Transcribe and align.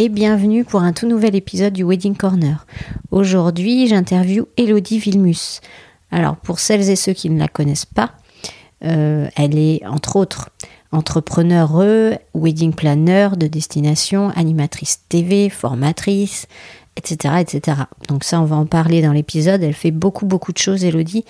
Et 0.00 0.08
bienvenue 0.08 0.64
pour 0.64 0.82
un 0.82 0.92
tout 0.92 1.08
nouvel 1.08 1.34
épisode 1.34 1.72
du 1.72 1.82
Wedding 1.82 2.14
Corner. 2.16 2.64
Aujourd'hui, 3.10 3.88
j'interviewe 3.88 4.46
Elodie 4.56 5.00
Vilmus. 5.00 5.60
Alors, 6.12 6.36
pour 6.36 6.60
celles 6.60 6.88
et 6.88 6.94
ceux 6.94 7.14
qui 7.14 7.28
ne 7.28 7.38
la 7.38 7.48
connaissent 7.48 7.84
pas, 7.84 8.12
euh, 8.84 9.26
elle 9.34 9.58
est 9.58 9.84
entre 9.84 10.14
autres 10.14 10.50
entrepreneur, 10.92 11.82
wedding 12.32 12.74
planner 12.74 13.30
de 13.36 13.48
destination, 13.48 14.30
animatrice 14.36 15.00
TV, 15.08 15.50
formatrice, 15.50 16.46
etc., 16.96 17.34
etc. 17.40 17.78
Donc 18.06 18.22
ça, 18.22 18.40
on 18.40 18.44
va 18.44 18.54
en 18.54 18.66
parler 18.66 19.02
dans 19.02 19.12
l'épisode. 19.12 19.64
Elle 19.64 19.74
fait 19.74 19.90
beaucoup, 19.90 20.26
beaucoup 20.26 20.52
de 20.52 20.58
choses, 20.58 20.84
Elodie. 20.84 21.24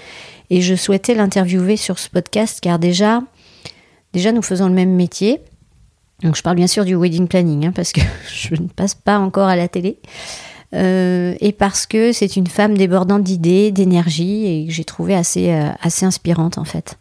Et 0.50 0.60
je 0.60 0.74
souhaitais 0.74 1.14
l'interviewer 1.14 1.78
sur 1.78 1.98
ce 1.98 2.10
podcast 2.10 2.60
car 2.60 2.78
déjà, 2.78 3.22
déjà, 4.12 4.30
nous 4.30 4.42
faisons 4.42 4.68
le 4.68 4.74
même 4.74 4.94
métier. 4.94 5.40
Donc 6.22 6.36
je 6.36 6.42
parle 6.42 6.56
bien 6.56 6.66
sûr 6.66 6.84
du 6.84 6.96
wedding 6.96 7.28
planning, 7.28 7.66
hein, 7.66 7.72
parce 7.74 7.92
que 7.92 8.00
je 8.32 8.54
ne 8.54 8.68
passe 8.68 8.94
pas 8.94 9.18
encore 9.18 9.48
à 9.48 9.56
la 9.56 9.68
télé. 9.68 9.98
Euh, 10.74 11.34
et 11.40 11.52
parce 11.52 11.86
que 11.86 12.12
c'est 12.12 12.36
une 12.36 12.46
femme 12.46 12.76
débordante 12.76 13.22
d'idées, 13.22 13.70
d'énergie, 13.70 14.46
et 14.46 14.66
que 14.66 14.72
j'ai 14.72 14.84
trouvé 14.84 15.14
assez, 15.14 15.50
euh, 15.52 15.70
assez 15.80 16.04
inspirante 16.04 16.58
en 16.58 16.64
fait. 16.64 16.98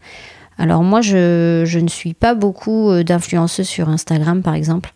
Alors 0.58 0.84
moi, 0.84 1.02
je, 1.02 1.64
je 1.66 1.80
ne 1.80 1.88
suis 1.88 2.14
pas 2.14 2.34
beaucoup 2.34 2.90
euh, 2.90 3.04
d'influenceuses 3.04 3.68
sur 3.68 3.90
Instagram, 3.90 4.42
par 4.42 4.56
exemple. 4.56 4.94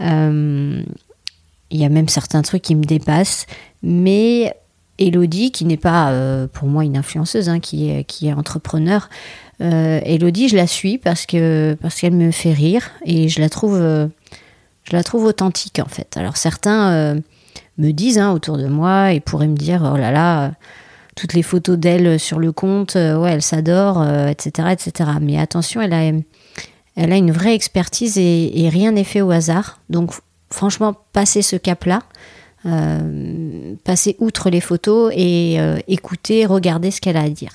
Il 0.00 1.80
y 1.80 1.84
a 1.84 1.88
même 1.88 2.08
certains 2.08 2.42
trucs 2.42 2.62
qui 2.62 2.74
me 2.74 2.84
dépassent, 2.84 3.46
mais 3.82 4.54
Elodie, 4.98 5.50
qui 5.50 5.64
n'est 5.64 5.78
pas 5.78 6.12
pour 6.52 6.68
moi 6.68 6.84
une 6.84 6.96
influenceuse, 6.96 7.48
hein, 7.48 7.58
qui, 7.58 7.90
est, 7.90 8.04
qui 8.04 8.28
est 8.28 8.32
entrepreneur, 8.32 9.08
Elodie, 9.60 10.48
je 10.48 10.56
la 10.56 10.66
suis 10.66 10.98
parce 10.98 11.26
que 11.26 11.76
parce 11.80 12.00
qu'elle 12.00 12.14
me 12.14 12.30
fait 12.30 12.52
rire 12.52 12.90
et 13.04 13.28
je 13.28 13.40
la 13.40 13.48
trouve 13.48 13.76
euh, 13.76 14.06
je 14.84 14.96
la 14.96 15.02
trouve 15.02 15.24
authentique 15.24 15.78
en 15.78 15.88
fait. 15.88 16.16
Alors 16.16 16.36
certains 16.36 16.92
euh, 16.92 17.20
me 17.78 17.92
disent 17.92 18.18
hein, 18.18 18.32
autour 18.32 18.58
de 18.58 18.66
moi 18.66 19.12
et 19.12 19.20
pourraient 19.20 19.48
me 19.48 19.56
dire 19.56 19.88
oh 19.92 19.96
là 19.96 20.10
là 20.10 20.52
toutes 21.16 21.34
les 21.34 21.42
photos 21.42 21.78
d'elle 21.78 22.18
sur 22.18 22.40
le 22.40 22.50
compte 22.50 22.94
ouais 22.96 23.30
elle 23.30 23.42
s'adore 23.42 24.04
etc 24.28 24.68
etc. 24.72 25.10
Mais 25.20 25.38
attention 25.38 25.80
elle 25.80 25.92
a 25.92 26.02
elle 26.96 27.12
a 27.12 27.16
une 27.16 27.32
vraie 27.32 27.54
expertise 27.54 28.18
et, 28.18 28.64
et 28.64 28.68
rien 28.68 28.92
n'est 28.92 29.04
fait 29.04 29.20
au 29.20 29.30
hasard. 29.30 29.80
Donc 29.90 30.12
franchement 30.50 30.94
passer 31.12 31.42
ce 31.42 31.56
cap 31.56 31.84
là 31.84 32.00
euh, 32.66 33.74
passer 33.84 34.16
outre 34.20 34.48
les 34.48 34.62
photos 34.62 35.12
et 35.14 35.56
euh, 35.58 35.78
écouter, 35.86 36.46
regarder 36.46 36.90
ce 36.90 37.00
qu'elle 37.02 37.18
a 37.18 37.22
à 37.22 37.28
dire. 37.28 37.52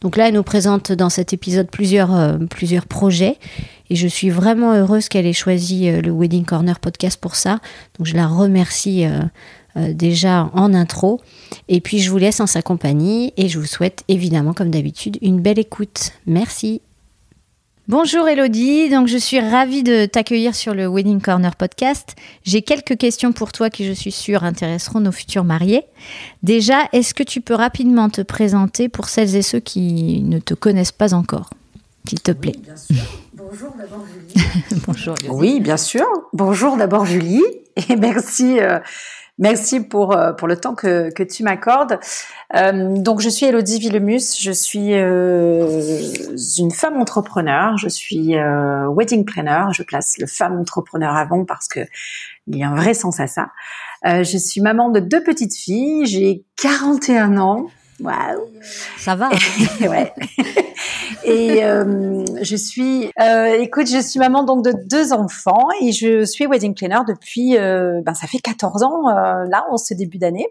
Donc 0.00 0.16
là, 0.16 0.28
elle 0.28 0.34
nous 0.34 0.44
présente 0.44 0.92
dans 0.92 1.10
cet 1.10 1.32
épisode 1.32 1.68
plusieurs, 1.68 2.14
euh, 2.14 2.38
plusieurs 2.48 2.86
projets 2.86 3.38
et 3.90 3.96
je 3.96 4.06
suis 4.06 4.30
vraiment 4.30 4.74
heureuse 4.74 5.08
qu'elle 5.08 5.26
ait 5.26 5.32
choisi 5.32 5.90
le 5.90 6.12
Wedding 6.12 6.44
Corner 6.44 6.78
podcast 6.78 7.20
pour 7.20 7.34
ça. 7.34 7.58
Donc 7.98 8.06
je 8.06 8.14
la 8.14 8.28
remercie 8.28 9.04
déjà 9.76 10.48
en 10.54 10.72
intro 10.72 11.20
et 11.68 11.80
puis 11.80 11.98
je 11.98 12.10
vous 12.10 12.16
laisse 12.16 12.40
en 12.40 12.46
sa 12.46 12.62
compagnie 12.62 13.34
et 13.36 13.48
je 13.48 13.58
vous 13.58 13.66
souhaite 13.66 14.04
évidemment 14.08 14.54
comme 14.54 14.70
d'habitude 14.70 15.18
une 15.20 15.40
belle 15.40 15.58
écoute. 15.58 16.12
Merci. 16.26 16.80
Bonjour 17.88 18.28
Elodie, 18.28 18.90
donc 18.90 19.08
je 19.08 19.18
suis 19.18 19.40
ravie 19.40 19.82
de 19.82 20.06
t'accueillir 20.06 20.54
sur 20.54 20.72
le 20.72 20.86
Wedding 20.86 21.20
Corner 21.20 21.56
podcast. 21.56 22.14
J'ai 22.44 22.62
quelques 22.62 22.96
questions 22.96 23.32
pour 23.32 23.50
toi 23.50 23.70
qui 23.70 23.84
je 23.84 23.92
suis 23.92 24.12
sûre 24.12 24.44
intéresseront 24.44 25.00
nos 25.00 25.10
futurs 25.10 25.42
mariés. 25.42 25.82
Déjà, 26.44 26.88
est-ce 26.92 27.12
que 27.12 27.24
tu 27.24 27.40
peux 27.40 27.54
rapidement 27.54 28.08
te 28.08 28.20
présenter 28.20 28.88
pour 28.88 29.08
celles 29.08 29.34
et 29.34 29.42
ceux 29.42 29.58
qui 29.58 30.22
ne 30.22 30.38
te 30.38 30.54
connaissent 30.54 30.92
pas 30.92 31.12
encore, 31.12 31.50
s'il 32.08 32.20
te 32.20 32.30
plaît? 32.30 32.54
Oui, 32.54 32.62
bien 32.62 32.76
sûr. 32.76 33.04
Bonjour 33.34 33.74
d'abord 33.76 34.04
Julie. 34.06 34.44
Bonjour. 34.86 35.14
Elodie. 35.20 35.36
Oui, 35.36 35.60
bien 35.60 35.76
sûr. 35.76 36.06
Bonjour 36.32 36.76
d'abord 36.76 37.04
Julie 37.04 37.42
et 37.88 37.96
merci 37.96 38.60
euh, 38.60 38.78
Merci 39.38 39.80
pour, 39.80 40.16
euh, 40.16 40.32
pour 40.32 40.46
le 40.46 40.56
temps 40.56 40.74
que, 40.74 41.10
que 41.10 41.22
tu 41.22 41.42
m'accordes. 41.42 41.98
Euh, 42.54 42.96
donc, 42.98 43.20
je 43.20 43.28
suis 43.28 43.46
Elodie 43.46 43.78
Villemus, 43.78 44.38
je 44.38 44.52
suis 44.52 44.92
euh, 44.92 45.80
une 46.58 46.70
femme 46.70 47.00
entrepreneur, 47.00 47.76
je 47.78 47.88
suis 47.88 48.36
euh, 48.36 48.86
wedding 48.88 49.24
planner, 49.24 49.72
je 49.72 49.82
place 49.82 50.18
le 50.18 50.26
femme 50.26 50.60
entrepreneur 50.60 51.16
avant 51.16 51.44
parce 51.44 51.66
que 51.66 51.80
il 52.46 52.58
y 52.58 52.62
a 52.62 52.68
un 52.68 52.74
vrai 52.74 52.92
sens 52.92 53.20
à 53.20 53.26
ça. 53.26 53.48
Euh, 54.04 54.24
je 54.24 54.36
suis 54.36 54.60
maman 54.60 54.90
de 54.90 55.00
deux 55.00 55.22
petites 55.22 55.54
filles, 55.54 56.06
j'ai 56.06 56.44
41 56.56 57.38
ans. 57.38 57.66
Waouh 58.02 58.40
Ça 58.98 59.14
va. 59.14 59.30
Hein. 59.32 59.86
ouais. 59.88 60.12
Et 61.24 61.64
euh, 61.64 62.24
je 62.42 62.56
suis, 62.56 63.10
euh, 63.20 63.58
écoute, 63.60 63.86
je 63.88 64.00
suis 64.00 64.18
maman 64.18 64.42
donc 64.42 64.64
de 64.64 64.72
deux 64.88 65.12
enfants 65.12 65.68
et 65.80 65.92
je 65.92 66.24
suis 66.24 66.46
wedding 66.46 66.74
planner 66.74 67.00
depuis, 67.06 67.56
euh, 67.56 68.00
ben 68.04 68.14
ça 68.14 68.26
fait 68.26 68.38
14 68.38 68.82
ans 68.82 69.08
euh, 69.08 69.44
là 69.48 69.64
en 69.70 69.76
ce 69.76 69.94
début 69.94 70.18
d'année. 70.18 70.46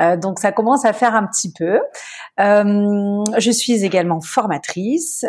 Euh, 0.00 0.16
donc 0.16 0.38
ça 0.38 0.52
commence 0.52 0.84
à 0.86 0.92
faire 0.92 1.14
un 1.14 1.26
petit 1.26 1.52
peu. 1.52 1.78
Euh, 2.40 3.24
je 3.38 3.50
suis 3.50 3.84
également 3.84 4.20
formatrice, 4.20 5.24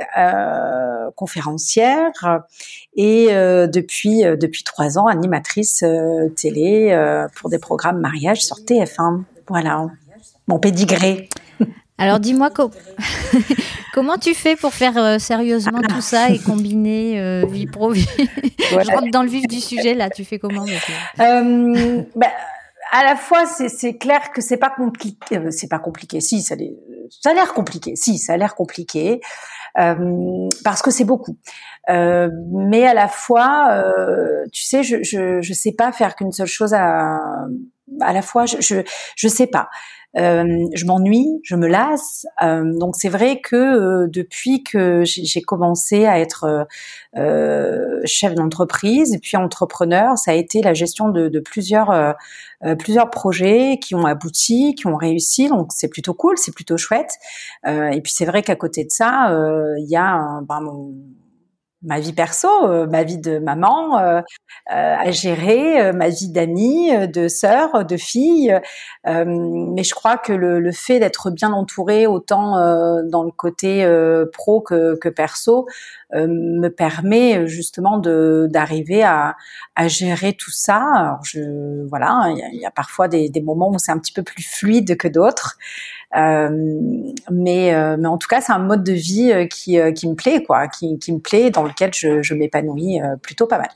conférencière 1.15 2.41
et 2.95 3.27
depuis 3.27 4.23
depuis 4.23 4.63
trois 4.63 4.97
ans 4.97 5.07
animatrice 5.07 5.83
télé 6.35 7.27
pour 7.35 7.49
des 7.49 7.59
programmes 7.59 7.99
mariage 7.99 8.41
sur 8.43 8.57
TF1. 8.57 9.23
Voilà 9.49 9.87
mon 10.47 10.59
pédigré. 10.59 11.29
Alors 11.97 12.19
dis-moi 12.19 12.49
comment 13.93 14.17
tu 14.17 14.33
fais 14.33 14.55
pour 14.55 14.73
faire 14.73 14.97
euh, 14.97 15.19
sérieusement 15.19 15.81
tout 15.81 16.01
ça 16.01 16.29
et 16.29 16.39
combiner 16.39 17.21
euh, 17.21 17.45
vie 17.45 17.67
pro 17.67 17.91
vie. 17.91 18.07
Je 18.59 18.91
rentre 18.91 19.11
dans 19.11 19.23
le 19.23 19.29
vif 19.29 19.47
du 19.47 19.59
sujet 19.59 19.93
là. 19.93 20.09
Tu 20.09 20.25
fais 20.25 20.39
comment 20.39 20.65
euh, 21.19 22.03
bah, 22.15 22.27
À 22.91 23.03
la 23.03 23.15
fois, 23.15 23.45
c'est 23.45 23.97
clair 23.97 24.31
que 24.31 24.41
c'est 24.41 24.57
pas 24.57 24.71
compliqué. 24.71 25.39
C'est 25.51 25.69
pas 25.69 25.79
compliqué. 25.79 26.19
Si 26.19 26.41
ça, 26.41 26.55
ça 27.21 27.29
a 27.29 27.33
l'air 27.33 27.53
compliqué. 27.53 27.95
Si 27.95 28.17
ça 28.17 28.33
a 28.33 28.37
l'air 28.37 28.55
compliqué 28.55 29.21
parce 29.75 30.81
que 30.83 30.91
c'est 30.91 31.05
beaucoup. 31.05 31.37
mais 31.87 32.85
à 32.85 32.93
la 32.93 33.07
fois, 33.07 33.83
tu 34.51 34.63
sais, 34.63 34.83
je, 34.83 35.03
je 35.03 35.41
je 35.41 35.53
sais 35.53 35.73
pas 35.73 35.91
faire 35.91 36.15
qu'une 36.15 36.31
seule 36.31 36.47
chose 36.47 36.73
à 36.73 37.19
à 38.01 38.13
la 38.13 38.21
fois. 38.23 38.45
Je 38.45 38.57
je 38.59 38.81
je 39.15 39.27
sais 39.27 39.47
pas. 39.47 39.69
Euh, 40.15 40.67
je 40.73 40.85
m'ennuie, 40.85 41.39
je 41.43 41.55
me 41.55 41.67
lasse. 41.67 42.25
Euh, 42.43 42.77
donc 42.77 42.95
c'est 42.95 43.09
vrai 43.09 43.41
que 43.41 43.55
euh, 43.55 44.07
depuis 44.07 44.63
que 44.63 45.03
j'ai 45.05 45.41
commencé 45.41 46.05
à 46.05 46.19
être 46.19 46.67
euh, 47.17 48.01
chef 48.05 48.35
d'entreprise 48.35 49.13
et 49.13 49.19
puis 49.19 49.37
entrepreneur, 49.37 50.17
ça 50.17 50.31
a 50.31 50.33
été 50.35 50.61
la 50.61 50.73
gestion 50.73 51.09
de, 51.09 51.29
de 51.29 51.39
plusieurs 51.39 52.15
plusieurs 52.79 53.09
projets 53.09 53.77
qui 53.81 53.93
ont 53.93 54.05
abouti, 54.05 54.73
qui 54.75 54.87
ont 54.87 54.95
réussi. 54.95 55.49
Donc 55.49 55.71
c'est 55.73 55.89
plutôt 55.89 56.13
cool, 56.13 56.37
c'est 56.37 56.53
plutôt 56.53 56.77
chouette. 56.77 57.17
et 57.65 57.99
puis 58.01 58.13
c'est 58.13 58.25
vrai 58.25 58.41
qu'à 58.41 58.55
côté 58.55 58.85
de 58.85 58.89
ça, 58.89 59.29
il 59.77 59.89
y 59.89 59.97
a 59.97 60.39
ben, 60.47 60.61
mon, 60.61 60.93
ma 61.83 61.99
vie 61.99 62.13
perso, 62.13 62.47
euh, 62.63 62.87
ma 62.87 63.03
vie 63.03 63.17
de 63.17 63.39
maman, 63.39 63.99
euh, 63.99 64.21
euh, 64.71 64.95
à 64.97 65.11
gérer, 65.11 65.91
ma 65.93 66.09
vie 66.09 66.29
d'amie, 66.29 66.91
de 67.07 67.27
sœur, 67.27 67.85
de 67.85 67.97
fille. 67.97 68.57
mais 69.05 69.83
je 69.83 69.93
crois 69.93 70.17
que 70.17 70.33
le, 70.33 70.59
le 70.59 70.71
fait 70.71 70.99
d'être 70.99 71.29
bien 71.31 71.51
entourée, 71.53 72.07
autant 72.07 72.53
dans 73.03 73.23
le 73.23 73.31
côté 73.31 73.85
pro 74.31 74.61
que, 74.61 74.95
que 74.97 75.09
perso, 75.09 75.67
me 76.13 76.67
permet 76.67 77.47
justement 77.47 77.97
de 77.97 78.47
d'arriver 78.49 79.03
à, 79.03 79.35
à 79.75 79.87
gérer 79.87 80.33
tout 80.33 80.51
ça. 80.51 80.83
Alors 80.95 81.23
je 81.23 81.85
voilà, 81.87 82.33
il 82.53 82.59
y 82.59 82.65
a, 82.65 82.71
parfois 82.71 83.07
des, 83.07 83.29
des 83.29 83.41
moments 83.41 83.69
où 83.69 83.79
c'est 83.79 83.91
un 83.91 83.97
petit 83.97 84.13
peu 84.13 84.23
plus 84.23 84.43
fluide 84.43 84.95
que 84.97 85.07
d'autres. 85.07 85.57
Euh, 86.15 86.49
mais, 87.31 87.73
euh, 87.73 87.97
mais 87.99 88.07
en 88.07 88.19
tout 88.19 88.27
cas, 88.27 88.39
c'est 88.39 88.51
un 88.51 88.59
mode 88.59 88.83
de 88.83 88.93
vie 88.93 89.31
euh, 89.31 89.47
qui, 89.47 89.79
qui 89.95 90.07
me 90.07 90.13
plaît, 90.13 90.43
quoi, 90.43 90.67
qui, 90.67 90.99
qui 90.99 91.11
me 91.11 91.17
plaît, 91.19 91.49
dans 91.49 91.63
lequel 91.63 91.91
je, 91.93 92.21
je 92.21 92.35
m'épanouis 92.35 92.99
plutôt 93.23 93.47
pas 93.47 93.57
mal. 93.57 93.69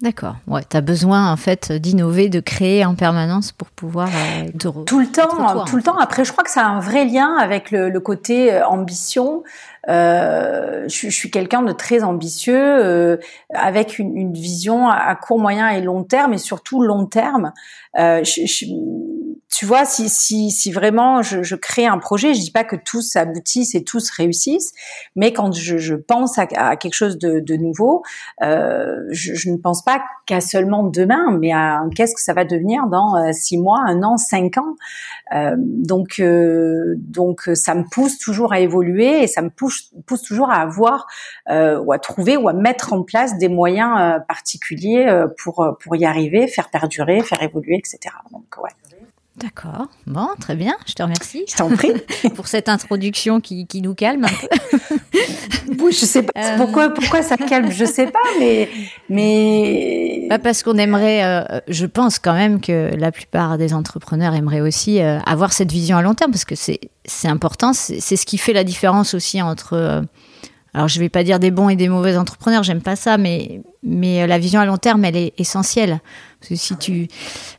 D'accord. 0.00 0.36
Ouais, 0.46 0.62
tu 0.68 0.76
as 0.76 0.82
besoin 0.82 1.32
en 1.32 1.36
fait 1.36 1.72
d'innover, 1.72 2.28
de 2.28 2.40
créer 2.40 2.84
en 2.84 2.94
permanence 2.94 3.52
pour 3.52 3.68
pouvoir 3.68 4.10
te 4.58 4.68
tout 4.84 5.00
le 5.00 5.06
temps, 5.06 5.64
tout 5.64 5.76
le 5.76 5.82
temps. 5.82 5.96
Après, 5.98 6.24
je 6.24 6.32
crois 6.32 6.44
que 6.44 6.50
ça 6.50 6.66
a 6.66 6.68
un 6.68 6.80
vrai 6.80 7.06
lien 7.06 7.34
avec 7.38 7.70
le, 7.70 7.88
le 7.88 8.00
côté 8.00 8.62
ambition. 8.62 9.42
Euh, 9.88 10.84
je, 10.88 11.08
je, 11.08 11.14
suis 11.14 11.30
quelqu'un 11.30 11.62
de 11.62 11.72
très 11.72 12.02
ambitieux, 12.02 12.56
euh, 12.56 13.16
avec 13.54 13.98
une, 13.98 14.16
une, 14.16 14.32
vision 14.32 14.88
à 14.88 15.14
court, 15.14 15.38
moyen 15.38 15.68
et 15.68 15.80
long 15.80 16.02
terme, 16.02 16.34
et 16.34 16.38
surtout 16.38 16.82
long 16.82 17.06
terme. 17.06 17.52
Euh, 17.98 18.24
je, 18.24 18.66
tu 19.52 19.64
vois, 19.64 19.84
si, 19.84 20.08
si, 20.08 20.50
si 20.50 20.72
vraiment 20.72 21.22
je, 21.22 21.42
je, 21.42 21.54
crée 21.54 21.86
un 21.86 21.98
projet, 21.98 22.34
je 22.34 22.40
dis 22.40 22.50
pas 22.50 22.64
que 22.64 22.76
tous 22.76 23.16
aboutissent 23.16 23.74
et 23.74 23.84
tous 23.84 24.10
réussissent, 24.10 24.72
mais 25.14 25.32
quand 25.32 25.52
je, 25.52 25.78
je 25.78 25.94
pense 25.94 26.38
à, 26.38 26.46
à, 26.56 26.76
quelque 26.76 26.94
chose 26.94 27.16
de, 27.18 27.40
de 27.40 27.56
nouveau, 27.56 28.02
euh, 28.42 29.06
je, 29.10 29.34
je, 29.34 29.50
ne 29.50 29.56
pense 29.56 29.82
pas 29.82 30.02
qu'à 30.26 30.40
seulement 30.40 30.82
demain, 30.82 31.38
mais 31.40 31.52
à 31.52 31.82
qu'est-ce 31.94 32.14
que 32.14 32.20
ça 32.20 32.34
va 32.34 32.44
devenir 32.44 32.86
dans 32.88 33.16
euh, 33.16 33.32
six 33.32 33.56
mois, 33.56 33.80
un 33.86 34.02
an, 34.02 34.16
cinq 34.16 34.58
ans. 34.58 34.74
Euh, 35.34 35.54
donc, 35.58 36.20
euh, 36.20 36.94
donc 36.98 37.50
ça 37.54 37.74
me 37.74 37.84
pousse 37.84 38.18
toujours 38.18 38.52
à 38.52 38.60
évoluer 38.60 39.22
et 39.22 39.26
ça 39.26 39.42
me 39.42 39.50
pousse, 39.50 39.92
pousse 40.06 40.22
toujours 40.22 40.50
à 40.50 40.60
avoir 40.60 41.06
euh, 41.50 41.78
ou 41.80 41.92
à 41.92 41.98
trouver 41.98 42.36
ou 42.36 42.48
à 42.48 42.52
mettre 42.52 42.92
en 42.92 43.02
place 43.02 43.38
des 43.38 43.48
moyens 43.48 44.20
particuliers 44.28 45.24
pour 45.38 45.76
pour 45.80 45.96
y 45.96 46.04
arriver, 46.04 46.46
faire 46.46 46.70
perdurer, 46.70 47.22
faire 47.22 47.42
évoluer, 47.42 47.76
etc. 47.76 48.14
Donc 48.32 48.44
ouais. 48.62 48.70
D'accord. 49.36 49.88
Bon, 50.06 50.28
très 50.40 50.56
bien. 50.56 50.74
Je 50.86 50.94
te 50.94 51.02
remercie. 51.02 51.44
Je 51.46 51.56
t'en 51.56 51.68
prie. 51.68 51.92
pour 52.34 52.46
cette 52.48 52.70
introduction 52.70 53.40
qui, 53.40 53.66
qui 53.66 53.82
nous 53.82 53.94
calme 53.94 54.24
un 54.24 54.28
peu. 54.28 54.88
oui, 55.78 55.92
je 55.92 56.06
sais 56.06 56.22
pas 56.22 56.32
euh... 56.36 56.56
pourquoi, 56.56 56.88
pourquoi 56.88 57.22
ça 57.22 57.36
calme, 57.36 57.70
je 57.70 57.84
sais 57.84 58.06
pas, 58.06 58.18
mais. 58.40 58.68
mais... 59.10 60.26
Pas 60.30 60.38
parce 60.38 60.62
qu'on 60.62 60.78
aimerait, 60.78 61.22
euh, 61.22 61.60
je 61.68 61.84
pense 61.84 62.18
quand 62.18 62.32
même 62.32 62.62
que 62.62 62.90
la 62.96 63.12
plupart 63.12 63.58
des 63.58 63.74
entrepreneurs 63.74 64.34
aimeraient 64.34 64.62
aussi 64.62 65.02
euh, 65.02 65.18
avoir 65.26 65.52
cette 65.52 65.70
vision 65.70 65.98
à 65.98 66.02
long 66.02 66.14
terme 66.14 66.30
parce 66.30 66.46
que 66.46 66.54
c'est 66.54 67.28
important. 67.28 67.74
C'est 67.74 68.16
ce 68.16 68.24
qui 68.24 68.38
fait 68.38 68.54
la 68.54 68.64
différence 68.64 69.12
aussi 69.12 69.42
entre. 69.42 69.74
Euh, 69.74 70.02
alors 70.76 70.88
je 70.88 71.00
vais 71.00 71.08
pas 71.08 71.24
dire 71.24 71.38
des 71.38 71.50
bons 71.50 71.70
et 71.70 71.74
des 71.74 71.88
mauvais 71.88 72.18
entrepreneurs, 72.18 72.62
j'aime 72.62 72.82
pas 72.82 72.96
ça, 72.96 73.16
mais 73.16 73.62
mais 73.82 74.26
la 74.26 74.38
vision 74.38 74.60
à 74.60 74.66
long 74.66 74.76
terme, 74.76 75.06
elle 75.06 75.16
est 75.16 75.32
essentielle. 75.38 76.00
Parce 76.38 76.50
que 76.50 76.54
si 76.54 76.76
tu, 76.76 77.08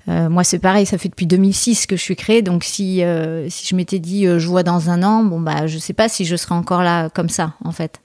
euh, 0.07 0.29
moi 0.29 0.43
c'est 0.43 0.59
pareil, 0.59 0.85
ça 0.85 0.99
fait 0.99 1.09
depuis 1.09 1.25
2006 1.25 1.87
que 1.87 1.95
je 1.95 2.01
suis 2.03 2.15
créée, 2.15 2.43
donc 2.43 2.63
si 2.63 3.03
euh, 3.03 3.49
si 3.49 3.65
je 3.65 3.75
m'étais 3.75 3.97
dit 3.97 4.27
euh, 4.27 4.37
je 4.37 4.47
vois 4.47 4.61
dans 4.61 4.91
un 4.91 5.01
an, 5.01 5.23
bon 5.23 5.39
bah 5.39 5.65
je 5.65 5.79
sais 5.79 5.93
pas 5.93 6.09
si 6.09 6.25
je 6.25 6.35
serais 6.35 6.53
encore 6.53 6.83
là 6.83 7.09
comme 7.09 7.27
ça 7.27 7.55
en 7.65 7.71
fait. 7.71 8.01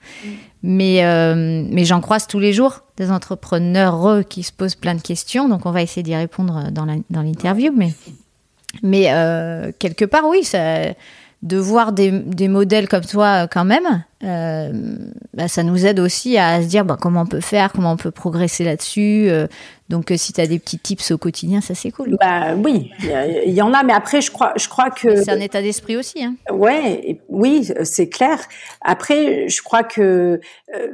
Mais 0.63 1.05
euh, 1.05 1.63
mais 1.69 1.85
j'en 1.85 2.01
croise 2.01 2.25
tous 2.25 2.39
les 2.39 2.51
jours 2.51 2.79
des 2.97 3.11
entrepreneurs 3.11 4.23
qui 4.27 4.41
se 4.41 4.51
posent 4.51 4.75
plein 4.75 4.95
de 4.95 5.01
questions, 5.01 5.47
donc 5.47 5.67
on 5.67 5.71
va 5.71 5.83
essayer 5.83 6.01
d'y 6.01 6.15
répondre 6.15 6.71
dans 6.71 7.21
l'interview, 7.21 7.71
mais 7.71 7.93
mais 8.81 9.03
quelque 9.77 10.05
part 10.05 10.27
oui 10.27 10.43
ça 10.43 10.85
de 11.43 11.57
voir 11.57 11.91
des, 11.91 12.09
des, 12.09 12.47
modèles 12.47 12.87
comme 12.87 13.03
toi 13.03 13.47
quand 13.49 13.65
même, 13.65 14.03
euh, 14.23 14.71
bah, 15.33 15.49
ça 15.49 15.61
nous 15.61 15.85
aide 15.85 15.99
aussi 15.99 16.37
à 16.37 16.61
se 16.61 16.67
dire 16.67 16.85
bah, 16.85 16.97
comment 16.99 17.23
on 17.23 17.25
peut 17.25 17.41
faire, 17.41 17.73
comment 17.73 17.91
on 17.91 17.97
peut 17.97 18.11
progresser 18.11 18.63
là-dessus. 18.63 19.25
Euh, 19.27 19.47
donc 19.89 20.09
euh, 20.09 20.17
si 20.17 20.31
tu 20.31 20.39
as 20.39 20.47
des 20.47 20.57
petits 20.57 20.79
tips 20.79 21.11
au 21.11 21.17
quotidien, 21.17 21.59
ça 21.59 21.75
c'est 21.75 21.91
cool. 21.91 22.15
Bah 22.17 22.55
oui, 22.55 22.91
il 23.45 23.53
y, 23.53 23.61
en 23.61 23.73
a, 23.73 23.83
mais 23.83 23.91
après 23.91 24.21
je 24.21 24.31
crois, 24.31 24.53
je 24.55 24.69
crois 24.69 24.89
que 24.89 25.21
c'est 25.21 25.31
un 25.31 25.39
état 25.41 25.61
d'esprit 25.61 25.97
aussi. 25.97 26.23
Hein. 26.23 26.35
Ouais, 26.49 27.19
oui, 27.27 27.69
c'est 27.83 28.07
clair. 28.07 28.39
Après, 28.79 29.49
je 29.49 29.61
crois 29.61 29.83
que 29.83 30.39
euh, 30.73 30.87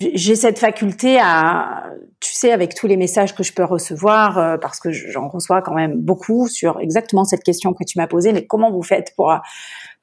j'ai 0.00 0.34
cette 0.34 0.58
faculté 0.58 1.18
à, 1.20 1.84
tu 2.20 2.32
sais, 2.32 2.52
avec 2.52 2.74
tous 2.74 2.86
les 2.86 2.96
messages 2.96 3.34
que 3.34 3.42
je 3.42 3.52
peux 3.52 3.64
recevoir, 3.64 4.38
euh, 4.38 4.56
parce 4.56 4.80
que 4.80 4.90
j'en 4.90 5.28
reçois 5.28 5.62
quand 5.62 5.74
même 5.74 6.00
beaucoup 6.00 6.48
sur 6.48 6.80
exactement 6.80 7.24
cette 7.24 7.42
question 7.42 7.72
que 7.72 7.84
tu 7.84 7.98
m'as 7.98 8.06
posée, 8.06 8.32
mais 8.32 8.46
comment 8.46 8.70
vous 8.70 8.82
faites 8.82 9.12
pour 9.16 9.32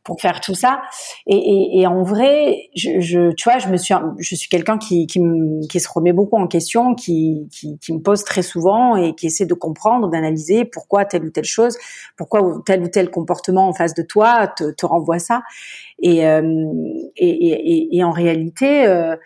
pour 0.07 0.21
faire 0.21 0.39
tout 0.39 0.55
ça? 0.55 0.81
Et, 1.27 1.35
et, 1.35 1.81
et 1.81 1.87
en 1.87 2.01
vrai, 2.01 2.69
je, 2.75 3.01
je, 3.01 3.33
tu 3.33 3.43
vois, 3.43 3.59
je 3.59 3.67
me 3.67 3.75
suis, 3.75 3.93
je 4.19 4.35
suis 4.35 4.47
quelqu'un 4.47 4.77
qui, 4.77 5.05
qui, 5.05 5.19
qui, 5.69 5.79
se 5.81 5.89
remet 5.93 6.13
beaucoup 6.13 6.37
en 6.37 6.47
question, 6.47 6.95
qui, 6.95 7.49
qui, 7.51 7.77
qui, 7.77 7.93
me 7.93 7.99
pose 7.99 8.23
très 8.23 8.41
souvent 8.41 8.95
et 8.95 9.13
qui 9.13 9.27
essaie 9.27 9.45
de 9.45 9.53
comprendre, 9.53 10.09
d'analyser 10.09 10.63
pourquoi 10.63 11.03
telle 11.03 11.25
ou 11.25 11.29
telle 11.29 11.43
chose, 11.43 11.77
pourquoi 12.15 12.61
tel 12.65 12.81
ou 12.83 12.87
tel 12.87 13.11
comportement 13.11 13.67
en 13.67 13.73
face 13.73 13.93
de 13.93 14.01
toi 14.01 14.47
te, 14.47 14.71
te 14.71 14.85
renvoie 14.85 15.19
ça. 15.19 15.41
Et, 16.01 16.25
euh, 16.25 16.63
et, 17.17 17.97
et, 17.97 18.03
en 18.03 18.11
réalité. 18.11 18.87
Euh, 18.87 19.17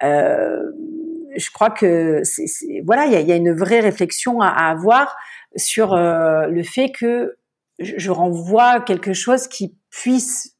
je 0.00 1.50
crois 1.52 1.70
que 1.70 2.22
c'est, 2.24 2.46
voilà, 2.84 3.06
il 3.06 3.12
y 3.12 3.16
a, 3.16 3.20
y 3.20 3.32
a, 3.32 3.36
une 3.36 3.52
vraie 3.52 3.80
réflexion 3.80 4.40
à, 4.40 4.48
à 4.48 4.70
avoir 4.70 5.16
sur 5.56 5.94
euh, 5.94 6.46
le 6.46 6.62
fait 6.62 6.90
que 6.90 7.36
je, 7.78 8.10
renvoie 8.10 8.80
quelque 8.80 9.12
chose 9.12 9.48
qui 9.48 9.76
puisse 9.90 10.56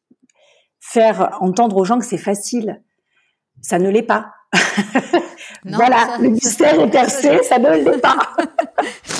faire 0.80 1.36
entendre 1.40 1.76
aux 1.76 1.84
gens 1.84 1.98
que 1.98 2.04
c'est 2.04 2.18
facile. 2.18 2.82
Ça 3.60 3.78
ne 3.78 3.90
l'est 3.90 4.02
pas. 4.02 4.32
Non, 5.64 5.76
voilà, 5.76 6.16
le 6.20 6.30
mystère 6.30 6.80
est 6.80 6.90
percé, 6.90 7.42
ça 7.42 7.58
ne 7.58 7.70
l'est 7.70 8.00
pas. 8.00 8.16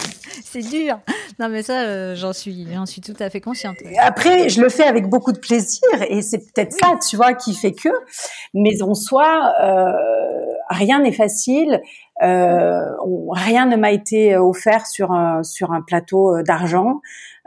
c'est 0.51 0.63
dur. 0.63 0.99
Non, 1.39 1.49
mais 1.49 1.63
ça, 1.63 1.83
euh, 1.83 2.15
j'en 2.17 2.33
suis, 2.33 2.67
j'en 2.73 2.87
suis 2.87 3.01
tout 3.01 3.15
à 3.21 3.31
fait 3.31 3.41
consciente. 3.41 3.77
Après, 3.99 4.49
je 4.49 4.61
le 4.61 4.69
fais 4.69 4.85
avec 4.85 5.09
beaucoup 5.09 5.33
de 5.33 5.39
plaisir 5.39 5.83
et 6.09 6.23
c'est 6.23 6.39
peut-être 6.39 6.73
ça, 6.73 6.99
tu 7.09 7.17
vois, 7.17 7.35
qui 7.35 7.55
fait 7.55 7.73
que. 7.73 7.89
Mais 8.55 8.83
en 8.83 8.95
soi, 8.95 9.53
euh, 9.63 9.93
rien 10.71 11.01
n'est 11.01 11.13
facile. 11.13 11.81
Euh, 12.23 12.81
rien 13.31 13.67
ne 13.67 13.77
m'a 13.77 13.93
été 13.93 14.37
offert 14.37 14.87
sur 14.87 15.13
un, 15.13 15.43
sur 15.43 15.73
un 15.73 15.83
plateau 15.83 16.43
d'argent. 16.43 17.01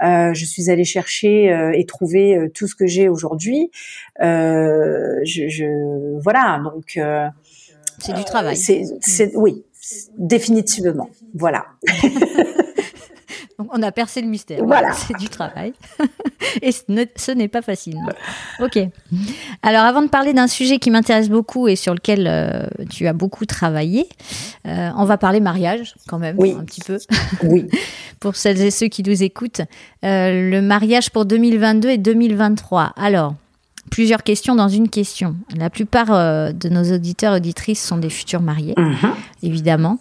Euh, 0.03 0.33
je 0.33 0.45
suis 0.45 0.69
allée 0.69 0.83
chercher 0.83 1.51
euh, 1.51 1.71
et 1.73 1.85
trouver 1.85 2.49
tout 2.53 2.67
ce 2.67 2.75
que 2.75 2.87
j'ai 2.87 3.07
aujourd'hui. 3.07 3.71
Je, 4.19 5.21
je, 5.23 6.19
voilà, 6.21 6.61
donc. 6.63 6.99
c'est 7.99 8.13
du 8.13 8.23
travail. 8.23 8.57
C'est, 8.57 9.35
oui, 9.35 9.63
définitivement. 10.17 11.09
Voilà. 11.33 11.65
on 13.73 13.81
a 13.81 13.91
percé 13.91 14.21
le 14.21 14.27
mystère. 14.27 14.63
Voilà. 14.63 14.93
C'est 14.93 15.17
du 15.17 15.27
travail. 15.29 15.73
Et 16.61 16.71
ce 16.71 17.31
n'est 17.31 17.47
pas 17.47 17.61
facile. 17.61 17.97
Ok. 18.59 18.79
Alors, 19.61 19.83
avant 19.83 20.01
de 20.01 20.07
parler 20.07 20.33
d'un 20.33 20.47
sujet 20.47 20.77
qui 20.77 20.91
m'intéresse 20.91 21.29
beaucoup 21.29 21.67
et 21.67 21.75
sur 21.75 21.93
lequel 21.93 22.27
euh, 22.29 22.65
tu 22.89 23.07
as 23.07 23.13
beaucoup 23.13 23.45
travaillé, 23.45 24.07
euh, 24.67 24.89
on 24.95 25.05
va 25.05 25.17
parler 25.17 25.39
mariage 25.39 25.95
quand 26.07 26.19
même, 26.19 26.35
oui. 26.37 26.55
un 26.57 26.63
petit 26.63 26.81
peu. 26.81 26.97
Oui. 27.43 27.67
pour 28.19 28.35
celles 28.35 28.61
et 28.61 28.71
ceux 28.71 28.87
qui 28.87 29.03
nous 29.03 29.23
écoutent. 29.23 29.61
Euh, 30.05 30.49
le 30.51 30.61
mariage 30.61 31.09
pour 31.09 31.25
2022 31.25 31.89
et 31.89 31.97
2023. 31.97 32.93
Alors, 32.95 33.33
plusieurs 33.89 34.23
questions 34.23 34.55
dans 34.55 34.69
une 34.69 34.89
question. 34.89 35.35
La 35.57 35.69
plupart 35.69 36.07
de 36.53 36.69
nos 36.69 36.93
auditeurs 36.93 37.33
et 37.33 37.37
auditrices 37.37 37.83
sont 37.83 37.97
des 37.97 38.09
futurs 38.09 38.41
mariés, 38.41 38.75
-hmm. 38.77 39.13
évidemment. 39.41 39.99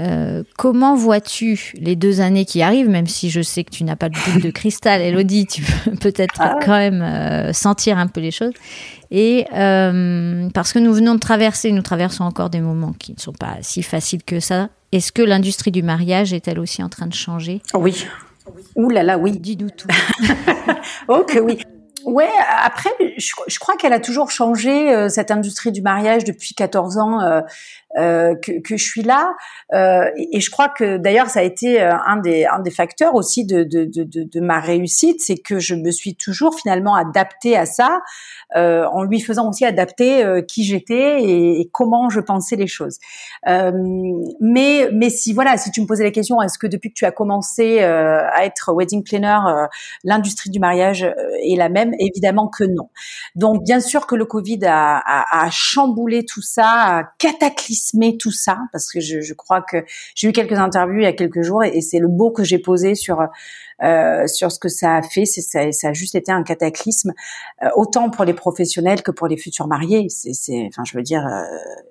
Euh, 0.00 0.44
comment 0.56 0.94
vois-tu 0.94 1.72
les 1.74 1.94
deux 1.94 2.20
années 2.20 2.44
qui 2.44 2.62
arrivent, 2.62 2.88
même 2.88 3.06
si 3.06 3.28
je 3.28 3.42
sais 3.42 3.64
que 3.64 3.70
tu 3.70 3.84
n'as 3.84 3.96
pas 3.96 4.08
de 4.08 4.16
boule 4.24 4.42
de 4.42 4.50
cristal, 4.50 5.02
Elodie, 5.02 5.46
tu 5.46 5.62
peux 5.62 5.90
peut-être 6.00 6.36
ah. 6.38 6.58
quand 6.64 6.78
même 6.78 7.02
euh, 7.02 7.52
sentir 7.52 7.98
un 7.98 8.06
peu 8.06 8.20
les 8.20 8.30
choses. 8.30 8.54
Et 9.10 9.46
euh, 9.54 10.48
parce 10.54 10.72
que 10.72 10.78
nous 10.78 10.92
venons 10.92 11.14
de 11.14 11.20
traverser, 11.20 11.72
nous 11.72 11.82
traversons 11.82 12.24
encore 12.24 12.48
des 12.48 12.60
moments 12.60 12.92
qui 12.92 13.12
ne 13.12 13.20
sont 13.20 13.32
pas 13.32 13.56
si 13.60 13.82
faciles 13.82 14.22
que 14.22 14.40
ça. 14.40 14.70
Est-ce 14.92 15.12
que 15.12 15.22
l'industrie 15.22 15.70
du 15.70 15.82
mariage 15.82 16.32
est 16.32 16.48
elle 16.48 16.60
aussi 16.60 16.82
en 16.82 16.88
train 16.88 17.06
de 17.06 17.14
changer? 17.14 17.60
Oui. 17.74 18.06
Ouh 18.76 18.88
là 18.88 19.02
là, 19.02 19.18
oui. 19.18 19.38
Dis-nous 19.38 19.70
tout. 19.70 19.88
oh 21.08 21.24
que 21.28 21.38
oui. 21.38 21.58
Ouais, 22.06 22.30
après, 22.64 22.90
je, 23.18 23.58
crois 23.58 23.76
qu'elle 23.76 23.92
a 23.92 24.00
toujours 24.00 24.30
changé 24.30 25.08
cette 25.10 25.30
industrie 25.30 25.70
du 25.70 25.82
mariage 25.82 26.24
depuis 26.24 26.54
14 26.54 26.96
ans. 26.96 27.20
Euh, 27.20 27.42
que, 27.96 28.60
que, 28.60 28.76
je 28.76 28.84
suis 28.84 29.02
là. 29.02 29.34
Euh, 29.72 30.10
et, 30.16 30.40
je 30.40 30.50
crois 30.50 30.68
que 30.68 30.96
d'ailleurs 30.96 31.28
ça 31.28 31.40
a 31.40 31.42
été 31.42 31.82
euh, 31.82 31.92
un 32.06 32.16
des, 32.18 32.46
un 32.46 32.60
des 32.60 32.70
facteurs 32.70 33.14
aussi 33.14 33.44
de, 33.44 33.64
de, 33.64 33.84
de, 33.84 34.04
de 34.04 34.40
ma 34.40 34.60
réussite, 34.60 35.20
c'est 35.20 35.36
que 35.36 35.58
je 35.58 35.74
me 35.74 35.90
suis 35.90 36.14
toujours 36.14 36.54
finalement 36.54 36.94
adaptée 36.94 37.56
à 37.56 37.66
ça, 37.66 38.00
euh, 38.56 38.84
en 38.86 39.02
lui 39.02 39.20
faisant 39.20 39.48
aussi 39.48 39.64
adapter 39.64 40.24
euh, 40.24 40.40
qui 40.42 40.64
j'étais 40.64 41.22
et, 41.22 41.60
et, 41.60 41.68
comment 41.72 42.10
je 42.10 42.20
pensais 42.20 42.56
les 42.56 42.66
choses. 42.66 42.98
mais 43.44 44.88
mais 44.92 45.10
si 45.10 45.32
voilà, 45.32 45.56
si 45.56 45.70
tu 45.70 45.80
me 45.80 45.86
posais 45.86 46.04
la 46.04 46.10
question, 46.10 46.40
est-ce 46.42 46.58
que 46.58 46.66
depuis 46.66 46.90
que 46.90 46.94
tu 46.94 47.04
as 47.04 47.12
commencé 47.12 47.80
à 47.80 48.44
être 48.44 48.72
wedding 48.72 49.02
planner, 49.02 49.38
l'industrie 50.04 50.50
du 50.50 50.58
mariage 50.58 51.02
est 51.02 51.56
la 51.56 51.68
même? 51.68 51.92
Évidemment 51.98 52.48
que 52.48 52.64
non. 52.64 52.88
Donc 53.34 53.64
bien 53.64 53.80
sûr 53.80 54.06
que 54.06 54.14
le 54.14 54.24
Covid 54.24 54.60
a, 54.64 54.98
a, 54.98 55.44
a 55.44 55.50
chamboulé 55.50 56.24
tout 56.24 56.42
ça, 56.42 56.68
a 56.68 57.04
cataclysmé 57.18 57.79
tout 58.18 58.32
ça 58.32 58.58
parce 58.72 58.90
que 58.90 59.00
je, 59.00 59.34
crois 59.34 59.62
que 59.62 59.84
j'ai 60.14 60.28
eu 60.28 60.32
quelques 60.32 60.58
interviews 60.58 60.98
il 60.98 61.04
y 61.04 61.06
a 61.06 61.12
quelques 61.12 61.42
jours 61.42 61.64
et, 61.64 61.80
c'est 61.80 61.98
le 61.98 62.08
beau 62.08 62.30
que 62.30 62.44
j'ai 62.44 62.58
posé 62.58 62.94
sur 62.94 63.20
euh, 63.82 64.26
sur 64.26 64.52
ce 64.52 64.58
que 64.58 64.68
ça 64.68 64.96
a 64.96 65.02
fait. 65.02 65.24
C'est 65.24 65.40
ça, 65.40 65.88
a 65.88 65.92
juste 65.92 66.14
été 66.14 66.30
un 66.32 66.42
cataclysme 66.42 67.12
euh, 67.62 67.68
autant 67.76 68.10
pour 68.10 68.24
les 68.24 68.34
professionnels 68.34 69.02
que 69.02 69.10
pour 69.10 69.26
les 69.26 69.36
futurs 69.36 69.66
mariés. 69.66 70.06
C'est, 70.10 70.66
enfin, 70.68 70.82
je 70.84 70.96
veux 70.96 71.02
dire, 71.02 71.26
euh, 71.26 71.42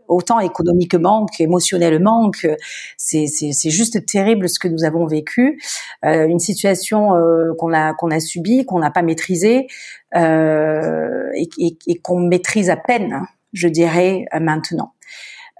autant 0.08 0.39
économiquement 0.39 1.25
qu'émotionnellement, 1.25 2.29
que 2.29 2.55
c'est, 2.98 3.25
c'est, 3.27 3.69
juste 3.69 4.05
terrible 4.05 4.50
ce 4.50 4.60
que 4.60 4.67
nous 4.67 4.84
avons 4.84 5.05
vécu, 5.05 5.62
euh, 6.05 6.27
une 6.27 6.39
situation 6.39 7.13
qu'on 7.58 7.74
a 7.74 7.93
qu'on 7.93 8.12
a 8.12 8.19
subie, 8.19 8.65
qu'on 8.65 8.79
n'a 8.79 8.91
pas 8.91 9.01
maîtrisée 9.01 9.67
et, 10.15 11.50
et, 11.88 12.00
qu'on 12.01 12.19
maîtrise 12.19 12.69
à 12.69 12.77
peine, 12.77 13.22
je 13.53 13.67
dirais 13.67 14.25
maintenant 14.39 14.93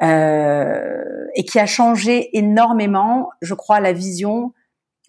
et 0.01 1.44
qui 1.46 1.60
a 1.60 1.65
changé 1.65 2.38
énormément, 2.38 3.29
je 3.41 3.53
crois, 3.53 3.79
la 3.79 3.94
vision 3.94 4.53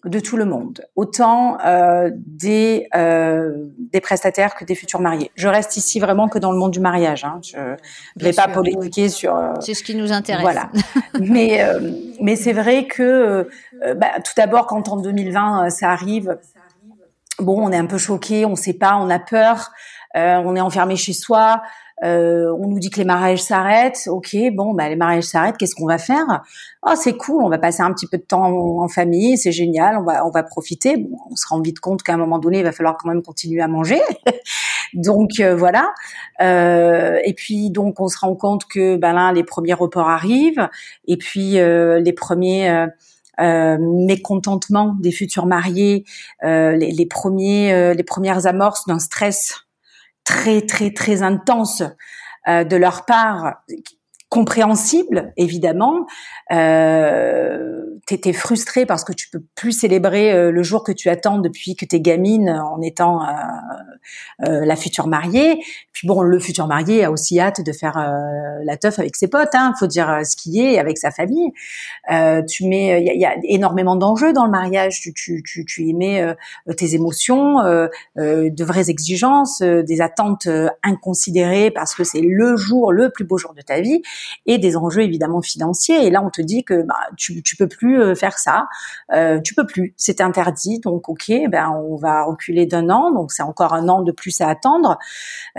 de 0.05 0.19
tout 0.19 0.35
le 0.35 0.45
monde, 0.45 0.81
autant 0.95 1.59
euh, 1.63 2.09
des 2.13 2.87
euh, 2.95 3.51
des 3.77 4.01
prestataires 4.01 4.55
que 4.55 4.65
des 4.65 4.73
futurs 4.73 4.99
mariés. 4.99 5.31
Je 5.35 5.47
reste 5.47 5.77
ici 5.77 5.99
vraiment 5.99 6.27
que 6.27 6.39
dans 6.39 6.51
le 6.51 6.57
monde 6.57 6.71
du 6.71 6.79
mariage. 6.79 7.23
Hein. 7.23 7.39
Je 7.43 7.57
ne 7.57 8.23
vais 8.23 8.33
pas 8.33 8.47
polémiquer 8.47 9.09
sur. 9.09 9.35
Euh, 9.35 9.53
c'est 9.59 9.75
ce 9.75 9.83
qui 9.83 9.93
nous 9.93 10.11
intéresse. 10.11 10.41
Voilà. 10.41 10.71
mais 11.19 11.61
euh, 11.61 11.91
mais 12.19 12.35
c'est 12.35 12.53
vrai 12.53 12.87
que 12.87 13.47
euh, 13.83 13.93
bah, 13.93 14.07
tout 14.23 14.33
d'abord, 14.35 14.65
quand 14.65 14.89
en 14.89 14.97
2020 14.97 15.69
ça 15.69 15.91
arrive, 15.91 16.39
bon, 17.37 17.67
on 17.67 17.71
est 17.71 17.77
un 17.77 17.85
peu 17.85 17.99
choqué, 17.99 18.45
on 18.45 18.51
ne 18.51 18.55
sait 18.55 18.73
pas, 18.73 18.95
on 18.95 19.09
a 19.09 19.19
peur, 19.19 19.71
on 20.15 20.55
est 20.55 20.61
enfermé 20.61 20.95
chez 20.95 21.13
soi. 21.13 21.61
Euh, 22.03 22.51
on 22.59 22.67
nous 22.67 22.79
dit 22.79 22.89
que 22.89 22.97
les 22.97 23.05
mariages 23.05 23.43
s'arrêtent. 23.43 24.07
Ok, 24.07 24.35
bon, 24.53 24.73
bah 24.73 24.89
les 24.89 24.95
mariages 24.95 25.25
s'arrêtent. 25.25 25.57
Qu'est-ce 25.57 25.75
qu'on 25.75 25.87
va 25.87 25.97
faire? 25.97 26.43
Oh, 26.85 26.93
c'est 26.95 27.15
cool. 27.17 27.43
On 27.43 27.49
va 27.49 27.59
passer 27.59 27.81
un 27.81 27.93
petit 27.93 28.07
peu 28.07 28.17
de 28.17 28.23
temps 28.23 28.45
en, 28.45 28.87
famille. 28.87 29.37
C'est 29.37 29.51
génial. 29.51 29.97
On 29.97 30.03
va, 30.03 30.25
on 30.25 30.31
va 30.31 30.43
profiter. 30.43 30.97
Bon, 30.97 31.17
on 31.29 31.35
se 31.35 31.47
rend 31.47 31.61
vite 31.61 31.79
compte 31.79 32.03
qu'à 32.03 32.13
un 32.13 32.17
moment 32.17 32.39
donné, 32.39 32.59
il 32.59 32.63
va 32.63 32.71
falloir 32.71 32.97
quand 32.97 33.09
même 33.09 33.21
continuer 33.21 33.61
à 33.61 33.67
manger. 33.67 34.01
donc 34.93 35.39
euh, 35.39 35.55
voilà. 35.55 35.93
Euh, 36.41 37.19
et 37.23 37.33
puis 37.33 37.69
donc 37.69 37.99
on 37.99 38.07
se 38.07 38.17
rend 38.17 38.35
compte 38.35 38.65
que 38.65 38.97
ben 38.97 39.13
là, 39.13 39.31
les 39.31 39.43
premiers 39.43 39.73
reports 39.73 40.09
arrivent. 40.09 40.69
Et 41.07 41.17
puis 41.17 41.59
euh, 41.59 41.99
les 41.99 42.13
premiers 42.13 42.87
euh, 43.39 43.77
mécontentements 43.79 44.95
des 44.99 45.11
futurs 45.11 45.45
mariés, 45.45 46.05
les, 46.43 46.91
les, 46.91 47.05
premiers, 47.05 47.93
les 47.93 48.03
premières 48.03 48.47
amorces 48.47 48.85
d'un 48.87 48.99
stress 48.99 49.65
très 50.31 50.61
très 50.61 50.91
très 50.91 51.21
intense 51.23 51.83
euh, 52.47 52.63
de 52.63 52.77
leur 52.77 53.05
part 53.05 53.63
compréhensible 54.31 55.33
évidemment 55.35 56.07
euh, 56.53 57.81
t'étais 58.05 58.33
frustrée 58.33 58.85
parce 58.85 59.03
que 59.03 59.13
tu 59.13 59.29
peux 59.29 59.43
plus 59.55 59.71
célébrer 59.71 60.31
euh, 60.31 60.51
le 60.51 60.63
jour 60.63 60.83
que 60.83 60.91
tu 60.91 61.09
attends 61.09 61.37
depuis 61.37 61.75
que 61.75 61.85
t'es 61.85 61.99
gamine 61.99 62.49
en 62.49 62.81
étant 62.81 63.21
euh, 63.23 63.27
euh, 64.43 64.65
la 64.65 64.75
future 64.75 65.07
mariée. 65.07 65.63
Puis 65.93 66.07
bon, 66.07 66.21
le 66.21 66.39
futur 66.39 66.67
marié 66.67 67.03
a 67.03 67.11
aussi 67.11 67.39
hâte 67.39 67.61
de 67.61 67.71
faire 67.71 67.97
la 68.63 68.77
teuf 68.77 68.99
avec 68.99 69.15
ses 69.15 69.27
potes, 69.27 69.53
hein, 69.53 69.73
faut 69.79 69.87
dire 69.87 70.21
ce 70.23 70.35
qui 70.35 70.59
est, 70.61 70.79
avec 70.79 70.97
sa 70.97 71.11
famille. 71.11 71.51
tu 72.49 72.65
mets, 72.65 73.03
il 73.03 73.19
y, 73.19 73.25
a, 73.25 73.35
énormément 73.43 73.95
d'enjeux 73.95 74.33
dans 74.33 74.45
le 74.45 74.51
mariage. 74.51 74.99
Tu, 75.01 75.13
tu, 75.13 75.43
tu, 75.45 75.65
tu 75.65 75.83
y 75.83 75.93
mets 75.93 76.35
tes 76.75 76.95
émotions, 76.95 77.57
de 78.15 78.63
vraies 78.63 78.89
exigences, 78.89 79.61
des 79.61 80.01
attentes 80.01 80.47
inconsidérées 80.83 81.71
parce 81.71 81.93
que 81.93 82.03
c'est 82.03 82.21
le 82.21 82.57
jour, 82.57 82.91
le 82.91 83.11
plus 83.11 83.25
beau 83.25 83.37
jour 83.37 83.53
de 83.53 83.61
ta 83.61 83.81
vie, 83.81 84.01
et 84.45 84.57
des 84.57 84.77
enjeux 84.77 85.03
évidemment 85.03 85.41
financiers. 85.41 86.05
Et 86.05 86.09
là, 86.09 86.23
on 86.23 86.29
te 86.29 86.41
dit 86.41 86.63
que 86.63 86.83
bah, 86.83 86.95
tu, 87.17 87.41
tu 87.43 87.55
peux 87.55 87.67
plus 87.67 88.01
euh, 88.01 88.15
faire 88.15 88.37
ça, 88.37 88.67
euh, 89.13 89.39
tu 89.39 89.53
peux 89.53 89.65
plus, 89.65 89.93
c'est 89.97 90.21
interdit. 90.21 90.79
Donc 90.79 91.09
ok, 91.09 91.31
ben 91.49 91.69
on 91.69 91.95
va 91.95 92.23
reculer 92.23 92.65
d'un 92.65 92.89
an, 92.89 93.11
donc 93.11 93.31
c'est 93.31 93.43
encore 93.43 93.73
un 93.73 93.87
an 93.89 94.01
de 94.01 94.11
plus 94.11 94.41
à 94.41 94.49
attendre. 94.49 94.97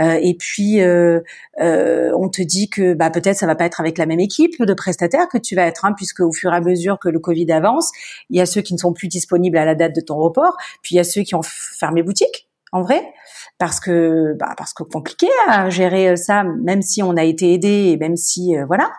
Euh, 0.00 0.18
et 0.20 0.34
puis 0.34 0.80
euh, 0.80 1.20
on 1.58 2.28
te 2.28 2.42
dit 2.42 2.68
que 2.70 2.94
bah 2.94 3.10
peut-être 3.10 3.36
ça 3.36 3.46
va 3.46 3.54
pas 3.54 3.64
être 3.64 3.80
avec 3.80 3.98
la 3.98 4.06
même 4.06 4.20
équipe 4.20 4.62
de 4.62 4.74
prestataires 4.74 5.28
que 5.28 5.38
tu 5.38 5.54
vas 5.54 5.66
être, 5.66 5.84
hein, 5.84 5.92
puisque 5.96 6.20
au 6.20 6.32
fur 6.32 6.52
et 6.52 6.56
à 6.56 6.60
mesure 6.60 6.98
que 6.98 7.08
le 7.08 7.18
Covid 7.18 7.50
avance, 7.52 7.90
il 8.30 8.36
y 8.36 8.40
a 8.40 8.46
ceux 8.46 8.62
qui 8.62 8.74
ne 8.74 8.78
sont 8.78 8.92
plus 8.92 9.08
disponibles 9.08 9.58
à 9.58 9.64
la 9.64 9.74
date 9.74 9.94
de 9.94 10.00
ton 10.00 10.16
report, 10.16 10.56
puis 10.82 10.94
il 10.94 10.96
y 10.96 11.00
a 11.00 11.04
ceux 11.04 11.22
qui 11.22 11.34
ont 11.34 11.42
fermé 11.42 12.02
boutique 12.02 12.48
en 12.72 12.80
vrai 12.82 13.12
parce 13.58 13.78
que 13.78 14.34
bah, 14.38 14.54
parce 14.56 14.72
que 14.72 14.82
compliqué 14.82 15.28
à 15.46 15.70
gérer 15.70 16.08
euh, 16.08 16.16
ça 16.16 16.42
même 16.42 16.82
si 16.82 17.02
on 17.02 17.16
a 17.16 17.22
été 17.22 17.52
aidé 17.52 17.90
et 17.92 17.96
même 17.96 18.16
si 18.16 18.56
euh, 18.56 18.64
voilà. 18.66 18.90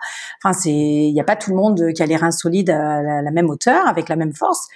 Enfin 0.42 0.52
c'est 0.52 0.70
il 0.70 1.12
n'y 1.12 1.20
a 1.20 1.24
pas 1.24 1.36
tout 1.36 1.50
le 1.50 1.56
monde 1.56 1.92
qui 1.94 2.02
a 2.02 2.06
les 2.06 2.16
reins 2.16 2.30
solides 2.30 2.70
à 2.70 3.02
la, 3.02 3.30
même 3.30 3.50
hauteur 3.50 3.86
avec 3.86 4.08
la 4.08 4.16
même 4.16 4.32
force. 4.32 4.66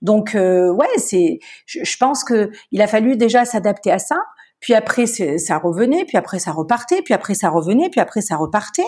Donc 0.00 0.34
euh, 0.34 0.72
ouais 0.72 0.88
c'est 0.96 1.38
je, 1.66 1.96
pense 1.98 2.24
que 2.24 2.50
il 2.72 2.80
a 2.82 2.86
fallu 2.86 3.16
déjà 3.16 3.44
s'adapter 3.44 3.92
à 3.92 3.98
ça. 3.98 4.16
Puis 4.60 4.74
après 4.74 5.06
ça 5.06 5.58
revenait 5.58 6.04
puis 6.04 6.16
après 6.16 6.40
ça 6.40 6.50
repartait 6.50 7.02
puis 7.02 7.14
après 7.14 7.34
ça 7.34 7.48
revenait 7.48 7.90
puis 7.90 8.00
après 8.00 8.22
ça 8.22 8.36
repartait. 8.36 8.82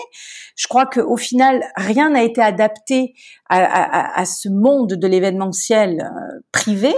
Je 0.57 0.67
crois 0.67 0.85
que 0.85 0.99
au 0.99 1.15
final 1.15 1.63
rien 1.77 2.09
n'a 2.09 2.23
été 2.23 2.41
adapté 2.41 3.13
à, 3.47 3.63
à, 3.63 4.19
à, 4.19 4.25
ce 4.25 4.49
monde 4.49 4.95
de 4.95 5.07
l'événementiel 5.07 6.11
privé 6.51 6.93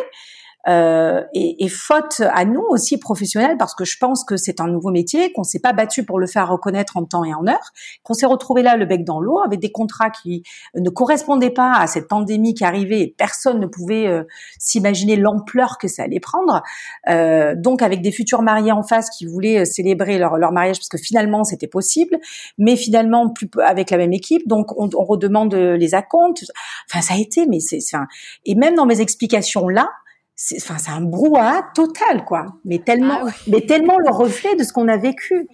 euh, 0.68 1.22
et, 1.34 1.64
et, 1.66 1.70
faute 1.70 2.22
à 2.22 2.46
nous 2.46 2.64
aussi 2.70 2.98
professionnels, 2.98 3.58
parce 3.58 3.76
que 3.76 3.84
je 3.84 3.98
pense 3.98 4.24
que 4.24 4.38
c'est 4.38 4.62
un 4.62 4.68
nouveau 4.68 4.92
métier, 4.92 5.32
qu'on 5.34 5.44
s'est 5.44 5.60
pas 5.60 5.74
battu 5.74 6.06
pour 6.06 6.20
le 6.20 6.28
faire 6.28 6.50
reconnaître 6.50 6.96
en 6.98 7.04
temps 7.04 7.26
et 7.26 7.34
en 7.34 7.46
heure, 7.48 7.72
qu'on 8.04 8.14
s'est 8.14 8.26
retrouvé 8.26 8.62
là 8.62 8.78
le 8.78 8.86
bec 8.86 9.04
dans 9.04 9.20
l'eau 9.20 9.40
avec 9.40 9.60
des 9.60 9.72
contrats 9.72 10.10
qui 10.10 10.44
ne 10.76 10.90
correspondaient 10.90 11.50
pas 11.50 11.74
à 11.74 11.88
cette 11.88 12.08
pandémie 12.08 12.54
qui 12.54 12.64
arrivait 12.64 13.02
et 13.02 13.16
personne 13.18 13.60
ne 13.60 13.68
pouvait 13.68 14.08
euh, 14.08 14.24
s'imaginer 14.58 15.16
l'ampleur 15.16 15.78
que 15.78 15.88
ça 15.88 16.04
allait 16.04 16.20
prendre. 16.20 16.64
Euh, 17.10 17.56
donc 17.58 17.82
avec 17.82 18.02
des 18.02 18.12
futurs 18.12 18.42
mariés 18.42 18.72
en 18.72 18.84
face 18.84 19.10
qui 19.10 19.26
voulaient 19.26 19.60
euh, 19.60 19.66
célébrer 19.66 20.18
leur, 20.18 20.38
leur 20.38 20.52
mariage 20.52 20.78
parce 20.78 20.90
que 20.90 20.98
finalement 20.98 21.44
c'était 21.44 21.68
possible, 21.68 22.18
mais 22.58 22.76
finalement 22.76 23.30
plus 23.30 23.50
avec 23.64 23.90
la 23.90 23.98
même 23.98 24.14
équipe, 24.14 24.48
donc 24.48 24.72
on, 24.80 24.90
on 24.96 25.04
redemande 25.04 25.54
les 25.54 25.94
acomptes. 25.94 26.46
Enfin 26.90 27.02
ça 27.02 27.16
a 27.16 27.18
été, 27.18 27.46
mais 27.48 27.60
c'est 27.60 27.80
et 28.46 28.56
même 28.56 28.76
dans 28.76 28.86
mes 28.86 29.02
explications 29.02 29.68
là 29.68 29.90
enfin 30.58 30.78
c'est 30.78 30.92
un 30.92 31.02
brouhaha 31.02 31.64
total 31.76 32.26
quoi. 32.26 32.46
Mais 32.66 32.80
tellement 32.80 33.20
ah 33.28 33.32
mais 33.48 33.62
tellement 33.62 33.98
le 33.98 34.10
reflet 34.10 34.56
de 34.56 34.64
ce 34.64 34.74
qu'on 34.74 34.88
a 34.88 34.98
vécu. 34.98 35.48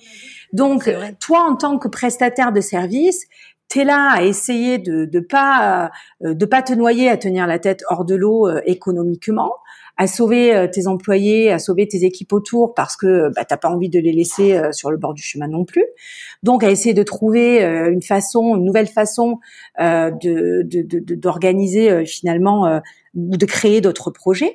Donc 0.54 0.90
toi 1.20 1.42
en 1.42 1.56
tant 1.56 1.78
que 1.78 1.88
prestataire 1.88 2.52
de 2.52 2.62
service 2.62 3.26
tu 3.70 3.80
es 3.80 3.84
là 3.84 4.10
à 4.12 4.24
essayer 4.24 4.80
de 4.80 5.06
de 5.06 5.20
pas 5.20 5.92
euh, 6.24 6.34
de 6.34 6.46
pas 6.46 6.62
te 6.62 6.74
noyer 6.74 7.10
à 7.10 7.18
tenir 7.18 7.48
la 7.48 7.60
tête 7.60 7.84
hors 7.90 8.04
de 8.04 8.16
l'eau 8.16 8.48
euh, 8.48 8.62
économiquement 8.66 9.54
à 10.02 10.08
sauver 10.08 10.56
euh, 10.56 10.68
tes 10.68 10.88
employés, 10.88 11.52
à 11.52 11.60
sauver 11.60 11.86
tes 11.86 12.06
équipes 12.06 12.32
autour 12.32 12.74
parce 12.74 12.96
que 12.96 13.30
bah, 13.36 13.44
t'as 13.46 13.58
pas 13.58 13.70
envie 13.70 13.90
de 13.90 14.00
les 14.00 14.14
laisser 14.14 14.60
sur 14.72 14.92
le 14.92 14.98
bord 14.98 15.14
du 15.14 15.22
chemin 15.22 15.48
non 15.48 15.66
plus. 15.66 15.86
Donc 16.42 16.64
à 16.64 16.72
essayer 16.72 16.94
de 16.94 17.04
trouver 17.04 17.62
une 17.62 18.02
façon, 18.02 18.56
une 18.56 18.64
nouvelle 18.64 18.88
façon 18.88 19.40
de 19.78 20.64
d'organiser 21.16 21.92
de, 21.92 22.06
finalement 22.06 22.82
ou 23.16 23.38
de 23.38 23.46
créer 23.46 23.82
d'autres 23.82 24.12
projets. 24.12 24.54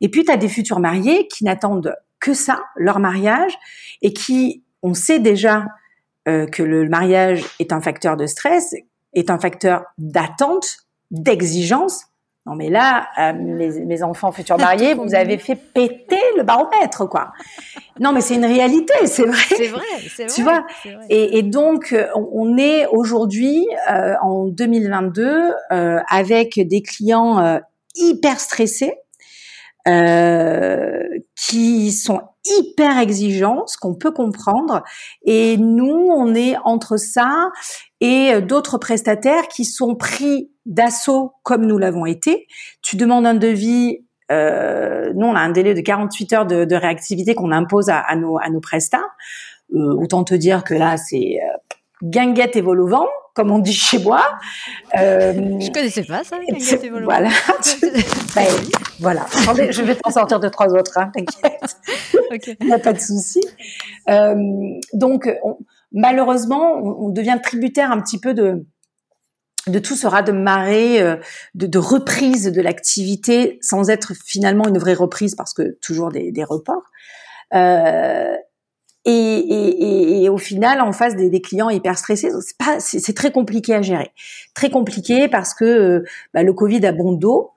Et 0.00 0.08
puis, 0.08 0.24
tu 0.24 0.32
as 0.32 0.36
des 0.36 0.48
futurs 0.48 0.80
mariés 0.80 1.28
qui 1.28 1.44
n'attendent 1.44 1.94
que 2.20 2.34
ça, 2.34 2.62
leur 2.76 2.98
mariage, 2.98 3.52
et 4.02 4.12
qui, 4.12 4.62
on 4.82 4.94
sait 4.94 5.18
déjà 5.18 5.66
euh, 6.28 6.46
que 6.46 6.62
le 6.62 6.88
mariage 6.88 7.44
est 7.60 7.72
un 7.72 7.80
facteur 7.80 8.16
de 8.16 8.26
stress, 8.26 8.74
est 9.14 9.30
un 9.30 9.38
facteur 9.38 9.84
d'attente, 9.98 10.86
d'exigence. 11.10 12.06
Non 12.46 12.54
mais 12.54 12.68
là, 12.68 13.08
euh, 13.18 13.32
mes, 13.32 14.02
enfants 14.04 14.30
futurs 14.30 14.56
mariés, 14.56 14.94
vous 14.94 15.14
avez 15.14 15.36
fait 15.36 15.56
péter 15.56 16.20
le 16.36 16.44
baromètre, 16.44 17.08
quoi. 17.08 17.32
Non 17.98 18.12
mais 18.12 18.20
c'est 18.20 18.36
une 18.36 18.44
réalité, 18.44 18.94
c'est 19.06 19.24
vrai. 19.24 19.36
C'est 19.48 19.66
vrai, 19.66 19.82
c'est 20.08 20.24
vrai. 20.24 20.32
Tu 20.32 20.42
vois. 20.42 20.64
Et, 21.10 21.38
et, 21.38 21.42
donc, 21.42 21.94
on 22.14 22.56
est 22.56 22.86
aujourd'hui 22.86 23.66
euh, 23.90 24.14
en 24.22 24.46
2022 24.46 25.54
euh, 25.72 25.98
avec 26.08 26.60
des 26.60 26.82
clients 26.82 27.60
hyper 27.96 28.40
stressés, 28.40 28.94
euh, 29.88 31.02
qui 31.36 31.92
sont 31.92 32.20
hyper 32.44 32.98
exigeants, 32.98 33.66
ce 33.66 33.76
qu'on 33.78 33.94
peut 33.94 34.12
comprendre. 34.12 34.82
Et 35.24 35.56
nous, 35.56 36.08
on 36.10 36.34
est 36.34 36.56
entre 36.64 36.96
ça 36.96 37.50
et 38.00 38.40
d'autres 38.40 38.78
prestataires 38.78 39.48
qui 39.48 39.64
sont 39.64 39.94
pris 39.94 40.50
d'assaut 40.66 41.32
comme 41.42 41.64
nous 41.64 41.78
l'avons 41.78 42.04
été. 42.04 42.46
Tu 42.82 42.96
demandes 42.96 43.26
un 43.26 43.34
devis, 43.34 44.04
euh, 44.32 45.12
nous 45.14 45.26
on 45.26 45.34
a 45.34 45.40
un 45.40 45.50
délai 45.50 45.74
de 45.74 45.80
48 45.80 46.32
heures 46.32 46.46
de, 46.46 46.74
réactivité 46.74 47.34
qu'on 47.34 47.52
impose 47.52 47.88
à, 47.88 48.16
nos, 48.16 48.38
à 48.38 48.50
nos 48.50 48.60
prestats. 48.60 49.06
Euh, 49.74 49.94
autant 49.94 50.24
te 50.24 50.34
dire 50.34 50.64
que 50.64 50.74
là, 50.74 50.96
c'est 50.96 51.38
euh, 51.42 51.56
guinguette 52.02 52.56
et 52.56 52.60
vol 52.60 52.80
au 52.80 52.88
vent, 52.88 53.08
comme 53.34 53.50
on 53.50 53.58
dit 53.58 53.72
chez 53.72 53.98
moi. 53.98 54.22
Euh, 54.98 55.32
je 55.60 55.70
connaissais 55.72 56.04
pas 56.04 56.24
ça, 56.24 56.38
guinguette 56.38 56.84
et 56.84 56.90
vol 56.90 57.02
au 57.02 57.06
Voilà. 57.06 57.30
ben, 58.34 58.46
voilà. 59.00 59.26
je 59.70 59.82
vais 59.82 59.94
t'en 59.94 60.10
sortir 60.10 60.40
de 60.40 60.48
trois 60.48 60.68
autres, 60.68 60.98
hein, 60.98 61.10
t'inquiète. 61.14 62.56
Il 62.60 62.66
n'y 62.66 62.72
a 62.72 62.78
pas 62.78 62.92
de 62.92 63.00
souci. 63.00 63.40
Euh, 64.08 64.34
donc, 64.92 65.28
malheureusement, 65.92 66.74
on, 66.76 67.08
devient 67.08 67.38
tributaire 67.42 67.90
un 67.90 68.00
petit 68.00 68.20
peu 68.20 68.34
de 68.34 68.66
de 69.66 69.80
tout 69.80 69.96
ce 69.96 70.06
de 70.22 70.32
marée, 70.32 71.02
euh, 71.02 71.16
de, 71.54 71.66
de 71.66 71.78
reprise 71.78 72.52
de 72.52 72.62
l'activité, 72.62 73.58
sans 73.62 73.90
être 73.90 74.12
finalement 74.14 74.68
une 74.68 74.78
vraie 74.78 74.94
reprise 74.94 75.34
parce 75.34 75.52
que 75.52 75.76
toujours 75.82 76.10
des, 76.10 76.30
des 76.30 76.44
reports. 76.44 76.84
Euh, 77.54 78.36
et, 79.08 79.12
et, 79.12 80.24
et, 80.24 80.28
au 80.28 80.38
final, 80.38 80.80
en 80.80 80.92
face 80.92 81.14
des, 81.14 81.30
des 81.30 81.40
clients 81.40 81.70
hyper 81.70 81.96
stressés, 81.96 82.30
c'est 82.40 82.58
pas, 82.58 82.80
c'est 82.80 83.14
très 83.14 83.30
compliqué 83.30 83.74
à 83.74 83.82
gérer, 83.82 84.10
très 84.54 84.70
compliqué 84.70 85.28
parce 85.28 85.54
que 85.54 85.64
euh, 85.64 86.04
bah, 86.34 86.42
le 86.42 86.52
Covid 86.52 86.84
a 86.86 86.92
bon 86.92 87.12
dos 87.12 87.52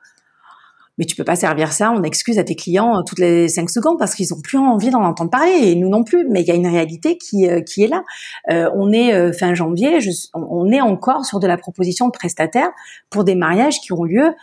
mais 1.00 1.06
tu 1.06 1.16
peux 1.16 1.24
pas 1.24 1.38
servir 1.38 1.72
ça 1.72 1.92
on 1.92 2.04
excuse 2.04 2.38
à 2.38 2.44
tes 2.44 2.56
clients 2.56 3.00
euh, 3.00 3.02
toutes 3.08 3.20
les 3.20 3.48
cinq 3.48 3.70
secondes 3.70 3.98
parce 3.98 4.14
qu'ils 4.14 4.34
ont 4.34 4.42
plus 4.42 4.60
envie 4.60 4.92
d'en 4.92 5.02
entendre 5.04 5.32
parler 5.32 5.52
et 5.52 5.76
nous 5.76 5.90
non 5.90 6.04
plus. 6.04 6.28
Mais 6.30 6.42
il 6.42 6.48
y 6.48 6.52
a 6.52 6.56
une 6.56 6.68
réalité 6.68 7.18
qui, 7.18 7.48
euh, 7.48 7.62
qui 7.62 7.84
est 7.84 7.88
là. 7.88 8.04
Euh, 8.52 8.70
on 8.76 8.92
est 8.92 9.32
fin 9.34 9.54
janvier, 9.54 9.98
on 10.34 10.70
est 10.72 10.82
encore 10.82 11.26
sur 11.26 11.40
de 11.40 11.48
la 11.48 11.58
proposition 11.58 12.08
de 12.08 12.12
prestataire 12.12 12.70
pour 13.10 13.24
des 13.24 13.36
mariages 13.36 13.80
qui 13.80 13.94
ont 13.94 14.04
lieu 14.04 14.34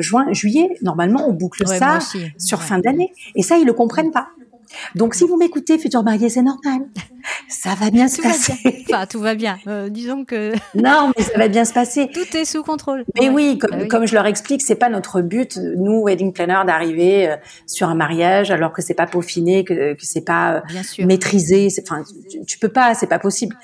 juin, 0.00 0.32
juillet. 0.32 0.70
Normalement, 0.82 1.26
on 1.26 1.32
boucle 1.32 1.66
ça 1.66 1.98
sur 2.38 2.62
fin 2.62 2.78
d'année 2.78 3.12
et 3.34 3.42
ça 3.42 3.58
ils 3.58 3.66
le 3.66 3.72
comprennent 3.72 4.12
pas. 4.12 4.28
Donc, 4.94 5.14
si 5.14 5.24
vous 5.24 5.36
m'écoutez, 5.36 5.78
futur 5.78 6.02
marié, 6.02 6.28
c'est 6.28 6.42
normal. 6.42 6.88
Ça 7.48 7.74
va 7.74 7.90
bien 7.90 8.08
se 8.08 8.22
passer. 8.22 8.54
Enfin, 8.88 9.06
tout 9.06 9.20
va 9.20 9.34
bien. 9.34 9.58
Euh, 9.66 9.88
disons 9.88 10.24
que. 10.24 10.52
non, 10.74 11.12
mais 11.16 11.24
ça 11.24 11.36
va 11.38 11.48
bien 11.48 11.64
se 11.64 11.72
passer. 11.72 12.08
Tout 12.12 12.36
est 12.36 12.44
sous 12.44 12.62
contrôle. 12.62 13.04
Mais 13.20 13.28
oui, 13.28 13.58
comme, 13.58 13.70
bah 13.70 13.86
comme 13.86 14.06
je 14.06 14.14
leur 14.14 14.26
explique, 14.26 14.62
c'est 14.62 14.76
pas 14.76 14.88
notre 14.88 15.22
but, 15.22 15.56
nous, 15.56 16.02
wedding 16.02 16.32
planner, 16.32 16.62
d'arriver 16.66 17.28
euh, 17.28 17.36
sur 17.66 17.88
un 17.88 17.94
mariage 17.94 18.50
alors 18.50 18.72
que 18.72 18.82
c'est 18.82 18.94
pas 18.94 19.06
peaufiné, 19.06 19.64
que, 19.64 19.94
que 19.94 20.06
c'est 20.06 20.24
pas 20.24 20.56
euh, 20.56 21.04
maîtrisé. 21.04 21.68
Enfin, 21.82 22.04
tu, 22.30 22.44
tu, 22.44 22.58
peux 22.58 22.68
pas, 22.68 22.94
c'est 22.94 23.08
pas 23.08 23.18
possible. 23.18 23.56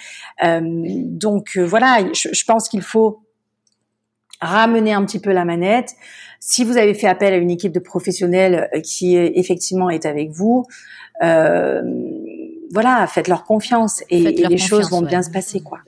Euh, 0.44 0.60
donc 0.62 1.56
voilà, 1.56 1.98
je, 2.12 2.28
je 2.32 2.44
pense 2.44 2.68
qu'il 2.68 2.82
faut 2.82 3.22
ramener 4.40 4.92
un 4.92 5.04
petit 5.04 5.20
peu 5.20 5.32
la 5.32 5.44
manette. 5.44 5.94
Si 6.44 6.64
vous 6.64 6.76
avez 6.76 6.92
fait 6.92 7.06
appel 7.06 7.32
à 7.32 7.36
une 7.36 7.52
équipe 7.52 7.70
de 7.70 7.78
professionnels 7.78 8.68
qui 8.82 9.16
effectivement 9.16 9.90
est 9.90 10.06
avec 10.06 10.30
vous, 10.30 10.66
euh, 11.22 11.82
voilà, 12.72 13.06
faites 13.06 13.28
leur 13.28 13.44
confiance 13.44 14.02
et, 14.10 14.18
les 14.18 14.58
choses 14.58 14.90
vont 14.90 15.02
bien 15.02 15.22
se 15.22 15.30
passer, 15.30 15.60
quoi. 15.60 15.78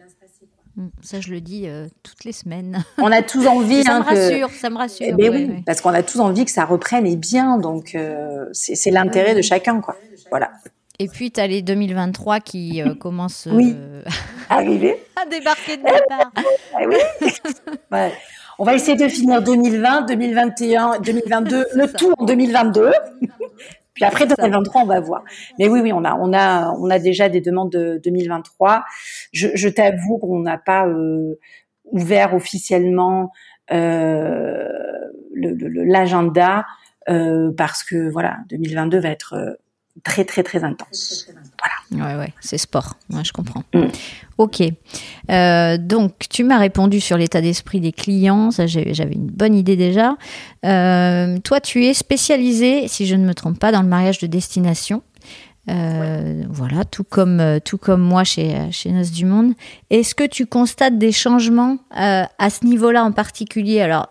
Mm, 0.77 0.87
ça, 1.03 1.21
je 1.21 1.31
le 1.31 1.41
dis 1.41 1.65
euh, 1.67 1.89
toutes 2.05 2.23
les 2.23 2.31
semaines. 2.31 2.85
On 2.99 3.11
a 3.11 3.23
tous 3.23 3.49
envie. 3.49 3.83
ça, 3.83 3.95
me 3.95 3.97
hein, 3.99 4.03
rassure, 4.03 4.51
ça 4.51 4.71
me 4.71 4.77
rassure, 4.77 5.07
eh 5.09 5.13
ben 5.13 5.33
oui, 5.33 5.63
parce 5.67 5.81
qu'on 5.81 5.91
a 5.91 6.05
tous 6.05 6.21
envie 6.21 6.45
que 6.45 6.53
ça 6.53 6.65
reprenne 6.65 7.05
et 7.05 7.17
bien. 7.17 7.59
Donc, 7.59 7.97
euh, 7.97 8.47
c'est 8.53 8.93
l'intérêt 8.93 9.35
de 9.35 9.43
chacun, 9.43 9.81
quoi. 9.81 9.97
Voilà. 10.31 10.53
Et 11.01 11.09
puis, 11.09 11.33
tu 11.33 11.41
as 11.41 11.49
les 11.49 11.63
2023 11.63 12.39
qui 12.39 12.81
commencent 13.01 13.49
oui. 13.51 13.75
Arriver. 14.49 15.03
à 15.21 15.29
débarquer 15.29 15.79
de 15.79 15.83
départ. 15.83 16.33
Ah 16.75 16.79
oui. 16.87 16.97
On 18.59 18.65
va 18.65 18.75
essayer 18.75 18.97
de 18.97 19.09
finir 19.09 19.43
2020, 19.43 20.03
2021, 20.03 21.01
2022, 21.01 21.67
le 21.75 21.93
tout 21.93 22.13
en 22.17 22.25
2022. 22.25 22.93
Puis 23.95 24.05
après 24.05 24.27
2023, 24.27 24.83
on 24.83 24.87
va 24.87 25.01
voir. 25.01 25.25
Mais 25.59 25.69
oui, 25.69 25.81
oui, 25.81 25.93
on 25.93 26.05
a, 26.05 26.15
on 26.15 26.33
a, 26.33 26.71
on 26.73 26.91
a 26.91 26.99
déjà 26.99 27.29
des 27.29 27.41
demandes 27.41 27.71
de 27.71 28.01
2023. 28.03 28.85
Je, 29.33 29.49
je 29.55 29.69
t'avoue 29.69 30.19
qu'on 30.19 30.41
n'a 30.41 30.59
pas 30.59 30.87
euh, 30.87 31.39
ouvert 31.85 32.35
officiellement 32.35 33.31
euh, 33.73 34.69
l'agenda 35.35 36.67
euh, 37.09 37.53
parce 37.57 37.85
que 37.85 38.09
voilà, 38.11 38.39
2022 38.51 38.99
va 38.99 39.09
être 39.11 39.35
euh, 39.35 39.55
très 40.03 40.25
très 40.25 40.43
très 40.43 40.65
intense. 40.65 41.27
Voilà. 41.91 42.07
Ouais, 42.09 42.19
ouais, 42.19 42.33
c'est 42.41 42.59
sport. 42.59 42.97
Moi, 43.11 43.23
je 43.23 43.33
comprends. 43.33 43.63
Mm. 43.73 43.85
Ok. 44.39 44.63
Euh, 45.31 45.79
donc, 45.79 46.15
tu 46.29 46.43
m'as 46.43 46.59
répondu 46.59 47.01
sur 47.01 47.17
l'état 47.17 47.41
d'esprit 47.41 47.81
des 47.81 47.93
clients. 47.93 48.51
Ça, 48.51 48.67
j'avais 48.67 49.15
une 49.15 49.27
bonne 49.27 49.55
idée 49.55 49.77
déjà. 49.77 50.17
Euh, 50.65 51.39
toi, 51.39 51.61
tu 51.61 51.85
es 51.87 51.95
spécialisé, 51.95 52.89
si 52.89 53.07
je 53.07 53.15
ne 53.15 53.25
me 53.25 53.35
trompe 53.35 53.59
pas, 53.59 53.71
dans 53.71 53.83
le 53.83 53.89
mariage 53.89 54.19
de 54.19 54.27
destination. 54.27 55.03
Euh, 55.71 56.43
voilà, 56.51 56.85
tout 56.85 57.05
comme, 57.05 57.41
tout 57.65 57.79
comme 57.79 58.03
moi 58.03 58.25
chez, 58.25 58.55
chez 58.71 58.91
Noces 58.91 59.13
du 59.13 59.25
Monde. 59.25 59.55
Est-ce 59.91 60.15
que 60.15 60.25
tu 60.25 60.47
constates 60.47 60.99
des 60.99 61.13
changements 61.13 61.79
à 61.91 62.51
ce 62.51 62.67
niveau-là 62.67 63.05
en 63.05 63.13
particulier? 63.13 63.81
Alors, 63.81 64.09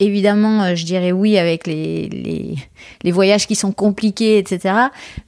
évidemment, 0.00 0.74
je 0.74 0.84
dirais 0.84 1.12
oui 1.12 1.38
avec 1.38 1.66
les, 1.66 2.08
les, 2.08 2.56
les, 3.02 3.12
voyages 3.12 3.46
qui 3.46 3.54
sont 3.54 3.72
compliqués, 3.72 4.38
etc. 4.38 4.74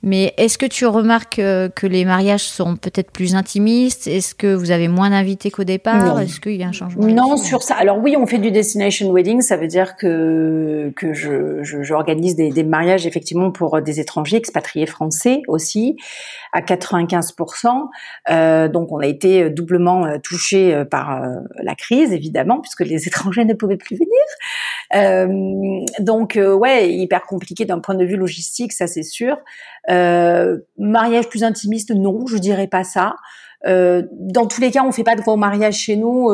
Mais 0.02 0.34
est-ce 0.36 0.58
que 0.58 0.66
tu 0.66 0.86
remarques 0.86 1.38
euh, 1.38 1.68
que 1.68 1.86
les 1.86 2.04
mariages 2.04 2.42
sont 2.42 2.76
peut-être 2.76 3.10
plus 3.10 3.34
intimistes? 3.34 4.06
Est-ce 4.06 4.34
que 4.34 4.54
vous 4.54 4.70
avez 4.70 4.88
moins 4.88 5.10
d'invités 5.10 5.50
qu'au 5.50 5.64
départ? 5.64 6.20
Est-ce 6.20 6.40
qu'il 6.40 6.56
y 6.56 6.62
a 6.62 6.68
un 6.68 6.72
changement 6.72 7.06
Non, 7.06 7.36
sur 7.36 7.62
ça. 7.62 7.74
Alors 7.76 7.98
oui, 7.98 8.16
on 8.18 8.26
fait 8.26 8.38
du 8.38 8.50
destination 8.50 9.12
wedding. 9.12 9.40
Ça 9.40 9.56
veut 9.56 9.68
dire 9.68 9.96
que 9.96 10.92
que 10.96 11.12
je 11.12 11.62
j'organise 11.62 12.36
des, 12.36 12.50
des 12.50 12.64
mariages 12.64 13.06
effectivement 13.06 13.50
pour 13.50 13.80
des 13.82 14.00
étrangers 14.00 14.36
expatriés 14.36 14.86
français 14.86 15.42
aussi 15.48 15.96
à 16.52 16.60
95%. 16.60 17.88
Euh, 18.30 18.68
donc 18.68 18.92
on 18.92 18.98
a 18.98 19.06
été 19.06 19.50
doublement 19.50 20.06
euh, 20.06 20.18
touché 20.22 20.84
par 20.90 21.22
la 21.62 21.74
crise 21.74 22.12
évidemment 22.12 22.60
puisque 22.60 22.80
les 22.80 23.06
étrangers 23.06 23.44
ne 23.44 23.54
pouvaient 23.54 23.76
plus 23.76 23.96
venir. 23.96 24.06
Euh, 24.94 25.84
donc 25.98 26.36
euh, 26.36 26.54
ouais, 26.54 26.92
hyper 26.92 27.22
compliqué 27.22 27.45
d'un 27.54 27.80
point 27.80 27.94
de 27.94 28.04
vue 28.04 28.16
logistique, 28.16 28.72
ça 28.72 28.87
c'est 28.87 29.02
sûr. 29.02 29.37
Euh, 29.90 30.59
mariage 30.78 31.28
plus 31.28 31.44
intimiste, 31.44 31.90
non, 31.90 32.26
je 32.26 32.37
dirais 32.38 32.66
pas 32.66 32.85
ça. 32.85 33.14
dans 33.64 34.46
tous 34.46 34.61
les 34.61 34.70
cas, 34.70 34.85
on 34.85 34.92
fait 34.92 35.04
pas 35.04 35.16
de 35.16 35.22
gros 35.22 35.37
mariages 35.37 35.76
chez 35.76 35.96
nous. 35.96 36.30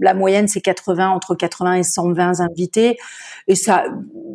la 0.00 0.14
moyenne 0.14 0.46
c'est 0.48 0.60
80 0.60 1.10
entre 1.10 1.34
80 1.34 1.74
et 1.74 1.82
120 1.82 2.40
invités 2.40 2.96
et 3.48 3.56
ça 3.56 3.84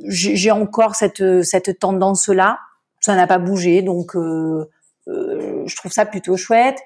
j'ai 0.08 0.52
encore 0.52 0.96
cette 0.96 1.44
cette 1.44 1.80
tendance 1.80 2.28
là 2.28 2.60
ça 3.00 3.16
n'a 3.16 3.26
pas 3.26 3.38
bougé 3.40 3.82
donc 3.82 4.16
euh, 4.16 4.66
je 5.08 5.76
trouve 5.76 5.94
ça 5.94 6.06
plutôt 6.06 6.36
chouette 6.36 6.78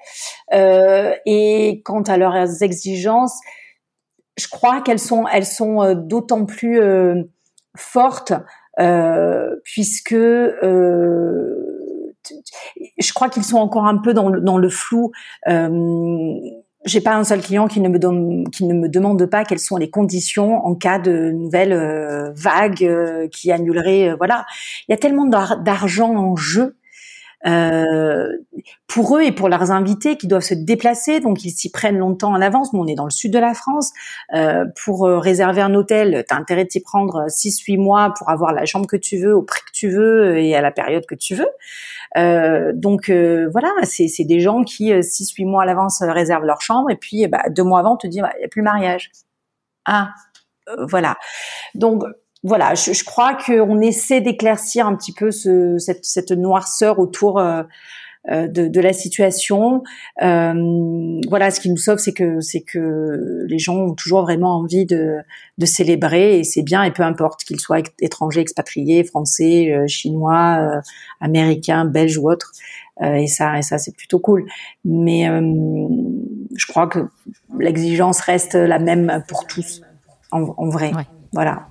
euh, 0.54 1.12
et 1.26 1.82
quant 1.84 2.02
à 2.02 2.16
leurs 2.16 2.62
exigences 2.62 3.40
je 4.40 4.48
crois 4.48 4.80
qu'elles 4.80 4.98
sont, 4.98 5.26
elles 5.28 5.46
sont 5.46 5.82
euh, 5.82 5.94
d'autant 5.94 6.44
plus 6.46 6.80
euh, 6.80 7.22
fortes 7.76 8.32
euh, 8.32 8.38
puisque 9.64 10.14
je 10.14 10.54
crois 13.14 13.28
qu'ils 13.28 13.44
sont 13.44 13.58
encore 13.58 13.86
un 13.86 13.98
peu 13.98 14.14
dans 14.14 14.28
le, 14.28 14.68
flou. 14.68 15.12
j'ai 15.46 17.00
pas 17.00 17.14
un 17.14 17.24
seul 17.24 17.40
client 17.40 17.68
qui 17.68 17.80
ne 17.80 17.88
me 17.88 18.88
demande 18.88 19.26
pas 19.26 19.44
quelles 19.44 19.58
sont 19.58 19.76
les 19.76 19.90
conditions 19.90 20.64
en 20.64 20.74
cas 20.74 20.98
de 20.98 21.30
nouvelle 21.30 22.32
vague 22.34 23.28
qui 23.30 23.52
annulerait. 23.52 24.14
voilà, 24.16 24.46
il 24.88 24.92
y 24.92 24.94
a 24.94 24.98
tellement 24.98 25.26
d'argent 25.26 26.14
en 26.16 26.36
jeu 26.36 26.62
euh, 26.62 26.79
pour 28.86 29.16
eux 29.16 29.22
et 29.22 29.32
pour 29.32 29.48
leurs 29.48 29.70
invités 29.70 30.16
qui 30.16 30.26
doivent 30.26 30.42
se 30.42 30.54
déplacer, 30.54 31.20
donc 31.20 31.44
ils 31.44 31.50
s'y 31.50 31.70
prennent 31.70 31.98
longtemps 31.98 32.32
en 32.32 32.40
avance. 32.40 32.72
Nous, 32.72 32.80
on 32.80 32.86
est 32.86 32.94
dans 32.94 33.04
le 33.04 33.10
sud 33.10 33.32
de 33.32 33.38
la 33.38 33.54
France. 33.54 33.92
Euh, 34.34 34.64
pour 34.84 35.06
euh, 35.06 35.18
réserver 35.18 35.60
un 35.60 35.74
hôtel, 35.74 36.24
tu 36.28 36.34
as 36.34 36.36
intérêt 36.36 36.64
de 36.64 36.68
t'y 36.68 36.80
prendre 36.80 37.26
6-8 37.28 37.78
mois 37.78 38.12
pour 38.18 38.28
avoir 38.30 38.52
la 38.52 38.66
chambre 38.66 38.86
que 38.86 38.96
tu 38.96 39.18
veux, 39.18 39.34
au 39.34 39.42
prix 39.42 39.60
que 39.60 39.72
tu 39.72 39.88
veux 39.88 40.38
et 40.38 40.54
à 40.54 40.60
la 40.60 40.72
période 40.72 41.06
que 41.06 41.14
tu 41.14 41.34
veux. 41.34 41.48
Euh, 42.16 42.72
donc 42.74 43.10
voilà, 43.10 43.70
c'est 43.84 44.24
des 44.24 44.40
gens 44.40 44.64
qui 44.64 44.90
6-8 44.90 45.46
mois 45.46 45.62
à 45.62 45.66
l'avance 45.66 46.02
réservent 46.02 46.44
leur 46.44 46.60
chambre 46.60 46.90
et 46.90 46.96
puis 46.96 47.26
bah, 47.28 47.44
deux 47.48 47.62
mois 47.62 47.80
avant, 47.80 47.94
on 47.94 47.96
te 47.96 48.06
dit, 48.06 48.18
il 48.18 48.22
bah, 48.22 48.32
n'y 48.38 48.44
a 48.44 48.48
plus 48.48 48.60
le 48.60 48.64
mariage. 48.64 49.12
Ah, 49.86 50.10
voilà. 50.78 51.16
Donc 51.74 52.02
voilà, 52.42 52.74
je, 52.74 52.92
je 52.92 53.04
crois 53.04 53.34
qu'on 53.34 53.80
essaie 53.80 54.20
d'éclaircir 54.20 54.86
un 54.86 54.96
petit 54.96 55.12
peu 55.12 55.30
ce, 55.30 55.76
cette, 55.78 56.04
cette, 56.04 56.32
noirceur 56.32 56.98
autour 56.98 57.38
euh, 57.38 57.62
euh, 58.28 58.48
de, 58.48 58.68
de, 58.68 58.80
la 58.80 58.92
situation. 58.92 59.82
Euh, 60.20 61.20
voilà, 61.30 61.50
ce 61.50 61.58
qui 61.58 61.70
nous 61.70 61.78
sauve, 61.78 61.96
c'est 61.96 62.12
que 62.12 62.40
c'est 62.40 62.60
que 62.60 63.46
les 63.48 63.58
gens 63.58 63.76
ont 63.76 63.94
toujours 63.94 64.20
vraiment 64.20 64.58
envie 64.58 64.84
de, 64.84 65.20
de 65.56 65.66
célébrer 65.66 66.38
et 66.38 66.44
c'est 66.44 66.60
bien 66.60 66.82
et 66.82 66.90
peu 66.90 67.02
importe 67.02 67.44
qu'ils 67.44 67.60
soient 67.60 67.80
étrangers, 67.98 68.42
expatriés, 68.42 69.04
français, 69.04 69.72
euh, 69.72 69.86
chinois, 69.86 70.58
euh, 70.60 70.80
américains, 71.22 71.86
belges 71.86 72.18
ou 72.18 72.30
autres. 72.30 72.52
et 73.02 73.26
ça, 73.26 73.56
et 73.56 73.62
ça, 73.62 73.78
c'est 73.78 73.96
plutôt 73.96 74.18
cool. 74.18 74.44
Mais 74.84 75.24
je 75.24 76.66
crois 76.66 76.88
que 76.88 77.08
l'exigence 77.58 78.20
reste 78.20 78.54
la 78.54 78.78
même 78.78 79.24
pour 79.28 79.46
tous, 79.46 79.80
en, 80.30 80.42
en 80.58 80.68
vrai. 80.68 80.92
Voilà. 81.32 81.69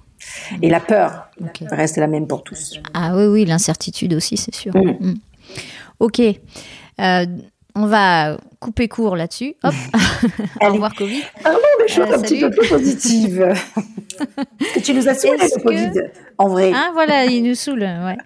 Et 0.62 0.70
la 0.70 0.80
peur 0.80 1.30
reste 1.72 1.98
la 1.98 2.08
même 2.08 2.28
pour 2.28 2.44
tous. 2.44 2.80
Ah 2.94 3.16
oui, 3.16 3.26
oui, 3.26 3.46
l'incertitude 3.46 4.14
aussi, 4.14 4.38
c'est 4.38 4.54
sûr. 4.54 4.76
Mm. 4.76 4.98
Mm. 5.00 5.16
Ok. 6.00 6.20
Euh, 6.20 7.26
on 7.80 7.86
va 7.86 8.38
couper 8.60 8.90
court 8.90 9.16
là-dessus. 9.16 9.56
Hop. 9.64 9.74
Au 10.62 10.74
revoir 10.74 10.94
Covid. 10.94 11.22
Pardon, 11.42 11.60
mais 11.80 11.88
je 11.88 11.94
suis 11.94 12.02
euh, 12.02 12.16
un 12.16 12.22
petit 12.22 12.40
peu 12.42 12.50
plus 12.50 12.68
positive. 12.68 13.54
tu 14.84 14.94
nous 14.94 15.08
as 15.08 15.14
saoulé 15.14 15.38
le 15.38 15.64
Covid, 15.64 16.02
en 16.38 16.50
vrai. 16.50 16.74
Ah 16.76 16.90
voilà, 16.94 17.26
il 17.26 17.42
nous 17.44 17.56
saoule. 17.56 17.84
Ouais. 17.84 18.18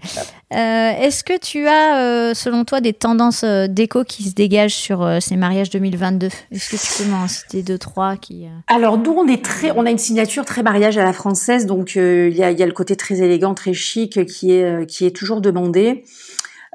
Euh, 0.53 1.05
est-ce 1.05 1.23
que 1.23 1.37
tu 1.37 1.67
as, 1.67 2.33
selon 2.33 2.65
toi, 2.65 2.81
des 2.81 2.93
tendances 2.93 3.43
d'écho 3.43 4.03
qui 4.03 4.23
se 4.23 4.33
dégagent 4.33 4.73
sur 4.73 5.17
ces 5.21 5.35
mariages 5.35 5.69
2022 5.69 6.29
Est-ce 6.51 6.69
que 6.71 6.75
tu 6.77 7.03
peux 7.03 7.09
m'en 7.09 7.27
citer 7.27 7.61
deux, 7.61 7.77
trois 7.77 8.17
qui 8.17 8.47
Alors 8.67 8.97
nous, 8.97 9.11
on 9.11 9.27
est 9.27 9.43
très, 9.43 9.71
on 9.71 9.85
a 9.85 9.91
une 9.91 9.99
signature 9.99 10.45
très 10.45 10.63
mariage 10.63 10.97
à 10.97 11.03
la 11.03 11.13
française, 11.13 11.67
donc 11.67 11.95
il 11.95 12.35
y 12.35 12.43
a, 12.43 12.49
y, 12.49 12.63
a, 12.63 12.65
le 12.65 12.71
côté 12.71 12.95
très 12.95 13.21
élégant, 13.21 13.53
très 13.53 13.73
chic 13.73 14.25
qui 14.25 14.51
est 14.51 14.87
qui 14.87 15.05
est 15.05 15.15
toujours 15.15 15.41
demandé. 15.41 16.05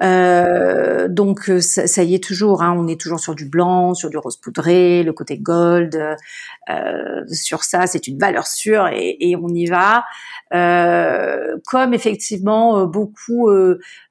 Euh, 0.03 1.09
donc 1.09 1.51
euh, 1.51 1.61
ça, 1.61 2.03
y 2.03 2.15
est 2.15 2.23
toujours, 2.23 2.63
hein, 2.63 2.75
on 2.79 2.87
est 2.87 3.01
toujours 3.01 3.19
sur 3.21 3.35
du 3.35 3.47
blanc, 3.47 3.95
sur 3.95 4.11
du 4.11 4.17
rose 4.17 4.37
poudré, 4.37 5.03
le 5.03 5.13
côté 5.13 5.39
gold. 5.39 6.17
Euh, 6.71 7.25
sur 7.33 7.65
ça, 7.65 7.87
c'est 7.87 8.07
une 8.09 8.19
valeur 8.19 8.47
sûre 8.47 8.89
et, 8.93 9.35
on 9.41 9.49
y 9.49 9.67
va. 9.67 10.05
Euh, 10.55 11.57
comme 11.67 11.93
effectivement 11.93 12.79
euh, 12.79 12.87
beaucoup 12.87 13.51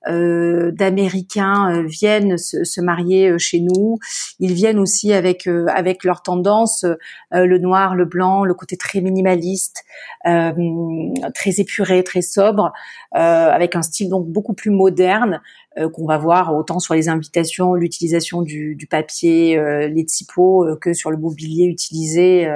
d'Américains 0.08 1.84
viennent 1.84 2.38
se, 2.38 2.64
se, 2.64 2.80
marier 2.82 3.38
chez 3.40 3.60
nous, 3.60 3.98
ils 4.40 4.54
viennent 4.54 4.80
aussi 4.80 5.14
avec 5.14 5.48
avec 5.48 6.04
leur 6.04 6.22
tendance, 6.22 6.86
le 7.32 7.58
noir, 7.58 7.96
le 7.96 8.06
blanc, 8.06 8.46
le 8.46 8.54
côté 8.54 8.78
très 8.78 9.02
minimaliste, 9.02 9.84
très 10.24 11.60
épuré, 11.60 12.04
très 12.04 12.22
sobre, 12.22 12.72
avec 13.18 13.76
un 13.76 13.82
style 13.82 14.10
donc 14.10 14.28
beaucoup 14.28 14.54
plus 14.54 14.72
moderne. 14.72 15.42
Euh, 15.78 15.90
qu'on 15.90 16.06
va 16.06 16.18
voir 16.18 16.56
autant 16.56 16.80
sur 16.80 16.96
les 16.96 17.08
invitations, 17.08 17.76
l'utilisation 17.76 18.42
du, 18.42 18.76
du, 18.76 18.88
papier, 18.88 19.58
euh, 19.58 19.88
les 19.88 20.06
typos, 20.06 20.66
euh, 20.66 20.76
que 20.76 20.94
sur 20.94 21.12
le 21.12 21.18
mobilier 21.18 21.66
utilisé 21.66 22.48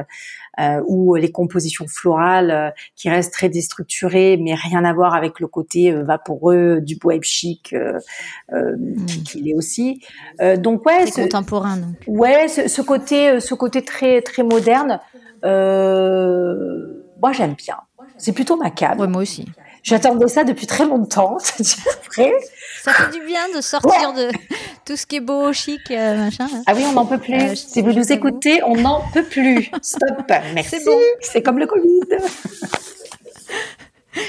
ou 0.86 1.15
les 1.15 1.32
compositions 1.32 1.88
florales 1.88 2.74
qui 2.95 3.10
restent 3.10 3.34
très 3.34 3.50
déstructurées, 3.50 4.38
mais 4.38 4.54
rien 4.54 4.86
à 4.86 4.93
voir 4.93 5.15
avec 5.15 5.39
le 5.39 5.47
côté 5.47 5.91
vaporeux 5.91 6.82
du 6.82 6.97
bohème 6.97 7.24
chic 7.24 7.74
mmh. 8.52 9.06
qu'il 9.26 9.50
est 9.50 9.56
aussi. 9.56 10.04
donc 10.58 10.86
ouais, 10.86 11.08
c'est 11.08 11.24
contemporain. 11.24 11.78
Donc. 11.78 11.95
Ouais, 12.06 12.47
ce, 12.47 12.67
ce, 12.67 12.82
côté, 12.84 13.39
ce 13.39 13.56
côté 13.56 13.84
très 13.84 14.21
très 14.21 14.43
moderne. 14.43 15.00
moi 15.43 17.32
j'aime 17.32 17.56
bien. 17.56 17.78
C'est 18.17 18.34
plutôt 18.34 18.58
ma 18.58 18.69
cave. 18.69 19.00
Ouais, 19.00 19.08
moi 19.08 19.24
aussi. 19.24 19.47
J'attendais 19.84 20.28
ça 20.28 20.44
depuis 20.44 20.67
très 20.67 20.86
longtemps, 20.86 21.38
c'est 21.39 21.80
vrai. 22.15 22.32
Ça 22.84 22.94
fait 22.94 23.12
du 23.12 23.26
bien 23.26 23.41
de 23.56 23.62
sortir 23.62 24.13
de 24.13 24.30
tout 24.86 24.96
ce 24.96 25.06
qui 25.06 25.17
est 25.17 25.22
beau, 25.22 25.52
chic, 25.54 25.82
euh, 25.89 26.17
machin. 26.17 26.48
Ah 26.67 26.74
oui, 26.76 26.84
on 26.88 26.94
n'en 26.94 27.06
peut 27.06 27.17
plus. 27.17 27.34
Euh, 27.34 27.56
si 27.56 27.82
vous 27.82 27.91
nous 27.91 28.12
écoutez, 28.12 28.62
on 28.63 28.76
n'en 28.76 29.02
peut 29.12 29.24
plus. 29.24 29.72
Stop. 29.82 30.10
Merci. 30.54 30.70
C'est 30.70 30.86
bon. 30.86 31.00
C'est 31.22 31.41
comme 31.41 31.58
le 31.58 31.65
Covid. 31.65 32.00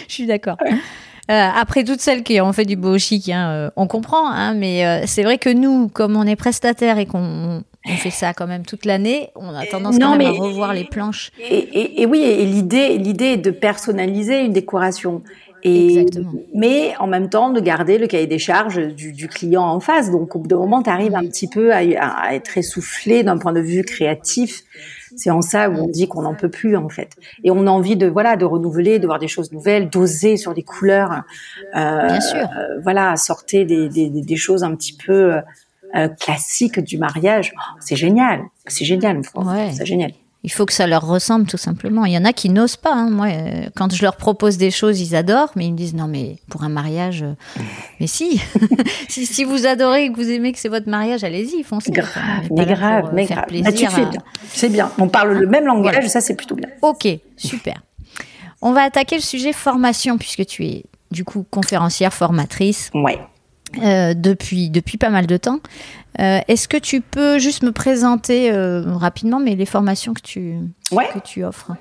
Je 0.09 0.13
suis 0.13 0.27
d'accord. 0.27 0.57
Euh, 0.63 1.49
après 1.55 1.85
toutes 1.85 2.01
celles 2.01 2.23
qui 2.23 2.41
ont 2.41 2.53
fait 2.53 2.65
du 2.65 2.77
beau 2.77 2.97
chic, 2.99 3.29
hein, 3.29 3.71
on 3.77 3.87
comprend, 3.87 4.31
hein, 4.31 4.55
mais 4.55 5.07
c'est 5.07 5.23
vrai 5.23 5.39
que 5.39 5.51
nous, 5.51 5.89
comme 5.89 6.17
on 6.17 6.27
est 6.27 6.37
prestataire 6.37 6.99
et 6.99 7.07
qu'on 7.07 7.63
on 7.87 7.97
fait 7.97 8.11
ça 8.11 8.33
quand 8.33 8.47
même 8.47 8.65
toute 8.65 8.85
l'année, 8.85 9.31
on 9.35 9.55
a 9.55 9.67
tendance 9.67 9.99
quand 9.99 10.17
même 10.17 10.27
à 10.27 10.31
revoir 10.31 10.73
les 10.73 10.85
planches. 10.85 11.31
Et, 11.39 12.03
et 12.03 12.07
oui, 12.07 12.23
et 12.23 12.45
l'idée, 12.45 12.97
l'idée 12.99 13.33
est 13.33 13.37
de 13.37 13.51
personnaliser 13.51 14.45
une 14.45 14.53
décoration. 14.53 15.23
Et, 15.65 16.07
mais 16.55 16.95
en 16.99 17.07
même 17.07 17.29
temps 17.29 17.51
de 17.51 17.61
garder 17.61 17.99
le 17.99 18.09
cahier 18.09 18.27
des 18.27 18.39
charges 18.39 18.79
du, 18.79 19.13
du 19.13 19.29
client 19.29 19.63
en 19.63 19.79
face. 19.79 20.11
Donc 20.11 20.35
au 20.35 20.41
bout 20.41 20.49
d'un 20.49 20.57
moment, 20.57 20.83
tu 20.83 20.91
arrives 20.91 21.15
un 21.15 21.25
petit 21.27 21.49
peu 21.49 21.73
à, 21.73 21.79
à 21.79 22.35
être 22.35 22.59
essoufflé 22.59 23.23
d'un 23.23 23.39
point 23.39 23.53
de 23.53 23.61
vue 23.61 23.85
créatif. 23.85 24.65
C'est 25.15 25.31
en 25.31 25.43
ça 25.43 25.71
où 25.71 25.75
on 25.75 25.89
dit 25.89 26.09
qu'on 26.09 26.23
n'en 26.23 26.35
peut 26.35 26.49
plus 26.49 26.77
en 26.77 26.89
fait. 26.89 27.11
Et 27.45 27.51
on 27.51 27.67
a 27.67 27.71
envie 27.71 27.97
de 27.97 28.07
voilà 28.07 28.37
de 28.37 28.45
renouveler, 28.45 28.99
de 28.99 29.07
voir 29.07 29.19
des 29.19 29.29
choses 29.29 29.53
nouvelles, 29.53 29.89
d'oser 29.89 30.37
sur 30.37 30.55
des 30.55 30.63
couleurs. 30.63 31.23
Euh, 31.77 32.07
Bien 32.07 32.21
sûr. 32.21 32.39
Euh, 32.39 32.81
voilà, 32.83 33.15
sortir 33.17 33.65
des, 33.67 33.89
des, 33.89 34.09
des, 34.09 34.37
choses 34.37 34.65
un 34.65 34.75
petit 34.75 34.97
peu 34.97 35.35
euh, 35.97 36.09
classiques 36.09 36.81
du 36.81 36.99
mariage. 36.99 37.53
Oh, 37.57 37.79
c'est 37.81 37.97
génial, 37.97 38.43
c'est 38.67 38.85
génial, 38.85 39.23
ouais. 39.37 39.71
c'est 39.73 39.87
génial. 39.87 40.13
Il 40.45 40.51
faut 40.51 40.67
que 40.67 40.73
ça 40.73 40.89
leur 40.89 41.07
ressemble 41.07 41.47
tout 41.47 41.57
simplement. 41.57 42.05
Il 42.05 42.13
y 42.13 42.19
en 42.19 42.25
a 42.25 42.33
qui 42.33 42.49
n'osent 42.49 42.77
pas. 42.77 42.93
Hein. 42.93 43.11
Moi, 43.11 43.29
euh, 43.29 43.69
quand 43.77 43.95
je 43.95 44.03
leur 44.03 44.17
propose 44.17 44.57
des 44.57 44.73
choses, 44.73 45.01
ils 45.01 45.15
adorent, 45.15 45.53
mais 45.55 45.67
ils 45.67 45.73
me 45.73 45.77
disent 45.77 45.95
non, 45.95 46.09
mais 46.09 46.39
pour 46.51 46.65
un 46.65 46.69
mariage, 46.69 47.23
euh, 47.23 47.35
mais 48.01 48.09
si. 48.09 48.43
si, 49.09 49.25
si 49.25 49.45
vous 49.45 49.67
adorez 49.67 50.07
et 50.07 50.13
que 50.13 50.17
vous 50.17 50.31
aimez 50.31 50.51
que 50.53 50.59
c'est 50.59 50.69
votre 50.69 50.89
mariage, 50.89 51.23
allez-y, 51.23 51.63
foncez. 51.63 51.93
Grave, 51.93 52.49
mais 52.51 52.67
grave, 52.67 53.11
mais 53.13 53.27
grave. 53.27 53.45
Bah, 53.63 53.73
tu 53.73 53.87
fais 53.87 54.07
bien. 54.07 54.21
C'est 54.49 54.69
bien. 54.69 54.91
On 54.99 55.09
parle 55.09 55.33
le 55.33 55.47
même 55.47 55.67
langage, 55.67 56.09
ça 56.09 56.21
c'est 56.21 56.35
plutôt 56.35 56.57
bien. 56.57 56.69
Ok, 56.83 57.07
super. 57.37 57.81
On 58.61 58.73
va 58.73 58.83
attaquer 58.83 59.17
le 59.17 59.23
sujet 59.23 59.53
formation 59.53 60.19
puisque 60.19 60.45
tu 60.47 60.65
es 60.65 60.85
du 61.13 61.25
coup 61.25 61.47
conférencière, 61.49 62.13
formatrice. 62.13 62.91
Ouais. 62.95 63.19
Euh, 63.79 64.15
depuis, 64.15 64.71
depuis 64.71 64.99
pas 64.99 65.11
mal 65.11 65.27
de 65.27 65.37
temps. 65.37 65.61
Euh, 66.21 66.41
Est-ce 66.49 66.69
que 66.69 66.77
tu 66.77 67.01
peux 67.01 67.39
juste 67.39 67.63
me 67.63 67.73
présenter 67.73 68.53
euh, 68.53 68.83
rapidement 68.97 69.41
mais 69.41 69.55
les 69.55 69.67
formations 69.67 70.13
que 70.13 70.21
tu, 70.21 70.57
ouais. 70.93 71.09
que 71.15 71.19
tu 71.21 71.45
offres? 71.45 71.73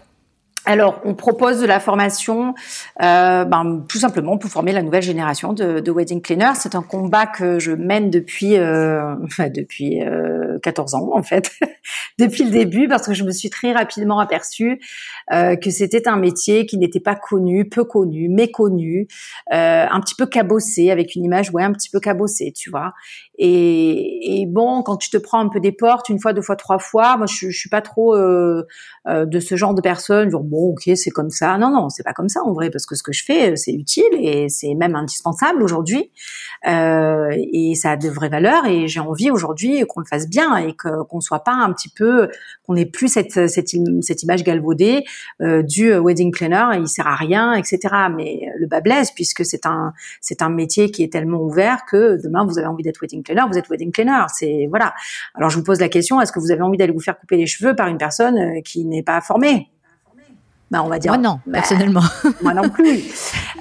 Alors, 0.65 1.01
on 1.05 1.15
propose 1.15 1.59
de 1.59 1.65
la 1.65 1.79
formation, 1.79 2.53
euh, 3.01 3.45
ben, 3.45 3.83
tout 3.89 3.97
simplement 3.97 4.37
pour 4.37 4.51
former 4.51 4.71
la 4.73 4.83
nouvelle 4.83 5.01
génération 5.01 5.53
de, 5.53 5.79
de 5.79 5.91
wedding 5.91 6.21
cleaners. 6.21 6.53
C'est 6.55 6.75
un 6.75 6.83
combat 6.83 7.25
que 7.25 7.57
je 7.57 7.71
mène 7.71 8.11
depuis, 8.11 8.57
euh, 8.57 9.15
depuis 9.55 10.03
euh, 10.03 10.59
14 10.61 10.93
ans 10.93 11.09
en 11.13 11.23
fait, 11.23 11.51
depuis 12.19 12.43
le 12.43 12.51
début, 12.51 12.87
parce 12.87 13.07
que 13.07 13.15
je 13.15 13.23
me 13.23 13.31
suis 13.31 13.49
très 13.49 13.71
rapidement 13.71 14.19
aperçue 14.19 14.79
euh, 15.31 15.55
que 15.55 15.69
c'était 15.69 16.07
un 16.07 16.17
métier 16.17 16.65
qui 16.65 16.77
n'était 16.77 16.99
pas 16.99 17.15
connu, 17.15 17.67
peu 17.67 17.83
connu, 17.83 18.29
méconnu, 18.29 19.07
euh, 19.53 19.85
un 19.89 19.99
petit 20.01 20.15
peu 20.15 20.25
cabossé, 20.25 20.91
avec 20.91 21.15
une 21.15 21.23
image 21.23 21.51
ouais 21.51 21.63
un 21.63 21.71
petit 21.71 21.89
peu 21.89 21.99
cabossée, 21.99 22.51
tu 22.55 22.69
vois. 22.69 22.93
Et, 23.37 24.41
et, 24.41 24.45
bon, 24.45 24.83
quand 24.83 24.97
tu 24.97 25.09
te 25.09 25.17
prends 25.17 25.39
un 25.39 25.49
peu 25.49 25.59
des 25.59 25.71
portes 25.71 26.09
une 26.09 26.19
fois, 26.19 26.33
deux 26.33 26.41
fois, 26.41 26.55
trois 26.55 26.77
fois, 26.77 27.17
moi 27.17 27.25
je, 27.25 27.49
je 27.49 27.57
suis 27.57 27.69
pas 27.69 27.81
trop 27.81 28.15
euh, 28.15 28.63
euh, 29.07 29.25
de 29.25 29.39
ce 29.39 29.55
genre 29.55 29.73
de 29.73 29.81
personne. 29.81 30.29
Genre 30.29 30.43
bon, 30.43 30.73
ok, 30.73 30.91
c'est 30.95 31.09
comme 31.09 31.29
ça. 31.29 31.57
Non, 31.57 31.71
non, 31.71 31.89
c'est 31.89 32.03
pas 32.03 32.13
comme 32.13 32.29
ça 32.29 32.41
en 32.43 32.53
vrai, 32.53 32.69
parce 32.69 32.85
que 32.85 32.95
ce 32.95 33.03
que 33.03 33.11
je 33.11 33.23
fais, 33.23 33.55
c'est 33.55 33.73
utile 33.73 34.03
et 34.19 34.49
c'est 34.49 34.75
même 34.75 34.95
indispensable 34.95 35.63
aujourd'hui. 35.63 36.11
Euh, 36.67 37.29
et 37.31 37.73
ça 37.75 37.91
a 37.91 37.97
de 37.97 38.09
vraies 38.09 38.29
valeurs. 38.29 38.65
Et 38.65 38.87
j'ai 38.87 38.99
envie 38.99 39.31
aujourd'hui 39.31 39.83
qu'on 39.87 40.01
le 40.01 40.05
fasse 40.05 40.29
bien 40.29 40.57
et 40.57 40.75
qu'on 40.75 41.19
soit 41.19 41.43
pas 41.43 41.53
un 41.53 41.71
petit 41.73 41.89
peu, 41.89 42.29
qu'on 42.67 42.75
ait 42.75 42.85
plus 42.85 43.07
cette 43.07 43.47
cette, 43.47 43.69
cette 44.01 44.23
image 44.23 44.43
galvaudée 44.43 45.03
euh, 45.41 45.63
du 45.63 45.93
wedding 45.93 46.31
planner, 46.31 46.77
il 46.77 46.87
sert 46.87 47.07
à 47.07 47.15
rien, 47.15 47.53
etc. 47.53 47.79
Mais 48.15 48.51
le 48.57 48.67
bas 48.67 48.81
blesse 48.81 49.11
puisque 49.11 49.45
c'est 49.45 49.65
un 49.65 49.93
c'est 50.19 50.41
un 50.41 50.49
métier 50.49 50.91
qui 50.91 51.03
est 51.03 51.11
tellement 51.11 51.41
ouvert 51.41 51.85
que 51.89 52.21
demain 52.21 52.45
vous 52.45 52.57
avez 52.57 52.67
envie 52.67 52.83
d'être 52.83 53.01
wedding 53.01 53.23
planner, 53.23 53.43
vous 53.51 53.57
êtes 53.57 53.69
wedding 53.69 53.91
planner. 53.91 54.25
C'est 54.33 54.67
voilà. 54.69 54.93
Alors 55.35 55.49
je 55.49 55.57
vous 55.57 55.63
pose 55.63 55.79
la 55.79 55.89
question 55.89 56.21
est-ce 56.21 56.31
que 56.31 56.39
vous 56.39 56.51
avez 56.51 56.61
envie 56.61 56.77
d'aller 56.77 56.93
vous 56.93 56.99
faire 56.99 57.17
couper 57.17 57.37
les 57.37 57.47
cheveux 57.47 57.75
par 57.75 57.87
une 57.87 57.97
personne 57.97 58.37
euh, 58.37 58.61
qui 58.61 58.85
n'est 58.85 59.03
pas 59.03 59.21
formée? 59.21 59.69
Bah, 60.71 60.81
on 60.85 60.87
va 60.87 60.99
dire. 60.99 61.11
Moi 61.11 61.21
non, 61.21 61.39
bah, 61.45 61.59
personnellement. 61.59 62.01
Moi 62.41 62.53
non 62.53 62.69
plus. 62.69 63.03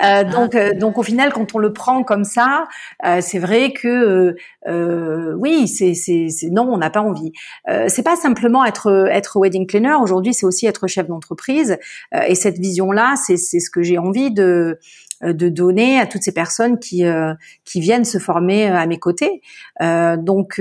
Euh, 0.05 0.23
donc, 0.23 0.55
euh, 0.55 0.73
donc 0.75 0.97
au 0.97 1.03
final, 1.03 1.33
quand 1.33 1.57
on 1.57 1.59
le 1.59 1.73
prend 1.73 2.05
comme 2.05 2.23
ça, 2.23 2.69
euh, 3.05 3.19
c'est 3.21 3.41
vrai 3.41 3.73
que 3.73 4.37
euh, 4.69 5.35
oui, 5.37 5.67
c'est, 5.67 5.95
c'est, 5.95 6.29
non, 6.51 6.69
on 6.71 6.79
n'a 6.79 6.91
pas 6.91 7.03
envie. 7.03 7.33
c'est 7.89 8.05
pas 8.05 8.15
simplement 8.15 8.65
être 8.65 9.09
être 9.11 9.41
wedding 9.41 9.67
planner. 9.67 9.95
Aujourd'hui, 10.01 10.33
c'est 10.35 10.47
aussi 10.47 10.67
être 10.67 10.87
chef 10.87 11.09
d'entreprise. 11.09 11.79
et 12.29 12.37
cette 12.37 12.59
vision-là, 12.59 13.15
c'est, 13.17 13.37
c'est 13.37 13.59
ce 13.59 13.71
que 13.71 13.83
j'ai 13.83 13.99
envie 13.99 14.31
de 14.31 14.79
de 15.23 15.51
donner 15.51 16.01
à 16.01 16.07
toutes 16.07 16.23
ces 16.23 16.33
personnes 16.33 16.79
qui 16.79 17.03
qui 17.65 17.81
viennent 17.81 18.05
se 18.05 18.19
former 18.19 18.69
à 18.69 18.87
mes 18.87 18.99
côtés. 18.99 19.43
donc 19.81 20.61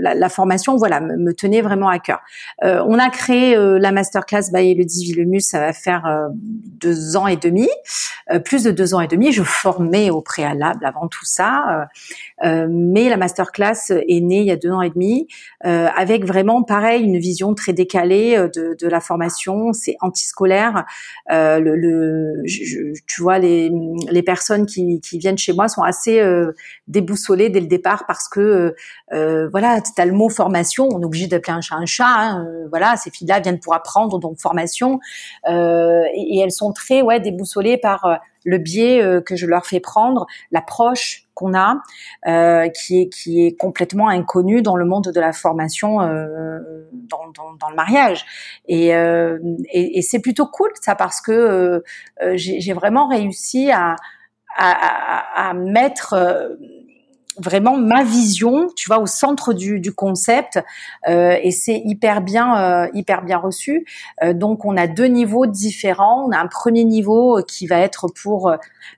la, 0.00 0.14
la, 0.14 0.28
formation, 0.28 0.76
voilà, 0.76 1.00
me, 1.00 1.32
tenait 1.32 1.60
vraiment 1.60 1.88
à 1.88 1.98
cœur. 1.98 2.20
Euh, 2.64 2.82
on 2.86 2.98
a 2.98 3.08
créé 3.10 3.56
euh, 3.56 3.78
la 3.78 3.92
masterclass 3.92 4.50
by 4.52 4.70
Elodie 4.70 5.04
Villemus, 5.04 5.40
ça 5.40 5.60
va 5.60 5.72
faire 5.72 6.06
euh, 6.06 6.28
deux 6.32 7.16
ans 7.16 7.26
et 7.26 7.36
demi, 7.36 7.68
plus 8.44 8.64
de 8.64 8.70
deux 8.70 8.94
ans 8.94 9.00
et 9.00 9.08
demi. 9.08 9.32
Je 9.32 9.42
formais 9.42 10.10
au 10.10 10.20
préalable 10.20 10.84
avant 10.84 11.08
tout 11.08 11.24
ça, 11.24 11.88
mais 12.42 13.08
la 13.08 13.16
masterclass 13.16 13.90
est 13.90 14.20
née 14.20 14.40
il 14.40 14.46
y 14.46 14.50
a 14.50 14.56
deux 14.56 14.70
ans 14.70 14.80
et 14.80 14.90
demi, 14.90 15.28
avec 15.62 16.24
vraiment 16.24 16.62
pareil 16.62 17.02
une 17.02 17.18
vision 17.18 17.54
très 17.54 17.72
décalée 17.72 18.36
de, 18.54 18.76
de 18.80 18.88
la 18.88 19.00
formation. 19.00 19.72
C'est 19.72 19.96
antiscolaire. 20.00 20.84
le, 21.28 21.76
le 21.76 22.42
tu 23.06 23.22
vois 23.22 23.38
les, 23.38 23.70
les 24.10 24.22
personnes 24.22 24.66
qui, 24.66 25.00
qui 25.00 25.18
viennent 25.18 25.38
chez 25.38 25.52
moi 25.52 25.68
sont 25.68 25.82
assez 25.82 26.22
déboussolées 26.88 27.50
dès 27.50 27.60
le 27.60 27.66
départ 27.66 28.06
parce 28.06 28.28
que 28.28 28.74
euh, 29.12 29.48
voilà, 29.50 29.80
tu 29.82 30.00
as 30.00 30.06
le 30.06 30.12
mot 30.12 30.28
formation, 30.28 30.88
on 30.92 31.00
est 31.00 31.04
obligé 31.04 31.26
d'appeler 31.26 31.52
un 31.52 31.60
chat 31.60 31.76
un 31.76 31.86
chat. 31.86 32.06
Hein, 32.06 32.46
euh, 32.46 32.68
voilà, 32.70 32.96
ces 32.96 33.10
filles-là 33.10 33.40
viennent 33.40 33.60
pour 33.60 33.74
apprendre, 33.74 34.18
donc 34.18 34.38
formation, 34.40 35.00
euh, 35.48 36.02
et, 36.14 36.40
elles 36.40 36.52
sont 36.52 36.72
très 36.72 37.02
ouais 37.02 37.20
déboussolées 37.20 37.78
par 37.78 38.04
euh, 38.04 38.14
le 38.44 38.58
biais 38.58 39.22
que 39.24 39.36
je 39.36 39.46
leur 39.46 39.66
fais 39.66 39.78
prendre, 39.78 40.26
l'approche 40.50 41.28
qu'on 41.34 41.54
a, 41.54 41.76
qui 42.72 43.00
est 43.00 43.08
qui 43.08 43.46
est 43.46 43.56
complètement 43.56 44.08
inconnue 44.08 44.62
dans 44.62 44.74
le 44.74 44.84
monde 44.84 45.12
de 45.14 45.20
la 45.20 45.32
formation, 45.32 45.98
dans, 45.98 47.54
dans, 47.60 47.70
le 47.70 47.76
mariage. 47.76 48.24
Et, 48.66 48.88
et, 48.88 50.02
c'est 50.02 50.18
plutôt 50.18 50.46
cool 50.46 50.70
ça 50.80 50.96
parce 50.96 51.20
que 51.20 51.84
j'ai 52.34 52.72
vraiment 52.72 53.06
réussi 53.06 53.70
à, 53.70 53.94
à 54.56 55.54
mettre 55.54 56.16
vraiment 57.38 57.76
ma 57.76 58.04
vision, 58.04 58.68
tu 58.76 58.88
vois, 58.88 58.98
au 58.98 59.06
centre 59.06 59.52
du, 59.52 59.80
du 59.80 59.92
concept, 59.92 60.58
euh, 61.08 61.36
et 61.42 61.50
c'est 61.50 61.80
hyper 61.84 62.20
bien, 62.20 62.58
euh, 62.58 62.88
hyper 62.94 63.22
bien 63.22 63.38
reçu. 63.38 63.86
Euh, 64.22 64.32
donc, 64.32 64.64
on 64.64 64.76
a 64.76 64.86
deux 64.86 65.06
niveaux 65.06 65.46
différents. 65.46 66.26
On 66.26 66.32
a 66.32 66.38
un 66.38 66.46
premier 66.46 66.84
niveau 66.84 67.40
qui 67.46 67.66
va 67.66 67.78
être 67.78 68.06
pour 68.22 68.54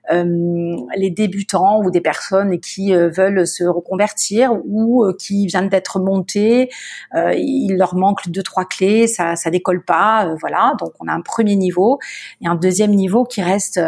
les 0.09 1.09
débutants 1.09 1.81
ou 1.81 1.91
des 1.91 2.01
personnes 2.01 2.59
qui 2.59 2.93
veulent 2.93 3.45
se 3.47 3.63
reconvertir 3.63 4.51
ou 4.65 5.05
qui 5.17 5.45
viennent 5.47 5.69
d'être 5.69 5.99
montés, 5.99 6.69
il 7.13 7.75
leur 7.77 7.95
manque 7.95 8.29
deux 8.29 8.43
trois 8.43 8.65
clés, 8.65 9.07
ça 9.07 9.35
ça 9.35 9.49
décolle 9.49 9.83
pas, 9.83 10.35
voilà. 10.39 10.73
Donc 10.79 10.91
on 10.99 11.07
a 11.07 11.11
un 11.11 11.21
premier 11.21 11.55
niveau 11.55 11.99
et 12.41 12.47
un 12.47 12.55
deuxième 12.55 12.91
niveau 12.91 13.23
qui 13.25 13.41
reste 13.41 13.79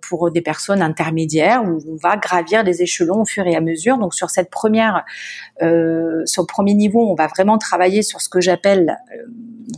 pour 0.00 0.30
des 0.30 0.42
personnes 0.42 0.82
intermédiaires 0.82 1.64
où 1.64 1.78
on 1.88 1.96
va 1.96 2.16
gravir 2.16 2.62
les 2.62 2.82
échelons 2.82 3.22
au 3.22 3.26
fur 3.26 3.43
et 3.46 3.56
à 3.56 3.60
mesure. 3.60 3.98
Donc 3.98 4.14
sur 4.14 4.30
cette 4.30 4.50
première, 4.50 5.04
sur 5.60 6.42
le 6.42 6.46
premier 6.46 6.74
niveau, 6.74 7.10
on 7.10 7.14
va 7.14 7.26
vraiment 7.26 7.58
travailler 7.58 8.02
sur 8.02 8.20
ce 8.20 8.28
que 8.28 8.40
j'appelle 8.40 8.98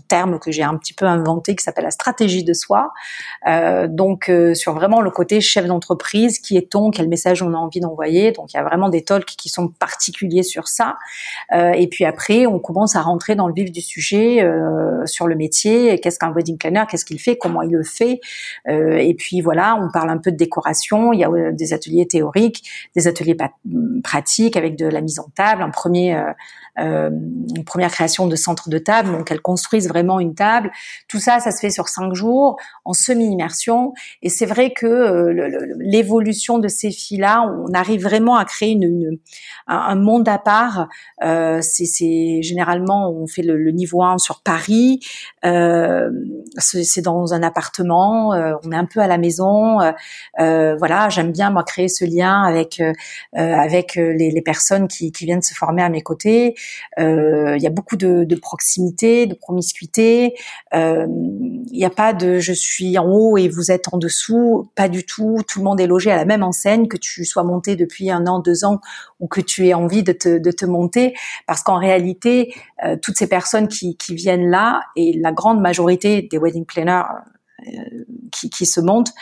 terme 0.08 0.38
que 0.38 0.50
j'ai 0.50 0.62
un 0.62 0.76
petit 0.76 0.92
peu 0.92 1.06
inventé 1.06 1.54
qui 1.56 1.62
s'appelle 1.62 1.84
la 1.84 1.90
stratégie 1.90 2.44
de 2.44 2.52
soi. 2.52 2.92
Euh, 3.46 3.86
donc 3.88 4.28
euh, 4.28 4.54
sur 4.54 4.74
vraiment 4.74 5.00
le 5.00 5.10
côté 5.10 5.40
chef 5.40 5.66
d'entreprise, 5.66 6.38
qui 6.38 6.56
est-on, 6.56 6.90
quel 6.90 7.08
message 7.08 7.42
on 7.42 7.52
a 7.54 7.56
envie 7.56 7.80
d'envoyer. 7.80 8.32
Donc 8.32 8.52
il 8.52 8.56
y 8.56 8.60
a 8.60 8.64
vraiment 8.64 8.88
des 8.88 9.02
talks 9.02 9.26
qui 9.36 9.48
sont 9.48 9.68
particuliers 9.68 10.42
sur 10.42 10.68
ça. 10.68 10.96
Euh, 11.52 11.72
et 11.72 11.86
puis 11.86 12.04
après, 12.04 12.46
on 12.46 12.58
commence 12.58 12.96
à 12.96 13.02
rentrer 13.02 13.34
dans 13.34 13.48
le 13.48 13.54
vif 13.54 13.70
du 13.72 13.80
sujet 13.80 14.42
euh, 14.42 15.04
sur 15.06 15.26
le 15.26 15.34
métier. 15.34 15.98
Qu'est-ce 16.00 16.18
qu'un 16.18 16.32
wedding 16.32 16.58
planner 16.58 16.84
Qu'est-ce 16.90 17.04
qu'il 17.04 17.20
fait 17.20 17.36
Comment 17.36 17.62
il 17.62 17.72
le 17.72 17.84
fait 17.84 18.20
euh, 18.68 18.96
Et 18.96 19.14
puis 19.14 19.40
voilà, 19.40 19.76
on 19.76 19.90
parle 19.90 20.10
un 20.10 20.18
peu 20.18 20.30
de 20.30 20.36
décoration. 20.36 21.12
Il 21.12 21.20
y 21.20 21.24
a 21.24 21.30
euh, 21.30 21.52
des 21.52 21.72
ateliers 21.72 22.06
théoriques, 22.06 22.68
des 22.94 23.08
ateliers 23.08 23.36
pratiques 24.02 24.56
avec 24.56 24.76
de 24.76 24.86
la 24.86 25.00
mise 25.00 25.18
en 25.18 25.28
table, 25.34 25.62
un 25.62 25.70
premier 25.70 26.20
euh, 26.78 27.08
une 27.56 27.64
première 27.64 27.90
création 27.90 28.26
de 28.26 28.36
centre 28.36 28.68
de 28.68 28.76
table, 28.76 29.10
donc 29.10 29.30
elles 29.30 29.40
construisent 29.40 29.88
vraiment 29.88 30.20
une 30.20 30.34
table. 30.34 30.70
Tout 31.08 31.18
ça, 31.18 31.40
ça 31.40 31.50
se 31.50 31.60
fait 31.60 31.70
sur 31.70 31.88
cinq 31.88 32.12
jours 32.12 32.58
en 32.84 32.92
semi-immersion. 32.92 33.94
Et 34.22 34.28
c'est 34.28 34.44
vrai 34.44 34.72
que 34.72 34.86
euh, 34.86 35.76
l'évolution 35.78 36.58
de 36.58 36.68
ces 36.68 36.90
filles-là, 36.90 37.50
on 37.66 37.72
arrive 37.72 38.02
vraiment 38.02 38.36
à 38.36 38.44
créer 38.44 38.72
une, 38.72 38.82
une 38.82 39.18
un, 39.66 39.94
monde 39.94 40.28
à 40.28 40.38
part. 40.38 40.88
Euh, 41.24 41.60
c'est 41.62 42.42
généralement 42.42 43.10
on 43.10 43.26
fait 43.26 43.42
le, 43.42 43.56
le, 43.56 43.70
niveau 43.70 44.02
1 44.02 44.18
sur 44.18 44.42
Paris. 44.42 45.00
Euh, 45.44 46.10
c'est 46.58 47.02
dans 47.02 47.32
un 47.32 47.42
appartement. 47.42 48.34
Euh, 48.34 48.52
on 48.64 48.72
est 48.72 48.76
un 48.76 48.84
peu 48.84 49.00
à 49.00 49.06
la 49.06 49.18
maison. 49.18 49.80
Euh, 50.40 50.76
voilà, 50.76 51.08
j'aime 51.08 51.32
bien 51.32 51.50
moi 51.50 51.64
créer 51.64 51.88
ce 51.88 52.04
lien 52.04 52.42
avec 52.42 52.82
avec 53.58 53.96
les, 53.96 54.30
les 54.30 54.42
personnes 54.42 54.88
qui, 54.88 55.10
viennent 55.24 55.42
se 55.42 55.54
former 55.54 55.82
à 55.82 55.88
mes 55.88 56.02
côtés. 56.02 56.54
Euh, 56.98 57.56
il 57.56 57.62
y 57.62 57.66
a 57.66 57.70
beaucoup 57.70 57.96
de, 57.96 58.34
proximité, 58.36 59.26
de 59.26 59.34
promiscuité. 59.34 60.34
Euh, 60.74 61.06
il 61.08 61.78
n'y 61.78 61.84
a 61.84 61.90
pas 61.90 62.12
de 62.12 62.38
je 62.38 62.52
suis 62.52 62.98
en 62.98 63.06
haut 63.06 63.36
et 63.36 63.48
vous 63.48 63.70
êtes 63.70 63.92
en 63.92 63.98
dessous. 63.98 64.70
Pas 64.74 64.88
du 64.88 65.04
tout. 65.04 65.38
Tout 65.48 65.60
le 65.60 65.64
monde 65.64 65.80
est 65.80 65.86
logé 65.86 66.10
à 66.10 66.16
la 66.16 66.24
même 66.24 66.42
enseigne, 66.42 66.86
que 66.88 66.96
tu 66.96 67.24
sois 67.24 67.44
monté 67.44 67.76
depuis 67.76 68.10
un 68.10 68.26
an, 68.26 68.40
deux 68.40 68.64
ans 68.64 68.80
ou 69.20 69.26
que 69.26 69.40
tu 69.40 69.66
aies 69.66 69.74
envie 69.74 70.02
de 70.02 70.12
te, 70.12 70.66
monter. 70.66 71.14
Parce 71.46 71.62
qu'en 71.62 71.78
réalité, 71.78 72.54
euh, 72.84 72.96
toutes 73.00 73.16
ces 73.16 73.28
personnes 73.28 73.68
qui, 73.68 73.96
viennent 74.10 74.50
là 74.50 74.80
et 74.96 75.18
la 75.18 75.32
grande 75.32 75.60
majorité 75.60 76.22
des 76.22 76.38
wedding 76.38 76.64
planners 76.64 77.02
qui 78.30 78.66
se 78.66 78.80
montent 78.80 79.12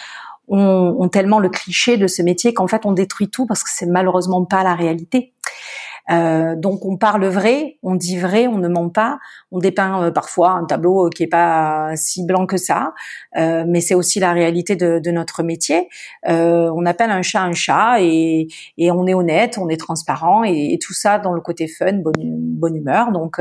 ont, 0.49 1.09
tellement 1.09 1.39
le 1.39 1.49
cliché 1.49 1.97
de 1.97 2.07
ce 2.07 2.23
métier 2.23 2.55
qu'en 2.55 2.67
fait 2.67 2.87
on 2.87 2.93
détruit 2.93 3.29
tout 3.29 3.47
parce 3.47 3.63
que 3.63 3.71
c'est 3.73 3.87
malheureusement 3.87 4.45
pas 4.45 4.63
la 4.63 4.75
réalité. 4.75 5.33
Euh, 6.11 6.55
donc 6.55 6.85
on 6.85 6.99
parle 6.99 7.25
vrai, 7.27 7.79
on 7.83 7.95
dit 7.95 8.19
vrai, 8.19 8.47
on 8.47 8.59
ne 8.59 8.69
ment 8.69 8.91
pas. 8.91 9.19
On 9.51 9.59
dépeint 9.59 10.05
euh, 10.05 10.11
parfois 10.11 10.51
un 10.51 10.65
tableau 10.65 11.07
euh, 11.07 11.11
qui 11.11 11.23
est 11.23 11.29
pas 11.29 11.93
si 11.97 12.27
blanc 12.27 12.47
que 12.47 12.57
ça, 12.57 12.93
mais 13.35 13.81
c'est 13.81 13.95
aussi 13.95 14.21
la 14.21 14.33
réalité 14.33 14.77
de, 14.77 14.99
de 14.99 15.11
notre 15.11 15.43
métier. 15.43 15.89
on 16.27 16.87
appelle 16.87 17.11
un 17.11 17.23
chat 17.23 17.43
un 17.43 17.53
chat 17.53 18.01
et, 18.01 18.49
et, 18.79 18.91
on 18.91 19.07
est 19.07 19.15
honnête, 19.15 19.59
on 19.59 19.69
est 19.69 19.77
transparent 19.77 20.45
et, 20.45 20.73
et 20.75 20.79
tout 20.79 20.93
ça 20.93 21.19
dans 21.19 21.33
le 21.33 21.41
côté 21.41 21.67
fun, 21.69 21.95
bonne, 21.95 22.13
bonne 22.17 22.77
humeur. 22.77 23.13
Donc 23.13 23.41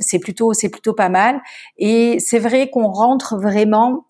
c'est 0.00 0.18
plutôt 0.18 0.52
c'est 0.54 0.68
plutôt 0.70 0.94
pas 0.94 1.08
mal. 1.08 1.40
Et 1.78 2.18
c'est 2.20 2.38
vrai 2.38 2.70
qu'on 2.70 2.88
rentre 2.88 3.36
vraiment 3.36 4.05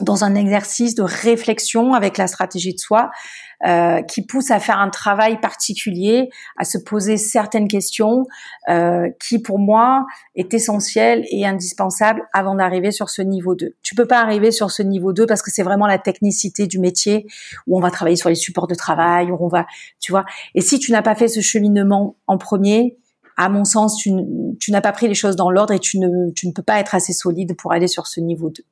dans 0.00 0.24
un 0.24 0.34
exercice 0.34 0.94
de 0.94 1.02
réflexion 1.02 1.94
avec 1.94 2.18
la 2.18 2.26
stratégie 2.26 2.74
de 2.74 2.80
soi. 2.80 3.10
Euh, 3.66 4.02
qui 4.02 4.24
pousse 4.24 4.52
à 4.52 4.60
faire 4.60 4.78
un 4.78 4.88
travail 4.88 5.40
particulier, 5.40 6.30
à 6.56 6.64
se 6.64 6.78
poser 6.78 7.16
certaines 7.16 7.66
questions 7.66 8.24
euh, 8.68 9.08
qui 9.18 9.40
pour 9.40 9.58
moi 9.58 10.06
est 10.36 10.54
essentiel 10.54 11.24
et 11.32 11.44
indispensable 11.44 12.22
avant 12.32 12.54
d'arriver 12.54 12.92
sur 12.92 13.10
ce 13.10 13.20
niveau 13.20 13.56
2. 13.56 13.74
Tu 13.82 13.96
peux 13.96 14.06
pas 14.06 14.20
arriver 14.20 14.52
sur 14.52 14.70
ce 14.70 14.84
niveau 14.84 15.12
2 15.12 15.26
parce 15.26 15.42
que 15.42 15.50
c'est 15.50 15.64
vraiment 15.64 15.88
la 15.88 15.98
technicité 15.98 16.68
du 16.68 16.78
métier 16.78 17.26
où 17.66 17.76
on 17.76 17.80
va 17.80 17.90
travailler 17.90 18.14
sur 18.14 18.28
les 18.28 18.36
supports 18.36 18.68
de 18.68 18.76
travail, 18.76 19.32
où 19.32 19.36
on 19.40 19.48
va, 19.48 19.66
tu 19.98 20.12
vois. 20.12 20.24
Et 20.54 20.60
si 20.60 20.78
tu 20.78 20.92
n'as 20.92 21.02
pas 21.02 21.16
fait 21.16 21.26
ce 21.26 21.40
cheminement 21.40 22.14
en 22.28 22.38
premier, 22.38 22.96
à 23.38 23.48
mon 23.48 23.64
sens, 23.64 23.96
tu, 23.96 24.10
n'as 24.68 24.80
pas 24.80 24.90
pris 24.90 25.06
les 25.06 25.14
choses 25.14 25.36
dans 25.36 25.48
l'ordre 25.48 25.72
et 25.72 25.78
tu 25.78 26.00
ne, 26.00 26.32
tu 26.32 26.48
ne 26.48 26.52
peux 26.52 26.62
pas 26.62 26.80
être 26.80 26.96
assez 26.96 27.12
solide 27.12 27.56
pour 27.56 27.72
aller 27.72 27.86
sur 27.86 28.08
ce 28.08 28.20
niveau 28.20 28.50
2. 28.50 28.64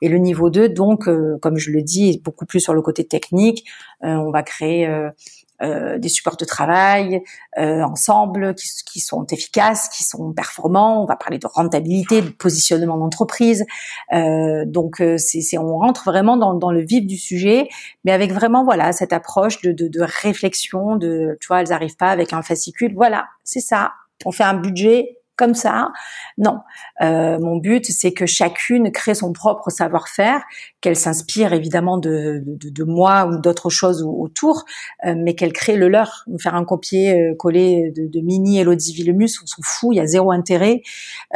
Et 0.00 0.08
le 0.08 0.16
niveau 0.16 0.48
2, 0.48 0.70
donc, 0.70 1.06
euh, 1.06 1.38
comme 1.42 1.58
je 1.58 1.70
le 1.70 1.82
dis, 1.82 2.08
est 2.08 2.24
beaucoup 2.24 2.46
plus 2.46 2.60
sur 2.60 2.72
le 2.72 2.80
côté 2.80 3.06
technique. 3.06 3.66
Euh, 4.04 4.14
on 4.14 4.30
va 4.30 4.42
créer 4.42 4.86
euh, 4.86 5.98
des 5.98 6.08
supports 6.08 6.38
de 6.38 6.46
travail 6.46 7.22
ensemble 7.58 8.54
qui, 8.54 8.68
qui, 8.90 9.00
sont 9.00 9.26
efficaces, 9.26 9.90
qui 9.90 10.02
sont 10.02 10.32
performants. 10.32 11.02
On 11.02 11.06
va 11.06 11.16
parler 11.16 11.38
de 11.38 11.46
rentabilité, 11.46 12.22
de 12.22 12.30
positionnement 12.30 12.96
d'entreprise. 12.96 13.66
donc, 14.12 15.02
c'est, 15.18 15.58
on 15.58 15.76
rentre 15.76 16.04
vraiment 16.04 16.38
dans, 16.38 16.54
dans, 16.54 16.70
le 16.70 16.80
vif 16.80 17.06
du 17.06 17.18
sujet, 17.18 17.68
mais 18.04 18.12
avec 18.12 18.32
vraiment 18.32 18.64
voilà 18.64 18.92
cette 18.92 19.12
approche 19.12 19.60
de, 19.60 19.72
de, 19.72 19.88
de 19.88 20.00
réflexion. 20.00 20.96
De, 20.96 21.36
tu 21.40 21.48
vois, 21.48 21.60
elles 21.60 21.72
arrivent 21.72 21.96
pas 21.96 22.10
avec 22.10 22.32
un 22.32 22.40
fascicule. 22.40 22.94
Voilà, 22.94 23.26
c'est 23.44 23.60
ça 23.60 23.92
on 24.24 24.32
fait 24.32 24.44
un 24.44 24.54
budget 24.54 25.16
comme 25.36 25.54
ça. 25.54 25.92
Non, 26.38 26.60
euh, 27.02 27.38
mon 27.38 27.56
but 27.56 27.84
c'est 27.84 28.12
que 28.12 28.26
chacune 28.26 28.90
crée 28.90 29.14
son 29.14 29.32
propre 29.32 29.70
savoir-faire, 29.70 30.42
qu'elle 30.80 30.96
s'inspire 30.96 31.52
évidemment 31.52 31.98
de, 31.98 32.42
de, 32.46 32.84
moi 32.84 33.26
ou 33.26 33.38
d'autres 33.38 33.68
choses 33.68 34.02
autour, 34.02 34.64
euh, 35.04 35.14
mais 35.16 35.34
qu'elle 35.34 35.52
crée 35.52 35.76
le 35.76 35.88
leur. 35.88 36.24
Faire 36.40 36.54
un 36.54 36.64
copier-coller 36.64 37.92
de, 37.94 38.06
de, 38.06 38.20
Mini 38.20 38.58
Elodie 38.58 38.94
Villemus, 38.94 39.38
on 39.42 39.46
s'en 39.46 39.62
fout, 39.62 39.90
il 39.92 39.98
y 39.98 40.00
a 40.00 40.06
zéro 40.06 40.32
intérêt. 40.32 40.82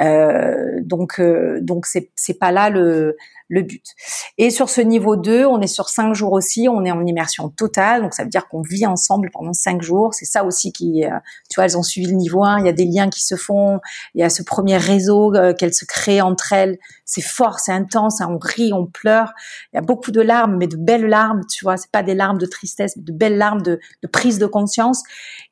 Euh, 0.00 0.80
donc 0.82 1.20
donc 1.60 1.86
c'est 1.86 2.10
c'est 2.16 2.38
pas 2.38 2.52
là 2.52 2.70
le 2.70 3.16
le 3.50 3.62
but. 3.62 3.84
Et 4.38 4.50
sur 4.50 4.70
ce 4.70 4.80
niveau 4.80 5.16
2, 5.16 5.44
on 5.44 5.60
est 5.60 5.66
sur 5.66 5.88
cinq 5.88 6.14
jours 6.14 6.32
aussi, 6.32 6.68
on 6.68 6.84
est 6.84 6.92
en 6.92 7.04
immersion 7.04 7.48
totale, 7.48 8.02
donc 8.02 8.14
ça 8.14 8.22
veut 8.22 8.28
dire 8.28 8.48
qu'on 8.48 8.62
vit 8.62 8.86
ensemble 8.86 9.28
pendant 9.32 9.52
cinq 9.52 9.82
jours. 9.82 10.14
C'est 10.14 10.24
ça 10.24 10.44
aussi 10.44 10.72
qui, 10.72 11.04
euh, 11.04 11.10
tu 11.50 11.56
vois, 11.56 11.64
elles 11.64 11.76
ont 11.76 11.82
suivi 11.82 12.06
le 12.06 12.16
niveau 12.16 12.44
1, 12.44 12.60
il 12.60 12.66
y 12.66 12.68
a 12.68 12.72
des 12.72 12.84
liens 12.84 13.10
qui 13.10 13.24
se 13.24 13.34
font, 13.34 13.80
il 14.14 14.20
y 14.20 14.24
a 14.24 14.30
ce 14.30 14.42
premier 14.44 14.76
réseau 14.76 15.34
euh, 15.34 15.52
qu'elles 15.52 15.74
se 15.74 15.84
créent 15.84 16.20
entre 16.20 16.52
elles. 16.52 16.78
C'est 17.04 17.22
fort, 17.22 17.58
c'est 17.58 17.72
intense, 17.72 18.20
hein, 18.20 18.28
on 18.30 18.38
rit, 18.38 18.72
on 18.72 18.86
pleure. 18.86 19.32
Il 19.72 19.76
y 19.76 19.78
a 19.78 19.82
beaucoup 19.82 20.12
de 20.12 20.20
larmes, 20.20 20.56
mais 20.56 20.68
de 20.68 20.76
belles 20.76 21.08
larmes, 21.08 21.40
tu 21.52 21.64
vois, 21.64 21.76
c'est 21.76 21.90
pas 21.90 22.04
des 22.04 22.14
larmes 22.14 22.38
de 22.38 22.46
tristesse, 22.46 22.96
mais 22.96 23.02
de 23.02 23.12
belles 23.12 23.36
larmes 23.36 23.62
de, 23.62 23.80
prise 24.12 24.38
de 24.38 24.46
conscience 24.46 25.02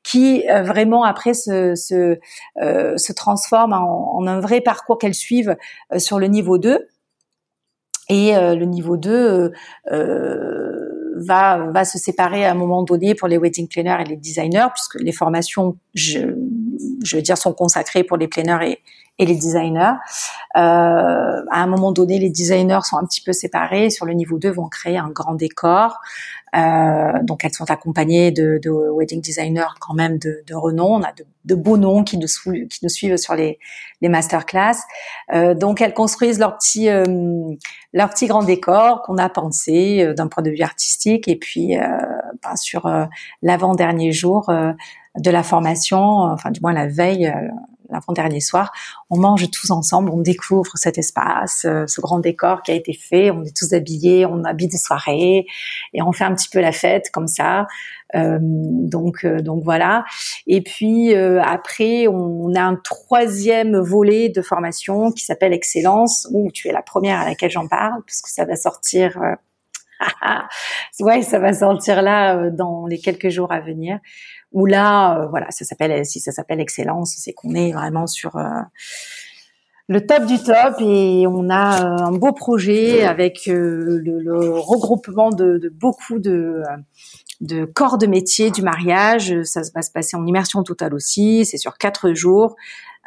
qui 0.03 0.49
euh, 0.49 0.63
vraiment 0.63 1.03
après 1.03 1.33
se, 1.33 1.75
se, 1.75 2.17
se 2.55 3.13
transforment 3.13 3.73
en, 3.73 4.19
en, 4.19 4.27
un 4.27 4.39
vrai 4.39 4.61
parcours 4.61 4.97
qu'elles 4.97 5.13
suivent 5.13 5.55
sur 5.97 6.17
le 6.19 6.27
niveau 6.27 6.57
2 6.57 6.87
et 8.09 8.35
euh, 8.35 8.55
le 8.55 8.65
niveau 8.65 8.97
2 8.97 9.11
euh, 9.11 9.49
euh, 9.91 11.13
va, 11.15 11.69
va 11.71 11.85
se 11.85 11.99
séparer 11.99 12.45
à 12.45 12.51
un 12.51 12.55
moment 12.55 12.83
donné 12.83 13.13
pour 13.13 13.27
les 13.27 13.37
wedding 13.37 13.67
planners 13.67 13.97
et 14.01 14.09
les 14.09 14.17
designers, 14.17 14.67
puisque 14.73 14.99
les 14.99 15.11
formations, 15.11 15.77
je, 15.93 16.19
je 17.03 17.15
veux 17.15 17.21
dire, 17.21 17.37
sont 17.37 17.53
consacrées 17.53 18.03
pour 18.03 18.17
les 18.17 18.27
planners 18.27 18.79
et, 19.19 19.25
les 19.25 19.35
designers. 19.35 19.95
Euh, 20.55 20.59
à 20.59 21.61
un 21.61 21.67
moment 21.67 21.91
donné, 21.91 22.19
les 22.19 22.29
designers 22.29 22.79
sont 22.83 22.97
un 22.97 23.05
petit 23.05 23.21
peu 23.21 23.33
séparés. 23.33 23.89
Sur 23.89 24.05
le 24.05 24.13
niveau 24.13 24.39
2, 24.39 24.49
vont 24.49 24.69
créer 24.69 24.97
un 24.97 25.09
grand 25.09 25.33
décor. 25.33 25.99
Euh, 26.55 27.23
donc, 27.23 27.43
elles 27.43 27.53
sont 27.53 27.69
accompagnées 27.69 28.31
de, 28.31 28.59
de, 28.61 28.69
wedding 28.69 29.21
designers 29.21 29.75
quand 29.79 29.93
même 29.93 30.17
de, 30.17 30.43
de 30.47 30.55
renom. 30.55 30.95
On 30.95 31.03
a 31.03 31.11
de, 31.13 31.25
de, 31.45 31.55
beaux 31.55 31.77
noms 31.77 32.03
qui 32.03 32.17
nous, 32.17 32.27
qui 32.67 32.79
nous 32.83 32.89
suivent 32.89 33.17
sur 33.17 33.35
les, 33.35 33.59
les 34.01 34.09
masterclass. 34.09 34.77
Euh, 35.33 35.53
donc, 35.53 35.81
elles 35.81 35.93
construisent 35.93 36.39
leur 36.39 36.57
petit, 36.57 36.89
euh, 36.89 37.03
leur 37.93 38.09
petit 38.09 38.27
grand 38.27 38.43
décor 38.43 39.01
qu'on 39.03 39.17
a 39.17 39.29
pensé 39.29 40.13
d'un 40.15 40.27
point 40.27 40.43
de 40.43 40.49
vue 40.49 40.61
artistique. 40.61 41.27
Et 41.27 41.35
puis, 41.35 41.75
ben, 41.75 42.55
sur 42.55 42.89
l'avant-dernier 43.41 44.11
jour 44.11 44.51
de 45.17 45.31
la 45.31 45.43
formation, 45.43 45.99
enfin 45.99 46.51
du 46.51 46.61
moins 46.61 46.73
la 46.73 46.87
veille, 46.87 47.33
l'avant-dernier 47.91 48.39
soir, 48.39 48.71
on 49.09 49.17
mange 49.17 49.49
tous 49.51 49.71
ensemble, 49.71 50.09
on 50.11 50.21
découvre 50.21 50.71
cet 50.75 50.97
espace, 50.97 51.65
euh, 51.65 51.85
ce 51.87 52.01
grand 52.01 52.19
décor 52.19 52.61
qui 52.61 52.71
a 52.71 52.75
été 52.75 52.93
fait, 52.93 53.31
on 53.31 53.43
est 53.43 53.55
tous 53.55 53.73
habillés, 53.73 54.25
on 54.25 54.43
habille 54.43 54.67
des 54.67 54.77
soirées 54.77 55.45
et 55.93 56.01
on 56.01 56.11
fait 56.11 56.23
un 56.23 56.33
petit 56.35 56.49
peu 56.49 56.59
la 56.59 56.71
fête 56.71 57.09
comme 57.11 57.27
ça. 57.27 57.67
Euh, 58.15 58.39
donc 58.41 59.23
euh, 59.23 59.41
donc 59.41 59.63
voilà. 59.63 60.03
Et 60.47 60.61
puis 60.61 61.13
après, 61.15 62.07
on, 62.07 62.53
a 62.55 62.61
un 62.61 62.75
troisième 62.75 63.77
volet 63.77 64.29
de 64.29 64.41
formation 64.41 65.11
qui 65.11 65.23
s'appelle 65.25 65.53
Excellence, 65.53 66.27
où 66.31 66.51
tu 66.51 66.67
es 66.67 66.71
la 66.71 66.81
première 66.81 67.19
à 67.19 67.25
laquelle 67.25 67.51
j'en 67.51 67.67
parle 67.67 68.01
puisque 68.05 68.27
ça 68.27 68.45
va 68.45 68.55
sortir. 68.55 69.19
ouais, 71.01 71.21
ça 71.21 71.39
va 71.39 71.53
sortir 71.53 72.01
là 72.01 72.49
dans 72.49 72.87
les 72.87 72.99
quelques 72.99 73.29
jours 73.29 73.51
à 73.51 73.59
venir 73.59 73.99
où 74.51 74.65
là, 74.65 75.19
euh, 75.19 75.27
voilà, 75.27 75.51
ça 75.51 75.65
s'appelle, 75.65 76.05
si 76.05 76.19
ça 76.19 76.31
s'appelle 76.31 76.59
excellence, 76.59 77.15
c'est 77.17 77.33
qu'on 77.33 77.53
est 77.53 77.71
vraiment 77.71 78.07
sur 78.07 78.35
euh, 78.35 78.43
le 79.87 80.05
top 80.05 80.25
du 80.25 80.37
top 80.41 80.75
et 80.79 81.25
on 81.27 81.49
a 81.49 81.83
euh, 81.83 82.05
un 82.05 82.11
beau 82.11 82.31
projet 82.31 83.03
avec 83.03 83.45
le, 83.45 84.59
regroupement 84.59 85.29
de, 85.29 85.71
beaucoup 85.73 86.19
de, 86.19 86.61
de 87.41 87.65
corps 87.65 87.97
de 87.97 88.07
métier 88.07 88.51
du 88.51 88.61
mariage. 88.61 89.41
Ça 89.43 89.61
va 89.73 89.81
se 89.81 89.91
passer 89.91 90.17
en 90.17 90.25
immersion 90.25 90.63
totale 90.63 90.93
aussi. 90.93 91.45
C'est 91.45 91.57
sur 91.57 91.77
quatre 91.77 92.13
jours. 92.13 92.55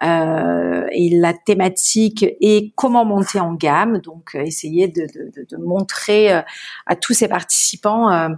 Euh, 0.03 0.85
et 0.91 1.11
la 1.17 1.33
thématique 1.33 2.25
est 2.41 2.73
comment 2.75 3.05
monter 3.05 3.39
en 3.39 3.55
gamme. 3.55 3.99
Donc, 3.99 4.35
essayer 4.35 4.89
de, 4.89 5.03
de, 5.03 5.47
de 5.49 5.57
montrer 5.59 6.33
à 6.33 6.97
tous 7.01 7.13
ces 7.15 7.29
participants 7.29 8.11
euh, 8.11 8.29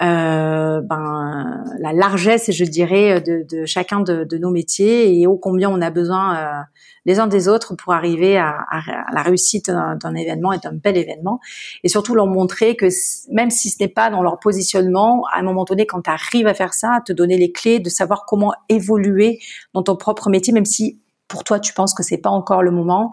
ben, 0.00 1.64
la 1.80 1.92
largesse, 1.92 2.50
je 2.52 2.64
dirais, 2.64 3.20
de, 3.20 3.44
de 3.50 3.66
chacun 3.66 4.00
de, 4.00 4.24
de, 4.24 4.38
nos 4.38 4.50
métiers 4.50 5.20
et 5.20 5.26
ô 5.26 5.36
combien 5.36 5.68
on 5.70 5.80
a 5.80 5.90
besoin 5.90 6.36
euh, 6.36 6.62
les 7.04 7.18
uns 7.18 7.26
des 7.26 7.48
autres 7.48 7.74
pour 7.74 7.92
arriver 7.92 8.36
à, 8.36 8.64
à, 8.70 8.80
la 9.12 9.22
réussite 9.22 9.70
d'un 9.70 10.14
événement 10.14 10.52
et 10.52 10.58
d'un 10.58 10.72
bel 10.72 10.96
événement. 10.96 11.40
Et 11.82 11.88
surtout 11.88 12.14
leur 12.14 12.26
montrer 12.26 12.76
que 12.76 12.86
même 13.32 13.50
si 13.50 13.70
ce 13.70 13.76
n'est 13.80 13.88
pas 13.88 14.10
dans 14.10 14.22
leur 14.22 14.38
positionnement, 14.38 15.24
à 15.32 15.40
un 15.40 15.42
moment 15.42 15.64
donné, 15.64 15.86
quand 15.86 16.02
tu 16.02 16.10
arrives 16.10 16.46
à 16.46 16.54
faire 16.54 16.74
ça, 16.74 17.00
te 17.04 17.12
donner 17.12 17.36
les 17.36 17.50
clés 17.50 17.80
de 17.80 17.88
savoir 17.88 18.24
comment 18.26 18.52
évoluer 18.68 19.40
dans 19.74 19.82
ton 19.82 19.96
propre 19.96 20.30
métier, 20.30 20.52
même 20.52 20.66
si 20.66 21.00
pour 21.26 21.44
toi 21.44 21.58
tu 21.60 21.72
penses 21.72 21.94
que 21.94 22.02
c'est 22.02 22.18
pas 22.18 22.30
encore 22.30 22.62
le 22.62 22.70
moment, 22.70 23.12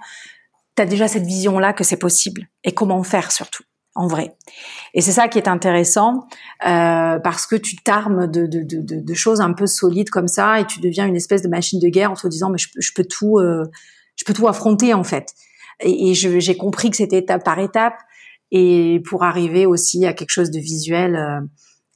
tu 0.76 0.84
as 0.84 0.86
déjà 0.86 1.08
cette 1.08 1.26
vision-là 1.26 1.74
que 1.74 1.84
c'est 1.84 1.98
possible 1.98 2.48
et 2.63 2.74
comment 2.74 3.02
faire 3.04 3.32
surtout 3.32 3.63
en 3.95 4.08
vrai. 4.08 4.36
Et 4.93 5.01
c'est 5.01 5.13
ça 5.13 5.27
qui 5.27 5.38
est 5.38 5.47
intéressant 5.47 6.27
euh, 6.67 7.17
parce 7.19 7.47
que 7.47 7.55
tu 7.55 7.77
t'armes 7.77 8.27
de, 8.27 8.45
de, 8.45 8.62
de, 8.62 8.81
de, 8.81 9.13
choses 9.13 9.41
un 9.41 9.53
peu 9.53 9.65
solides 9.65 10.10
comme 10.10 10.27
ça 10.27 10.60
et 10.60 10.65
tu 10.65 10.81
deviens 10.81 11.05
une 11.05 11.15
espèce 11.15 11.41
de 11.41 11.47
machine 11.47 11.79
de 11.79 11.88
guerre 11.88 12.12
en 12.12 12.15
te 12.15 12.27
disant 12.27 12.49
mais 12.49 12.58
je, 12.58 12.91
peux 12.93 13.05
tout, 13.05 13.39
euh, 13.39 13.63
je 14.17 14.25
peux 14.25 14.34
tout 14.34 14.47
affronter 14.47 14.93
en 14.93 15.03
fait. 15.03 15.34
Et, 15.79 16.12
et 16.12 16.13
j'ai 16.13 16.58
compris 16.58 16.89
que 16.89 16.97
c'était 16.97 17.19
étape 17.19 17.43
par 17.43 17.60
étape 17.60 17.97
et 18.51 19.01
pour 19.08 19.23
arriver 19.23 19.65
aussi 19.65 20.05
à 20.05 20.13
quelque 20.13 20.29
chose 20.29 20.51
de 20.51 20.60
visuel. 20.60 21.47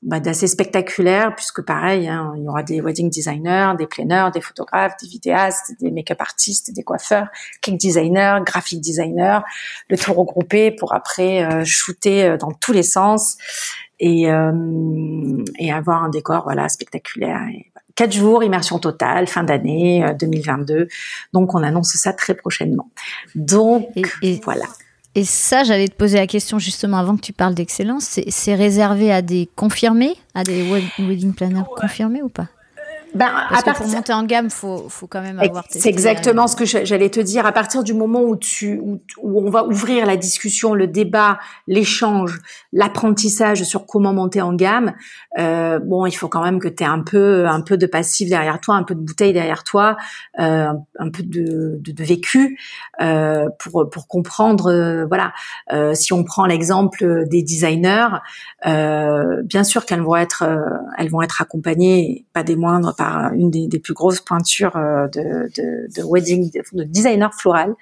Euh, 0.04 0.08
bah, 0.10 0.20
d'assez 0.20 0.48
spectaculaire 0.48 1.36
puisque 1.36 1.62
pareil, 1.62 2.08
hein, 2.08 2.34
il 2.38 2.44
y 2.44 2.48
aura 2.48 2.64
des 2.64 2.82
wedding 2.82 3.10
designers, 3.10 3.74
des 3.78 3.88
planeurs, 3.88 4.32
des 4.32 4.42
photographes, 4.42 4.94
des 5.02 5.08
vidéastes, 5.08 5.74
des 5.80 5.92
make-up 5.92 6.22
artistes, 6.22 6.74
des 6.74 6.84
coiffeurs, 6.84 7.28
cake 7.62 7.78
designers, 7.78 8.40
graphic 8.46 8.82
designers, 8.82 9.40
le 9.90 9.98
tout 9.98 10.14
regroupé 10.14 10.72
pour 10.72 10.94
après 10.94 11.44
euh, 11.44 11.64
shooter 11.66 12.24
euh, 12.24 12.38
dans 12.38 12.52
tous 12.52 12.72
les 12.72 12.84
sens 12.84 13.38
et, 14.00 14.32
euh, 14.32 15.44
et 15.58 15.72
avoir 15.72 16.04
un 16.04 16.10
décor 16.10 16.44
voilà 16.44 16.70
spectaculaire. 16.70 17.42
Et, 17.54 17.66
Quatre 17.96 18.14
jours, 18.14 18.46
immersion 18.46 18.80
totale, 18.80 19.28
fin 19.28 19.44
d'année 19.44 20.06
2022. 20.18 20.88
Donc 21.34 21.54
on 21.54 21.62
annonce 21.64 21.96
ça 21.96 22.14
très 22.14 22.34
prochainement. 22.34 22.90
Donc 23.36 23.90
et, 24.22 24.40
voilà. 24.42 24.68
Et 25.20 25.26
ça, 25.26 25.66
j'allais 25.66 25.90
te 25.90 25.96
poser 25.96 26.18
la 26.18 26.28
question 26.28 26.60
justement 26.60 26.96
avant 26.96 27.18
que 27.18 27.22
tu 27.22 27.34
parles 27.34 27.54
d'excellence. 27.54 28.22
C'est 28.30 28.56
réservé 28.56 29.12
à 29.12 29.22
des 29.22 29.50
confirmés, 29.58 30.16
à 30.34 30.46
des 30.46 30.64
wedding 30.98 31.34
planners 31.34 31.66
confirmés 31.76 32.22
ou 32.22 32.30
pas? 32.30 32.48
Ben, 33.14 33.30
Parce 33.50 33.64
que 33.64 33.78
pour 33.78 33.88
monter 33.88 34.14
en 34.14 34.24
gamme, 34.24 34.50
faut, 34.50 34.88
faut 34.90 35.08
quand 35.08 35.22
même 35.22 35.40
avoir. 35.40 35.64
C'est 35.70 35.90
exactement 35.90 36.48
ce 36.48 36.56
que 36.56 36.66
j'allais 36.66 37.10
te 37.10 37.20
dire. 37.20 37.46
À 37.46 37.52
partir 37.52 37.84
du 37.84 37.94
moment 37.94 38.22
où 38.22 38.36
tu, 38.36 38.80
où, 38.80 39.02
on 39.24 39.50
va 39.50 39.66
ouvrir 39.66 40.06
la 40.06 40.18
discussion, 40.18 40.74
le 40.74 40.88
débat, 40.88 41.40
l'échange, 41.68 42.40
l'apprentissage 42.74 43.64
sur 43.64 43.86
comment 43.86 44.14
monter 44.14 44.42
en 44.42 44.54
gamme, 44.54 44.94
euh, 45.38 45.80
bon, 45.80 46.06
il 46.06 46.14
faut 46.14 46.28
quand 46.28 46.44
même 46.44 46.60
que 46.60 46.68
tu 46.68 46.84
aies 46.84 46.88
un 46.88 47.02
peu, 47.02 47.48
un 47.48 47.62
peu 47.62 47.78
de 47.78 47.86
passif 47.86 48.30
derrière 48.30 48.60
toi, 48.60 48.76
un 48.76 48.84
peu 48.84 48.96
de 48.96 49.02
bouteille 49.02 49.34
derrière 49.34 49.64
toi, 49.64 49.98
euh, 50.40 50.72
un 51.00 51.10
peu 51.10 51.24
de, 51.24 51.80
de, 51.80 51.92
de 51.92 52.04
vécu 52.04 52.60
euh, 53.02 53.48
pour 53.60 53.90
pour 53.90 54.08
comprendre. 54.08 54.72
Euh, 54.72 55.06
voilà, 55.06 55.34
euh, 55.72 55.94
si 55.94 56.14
on 56.14 56.24
prend 56.24 56.46
l'exemple 56.46 57.26
des 57.28 57.44
designers, 57.44 58.08
euh, 58.66 59.42
bien 59.44 59.64
sûr 59.64 59.86
qu'elles 59.86 60.02
vont 60.02 60.16
être, 60.16 60.44
elles 60.98 61.10
vont 61.10 61.22
être 61.22 61.42
accompagnées, 61.42 62.26
pas 62.34 62.44
des 62.44 62.56
moindres 62.56 62.96
par 63.00 63.34
une 63.34 63.50
des, 63.50 63.80
plus 63.80 63.94
grosses 63.94 64.20
pointures 64.20 64.76
euh, 64.76 65.08
de, 65.08 65.50
de, 65.56 65.88
de 65.96 66.04
wedding, 66.06 66.52
de 66.74 66.84
designer 66.84 67.34
floral 67.34 67.76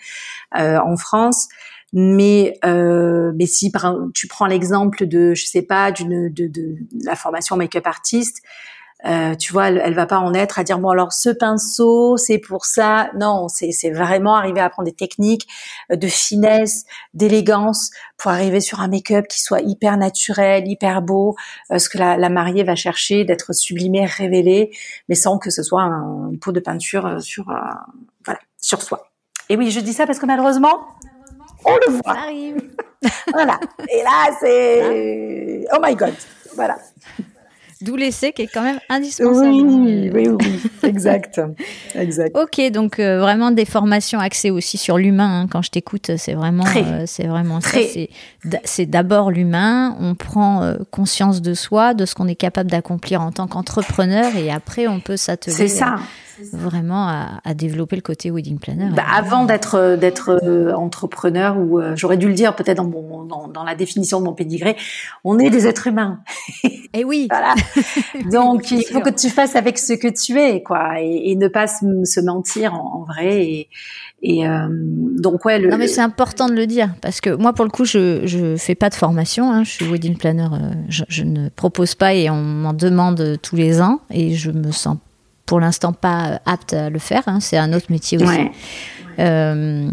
euh, 0.57 0.77
en 0.77 0.95
France. 0.95 1.47
Mais 1.91 2.53
euh, 2.65 3.31
mais 3.35 3.47
si 3.47 3.71
tu 4.13 4.27
prends 4.27 4.45
l'exemple 4.45 5.07
de 5.07 5.33
je 5.33 5.45
sais 5.45 5.63
pas 5.63 5.91
d'une 5.91 6.31
de, 6.31 6.47
de, 6.47 6.75
la 7.03 7.15
formation 7.15 7.55
make-up 7.55 7.87
artiste, 7.87 8.43
euh, 9.05 9.35
tu 9.35 9.53
vois, 9.53 9.67
elle, 9.67 9.79
elle, 9.83 9.93
va 9.93 10.07
pas 10.07 10.17
en 10.17 10.33
être 10.33 10.57
à 10.57 10.63
dire 10.63 10.79
bon 10.79 10.89
alors 10.89 11.13
ce 11.13 11.29
pinceau 11.29 12.17
c'est 12.17 12.39
pour 12.39 12.65
ça. 12.65 13.11
Non, 13.15 13.47
c'est 13.47 13.71
c'est 13.71 13.91
vraiment 13.91 14.35
arriver 14.35 14.59
à 14.59 14.65
apprendre 14.65 14.87
des 14.87 14.95
techniques 14.95 15.47
euh, 15.91 15.95
de 15.95 16.07
finesse, 16.07 16.85
d'élégance 17.13 17.91
pour 18.17 18.31
arriver 18.31 18.59
sur 18.59 18.79
un 18.81 18.87
make-up 18.87 19.27
qui 19.27 19.39
soit 19.39 19.61
hyper 19.61 19.97
naturel, 19.97 20.67
hyper 20.67 21.03
beau, 21.03 21.35
euh, 21.71 21.77
ce 21.77 21.89
que 21.89 21.99
la, 21.99 22.17
la, 22.17 22.29
mariée 22.29 22.63
va 22.63 22.75
chercher 22.75 23.23
d'être 23.23 23.53
sublimé, 23.53 24.05
révélé, 24.05 24.71
mais 25.09 25.15
sans 25.15 25.37
que 25.37 25.51
ce 25.51 25.61
soit 25.61 25.83
un, 25.83 26.31
pot 26.41 26.51
de 26.51 26.59
peinture 26.59 27.21
sur 27.21 27.45
voilà 28.25 28.39
sur 28.57 28.81
soi. 28.81 29.11
Et 29.49 29.57
oui, 29.57 29.69
je 29.69 29.79
dis 29.79 29.93
ça 29.93 30.07
parce 30.07 30.17
que 30.17 30.25
malheureusement, 30.25 30.87
on 31.65 31.75
le 31.75 31.93
voit. 31.93 32.13
Ça 32.13 32.19
arrive. 32.21 32.57
voilà. 33.31 33.59
Et 33.89 34.01
là, 34.03 34.35
c'est 34.39 35.65
oh 35.71 35.77
my 35.81 35.95
god. 35.95 36.13
Voilà. 36.55 36.77
D'où 37.81 37.95
l'essai 37.95 38.31
qui 38.31 38.43
est 38.43 38.47
quand 38.47 38.63
même 38.63 38.79
indispensable. 38.89 39.49
Oui, 39.49 40.09
oui, 40.13 40.27
oui, 40.29 40.59
exact, 40.83 41.39
exact. 41.93 42.35
Ok, 42.35 42.71
donc 42.71 42.99
euh, 42.99 43.19
vraiment 43.19 43.51
des 43.51 43.65
formations 43.65 44.19
axées 44.19 44.49
aussi 44.49 44.77
sur 44.77 44.97
l'humain. 44.97 45.41
Hein. 45.41 45.47
Quand 45.49 45.61
je 45.61 45.69
t'écoute, 45.69 46.11
c'est 46.17 46.33
vraiment, 46.33 46.65
euh, 46.75 47.03
c'est 47.05 47.27
vraiment 47.27 47.61
ça. 47.61 47.77
C'est 48.63 48.85
d'abord 48.85 49.29
l'humain. 49.29 49.95
On 49.99 50.15
prend 50.15 50.63
euh, 50.63 50.77
conscience 50.91 51.41
de 51.41 51.53
soi, 51.53 51.93
de 51.93 52.05
ce 52.05 52.15
qu'on 52.15 52.27
est 52.27 52.35
capable 52.35 52.71
d'accomplir 52.71 53.21
en 53.21 53.31
tant 53.31 53.47
qu'entrepreneur, 53.47 54.35
et 54.35 54.49
après 54.49 54.87
on 54.87 54.99
peut 54.99 55.17
s'atteler. 55.17 55.55
C'est 55.55 55.67
ça 55.67 55.97
vraiment 56.53 57.07
à, 57.07 57.53
développer 57.53 57.95
le 57.95 58.01
côté 58.01 58.29
wedding 58.29 58.59
planner. 58.59 58.89
Bah, 58.95 59.03
avant 59.15 59.45
d'être 59.45 59.95
d'être 59.95 60.39
euh, 60.43 60.73
entrepreneur 60.73 61.57
ou 61.57 61.79
euh, 61.79 61.95
j'aurais 61.95 62.17
dû 62.17 62.27
le 62.27 62.33
dire 62.33 62.55
peut-être 62.55 62.77
dans, 62.77 63.25
dans, 63.25 63.47
dans 63.47 63.63
la 63.63 63.75
définition 63.75 64.19
de 64.19 64.25
mon 64.25 64.33
pédigré, 64.33 64.75
on 65.23 65.39
est 65.39 65.49
des 65.49 65.67
êtres 65.67 65.87
humains. 65.87 66.19
Et 66.63 66.89
eh 66.93 67.03
oui. 67.03 67.27
voilà. 67.29 67.55
Donc 68.31 68.71
il 68.71 68.83
faut 68.83 69.01
que 69.01 69.09
tu 69.09 69.29
fasses 69.29 69.55
avec 69.55 69.77
ce 69.77 69.93
que 69.93 70.07
tu 70.07 70.39
es 70.39 70.61
quoi 70.61 70.99
et, 71.01 71.35
ne 71.35 71.47
pas 71.47 71.67
se, 71.67 72.19
mentir 72.19 72.73
en, 72.73 73.03
vrai 73.03 73.45
et, 73.45 73.69
et 74.21 74.47
euh, 74.47 74.67
donc 74.69 75.45
ouais. 75.45 75.59
Le, 75.59 75.69
non 75.69 75.77
mais 75.77 75.87
c'est 75.87 76.01
important 76.01 76.47
de 76.47 76.53
le 76.53 76.65
dire 76.65 76.95
parce 77.01 77.21
que 77.21 77.29
moi 77.29 77.53
pour 77.53 77.63
le 77.63 77.69
coup 77.69 77.85
je 77.85 78.25
je 78.25 78.55
fais 78.57 78.73
pas 78.73 78.89
de 78.89 78.95
formation, 78.95 79.51
hein, 79.51 79.63
je 79.63 79.69
suis 79.69 79.85
wedding 79.85 80.17
planner, 80.17 80.47
je, 80.89 81.03
je 81.07 81.23
ne 81.23 81.49
propose 81.49 81.93
pas 81.93 82.15
et 82.15 82.29
on 82.29 82.41
m'en 82.41 82.73
demande 82.73 83.37
tous 83.41 83.55
les 83.55 83.81
ans 83.81 83.99
et 84.09 84.33
je 84.33 84.49
me 84.49 84.71
sens 84.71 84.97
pour 85.47 85.59
l'instant 85.59 85.93
pas 85.93 86.39
apte 86.45 86.73
à 86.73 86.91
le 86.91 86.99
faire. 86.99 87.23
Hein. 87.25 87.39
c'est 87.39 87.57
un 87.57 87.73
autre 87.73 87.87
métier 87.89 88.19
aussi. 88.21 88.51
Euh, 89.17 89.89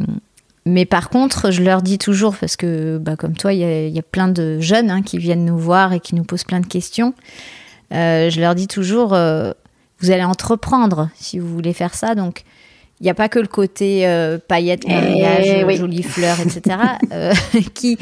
mais 0.67 0.85
par 0.85 1.09
contre, 1.09 1.51
je 1.51 1.63
leur 1.63 1.81
dis 1.81 1.97
toujours, 1.97 2.37
parce 2.37 2.57
que 2.57 2.99
bah, 2.99 3.17
comme 3.17 3.35
toi, 3.35 3.55
il 3.55 3.61
y, 3.61 3.99
a 3.99 4.03
plein 4.03 4.29
de 4.29 4.61
jeunes 4.61 4.91
hein, 4.91 5.03
qui 5.03 5.17
viennent 5.17 5.45
nous 5.45 5.59
voir 5.59 5.93
et 5.93 6.01
qui 6.01 6.15
nous 6.15 6.25
posent 6.25 6.45
plein 6.45 6.61
de 6.61 6.67
questions. 6.67 7.15
Euh, 7.93 8.29
je 8.29 8.41
leur 8.41 8.55
dis 8.55 8.67
toujours, 8.67 9.15
euh, 9.15 9.53
vous 10.01 10.11
allez 10.11 10.25
entreprendre 10.25 11.09
si 11.15 11.39
vous 11.39 11.49
voulez 11.49 11.73
faire 11.73 11.95
ça. 11.95 12.15
Donc, 12.15 12.43
il 13.01 13.05
n'y 13.05 13.11
a 13.11 13.15
pas 13.15 13.29
que 13.29 13.39
le 13.39 13.47
côté 13.47 14.07
paillettes, 14.49 14.85
eh 14.87 14.93
mariage, 14.93 15.79
jolies 15.79 16.03
fleurs, 16.03 16.39
etc., 16.41 16.77
qui 17.75 17.99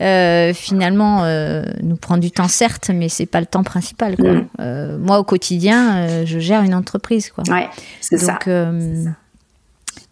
euh, 0.00 0.54
finalement 0.54 1.24
euh, 1.24 1.62
nous 1.82 1.96
prend 1.96 2.16
du 2.16 2.30
temps 2.30 2.48
certes, 2.48 2.90
mais 2.94 3.10
c'est 3.10 3.26
pas 3.26 3.40
le 3.40 3.46
temps 3.46 3.62
principal. 3.62 4.16
Quoi. 4.16 4.32
Mm. 4.32 4.48
Euh, 4.60 4.98
moi 4.98 5.18
au 5.18 5.24
quotidien, 5.24 6.24
je 6.24 6.38
gère 6.38 6.62
une 6.62 6.74
entreprise. 6.74 7.30
Quoi. 7.30 7.44
Ouais, 7.48 7.68
c'est 8.00 8.18
ça. 8.18 8.38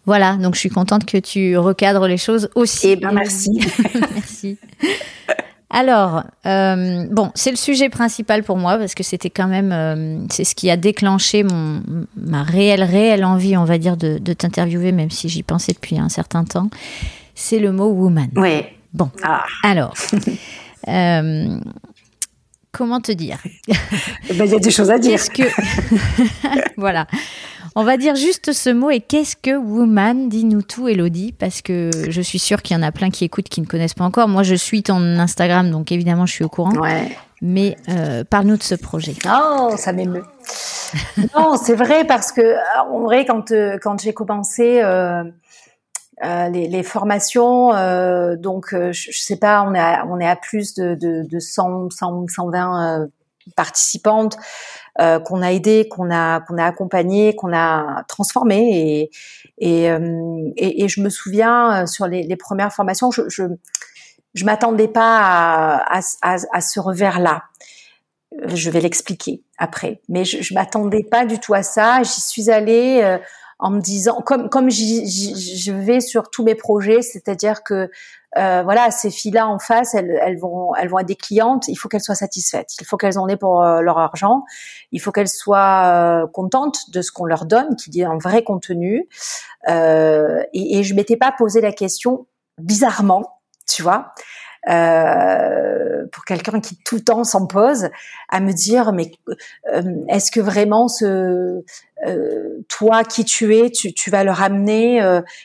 Voilà, 0.05 0.37
donc 0.37 0.55
je 0.55 0.59
suis 0.59 0.69
contente 0.69 1.05
que 1.05 1.17
tu 1.17 1.57
recadres 1.57 2.07
les 2.07 2.17
choses 2.17 2.49
aussi. 2.55 2.89
Eh 2.89 2.95
ben 2.95 3.11
merci. 3.11 3.59
merci. 4.13 4.57
Alors, 5.69 6.23
bon, 6.43 7.31
c'est 7.35 7.51
le 7.51 7.57
sujet 7.57 7.89
principal 7.89 8.43
pour 8.43 8.57
moi 8.57 8.77
parce 8.77 8.95
que 8.95 9.03
c'était 9.03 9.29
quand 9.29 9.47
même, 9.47 10.27
c'est 10.31 10.43
ce 10.43 10.55
qui 10.55 10.71
a 10.71 10.77
déclenché 10.77 11.43
mon, 11.43 11.83
ma 12.15 12.41
réelle, 12.41 12.83
réelle 12.83 13.23
envie, 13.23 13.55
on 13.55 13.65
va 13.65 13.77
dire, 13.77 13.97
de, 13.97 14.17
de 14.17 14.33
t'interviewer, 14.33 14.91
même 14.91 15.11
si 15.11 15.29
j'y 15.29 15.43
pensais 15.43 15.73
depuis 15.73 15.99
un 15.99 16.09
certain 16.09 16.43
temps. 16.43 16.69
C'est 17.35 17.59
le 17.59 17.71
mot 17.71 17.89
woman. 17.89 18.29
Oui. 18.35 18.65
Bon, 18.93 19.11
ah. 19.23 19.45
alors, 19.63 19.93
euh, 20.87 21.59
comment 22.71 22.99
te 23.01 23.11
dire 23.11 23.37
eh 23.67 24.33
ben, 24.33 24.45
Il 24.45 24.51
y 24.51 24.55
a 24.55 24.59
des 24.59 24.71
choses 24.71 24.89
à 24.89 24.97
dire. 24.97 25.19
que 25.29 25.43
voilà, 26.77 27.07
on 27.75 27.83
va 27.83 27.97
dire 27.97 28.15
juste 28.15 28.51
ce 28.51 28.69
mot 28.69 28.89
et 28.89 28.99
qu'est-ce 28.99 29.35
que 29.35 29.55
woman 29.55 30.29
Dis-nous 30.29 30.63
tout, 30.63 30.87
Elodie, 30.87 31.33
parce 31.33 31.61
que 31.61 31.91
je 32.09 32.21
suis 32.21 32.39
sûre 32.39 32.61
qu'il 32.61 32.75
y 32.75 32.79
en 32.79 32.83
a 32.83 32.91
plein 32.91 33.09
qui 33.09 33.25
écoutent 33.25 33.49
qui 33.49 33.61
ne 33.61 33.67
connaissent 33.67 33.93
pas 33.93 34.05
encore. 34.05 34.27
Moi, 34.27 34.43
je 34.43 34.55
suis 34.55 34.83
ton 34.83 34.97
Instagram, 35.19 35.69
donc 35.69 35.91
évidemment, 35.91 36.25
je 36.25 36.33
suis 36.33 36.43
au 36.43 36.49
courant. 36.49 36.73
Ouais. 36.75 37.15
Mais 37.41 37.77
euh, 37.87 38.23
parle-nous 38.23 38.57
de 38.57 38.63
ce 38.63 38.75
projet. 38.75 39.13
Oh, 39.25 39.73
ça 39.77 39.93
m'émeut. 39.93 40.25
non, 41.35 41.55
c'est 41.55 41.75
vrai 41.75 42.03
parce 42.05 42.31
que 42.31 42.55
en 42.91 43.01
vrai, 43.01 43.25
quand 43.25 43.51
euh, 43.51 43.77
quand 43.81 44.01
j'ai 44.01 44.13
commencé. 44.13 44.81
Euh, 44.81 45.23
les, 46.21 46.67
les, 46.67 46.83
formations, 46.83 47.73
euh, 47.73 48.35
donc 48.35 48.73
euh, 48.73 48.91
je, 48.91 49.11
je, 49.11 49.21
sais 49.21 49.37
pas, 49.37 49.63
on 49.63 49.73
est 49.73 49.79
à, 49.79 50.05
on 50.07 50.19
est 50.19 50.27
à 50.27 50.35
plus 50.35 50.73
de, 50.73 50.95
de, 50.95 51.23
de 51.23 51.39
100, 51.39 51.89
100 51.91 52.25
120 52.27 53.07
participantes 53.55 54.37
qu'on 54.97 55.41
a 55.41 55.51
aidées, 55.53 55.87
qu'on 55.89 56.11
a 56.11 56.41
qu'on 56.41 56.57
a 56.57 56.65
accompagnées, 56.65 57.35
qu'on 57.35 57.53
a 57.53 58.03
transformées 58.07 58.69
et 58.69 59.11
et, 59.57 59.85
et, 60.57 60.83
et 60.83 60.87
je 60.89 61.01
me 61.01 61.09
souviens 61.09 61.87
sur 61.87 62.05
les, 62.05 62.23
les 62.23 62.35
premières 62.35 62.73
formations, 62.73 63.09
je 63.09 63.21
je, 63.29 63.43
je 64.33 64.45
m'attendais 64.45 64.89
pas 64.89 65.19
à, 65.21 65.99
à, 66.21 66.35
à, 66.51 66.61
ce 66.61 66.79
revers 66.79 67.19
là. 67.19 67.43
Je 68.45 68.69
vais 68.69 68.81
l'expliquer 68.81 69.41
après, 69.57 70.01
mais 70.09 70.25
je, 70.25 70.43
je 70.43 70.53
m'attendais 70.53 71.03
pas 71.03 71.25
du 71.25 71.39
tout 71.39 71.53
à 71.53 71.63
ça. 71.63 72.03
J'y 72.03 72.21
suis 72.21 72.51
allée 72.51 73.17
en 73.59 73.71
me 73.71 73.81
disant, 73.81 74.21
comme 74.21 74.49
comme 74.49 74.69
je 74.69 75.71
vais 75.71 75.99
sur 75.99 76.31
tous 76.31 76.43
mes 76.43 76.55
projets, 76.55 77.01
c'est-à-dire 77.01 77.61
que 77.63 77.91
euh, 78.37 78.61
voilà, 78.63 78.91
ces 78.91 79.09
filles-là 79.09 79.47
en 79.47 79.59
face, 79.59 79.95
elles, 79.95 80.17
elles, 80.21 80.37
vont 80.37 80.75
elles 80.75 80.87
vont 80.87 80.99
être 80.99 81.07
des 81.07 81.15
clientes. 81.15 81.67
Il 81.67 81.75
faut 81.75 81.89
qu'elles 81.89 82.03
soient 82.03 82.15
satisfaites. 82.15 82.75
Il 82.79 82.85
faut 82.85 82.95
qu'elles 82.95 83.17
en 83.17 83.27
aient 83.27 83.37
pour 83.37 83.63
euh, 83.63 83.81
leur 83.81 83.97
argent. 83.97 84.43
Il 84.91 85.01
faut 85.01 85.11
qu'elles 85.11 85.27
soient 85.27 86.23
euh, 86.23 86.27
contentes 86.27 86.91
de 86.91 87.01
ce 87.01 87.11
qu'on 87.11 87.25
leur 87.25 87.45
donne, 87.45 87.75
qui 87.75 87.89
dit 87.89 88.03
un 88.03 88.17
vrai 88.17 88.43
contenu. 88.43 89.09
Euh, 89.67 90.43
et, 90.53 90.79
et 90.79 90.83
je 90.83 90.93
m'étais 90.93 91.17
pas 91.17 91.33
posé 91.35 91.59
la 91.59 91.71
question 91.71 92.27
bizarrement, 92.59 93.41
tu 93.67 93.81
vois. 93.81 94.13
Euh, 94.69 96.05
pour 96.11 96.25
quelqu'un 96.25 96.59
qui 96.59 96.77
tout 96.85 96.95
le 96.95 97.03
temps 97.03 97.23
s'en 97.23 97.47
pose, 97.47 97.89
à 98.29 98.39
me 98.39 98.51
dire 98.51 98.93
mais 98.93 99.11
euh, 99.73 99.81
est-ce 100.07 100.31
que 100.31 100.39
vraiment 100.39 100.87
ce 100.87 101.63
euh, 102.05 102.65
toi 102.67 103.03
qui 103.03 103.25
tu 103.25 103.55
es, 103.55 103.71
tu, 103.71 103.93
tu 103.93 104.09
vas 104.09 104.23
leur 104.23 104.41
amener 104.41 105.01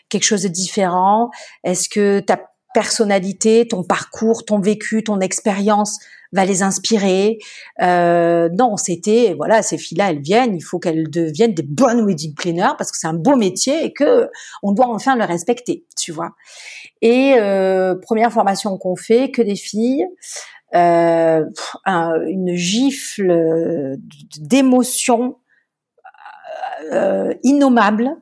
quelque 0.09 0.25
chose 0.25 0.43
de 0.43 0.49
différent? 0.49 1.31
Est-ce 1.65 1.89
que 1.89 2.21
ta 2.21 2.39
personnalité, 2.75 3.67
ton 3.69 3.83
parcours, 3.83 4.45
ton 4.45 4.59
vécu, 4.59 5.05
ton 5.05 5.21
expérience 5.21 5.99
va 6.35 6.45
les 6.45 6.63
inspirer. 6.63 7.39
Euh, 7.83 8.49
non, 8.59 8.77
c'était 8.77 9.35
voilà, 9.37 9.63
ces 9.63 9.79
filles-là, 9.79 10.11
elles 10.11 10.21
viennent, 10.21 10.55
il 10.55 10.63
faut 10.63 10.79
qu'elles 10.79 11.09
deviennent 11.09 11.55
des 11.55 11.63
bonnes 11.63 12.05
wedding 12.05 12.35
planners 12.35 12.75
parce 12.77 12.91
que 12.91 12.99
c'est 12.99 13.07
un 13.07 13.15
beau 13.15 13.37
métier 13.37 13.85
et 13.85 13.93
que 13.93 14.29
on 14.63 14.73
doit 14.73 14.89
enfin 14.89 15.17
le 15.17 15.25
respecter, 15.25 15.85
tu 15.97 16.13
vois. 16.13 16.31
Et 17.03 17.35
euh, 17.39 17.95
première 17.95 18.33
formation 18.33 18.77
qu'on 18.79 18.97
fait, 18.97 19.31
que 19.31 19.43
des 19.43 19.57
filles. 19.57 20.07
Euh, 20.75 21.45
une 21.87 22.57
gifle 22.57 23.97
d'émotion 24.41 25.37
euh, 26.93 27.35
innommable 27.43 28.17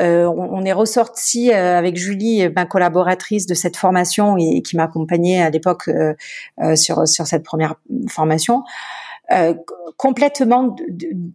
euh, 0.00 0.24
on, 0.24 0.64
est 0.64 0.72
ressorti 0.72 1.52
euh, 1.52 1.76
avec 1.76 1.96
Julie, 1.96 2.48
ma 2.56 2.64
collaboratrice 2.64 3.46
de 3.46 3.52
cette 3.52 3.76
formation 3.76 4.38
et, 4.38 4.62
qui 4.62 4.76
m'accompagnait 4.76 5.42
à 5.42 5.50
l'époque 5.50 5.88
euh, 5.88 6.14
sur 6.76 7.06
sur 7.06 7.26
cette 7.26 7.42
première 7.42 7.74
formation, 8.08 8.64
complètement 9.96 10.74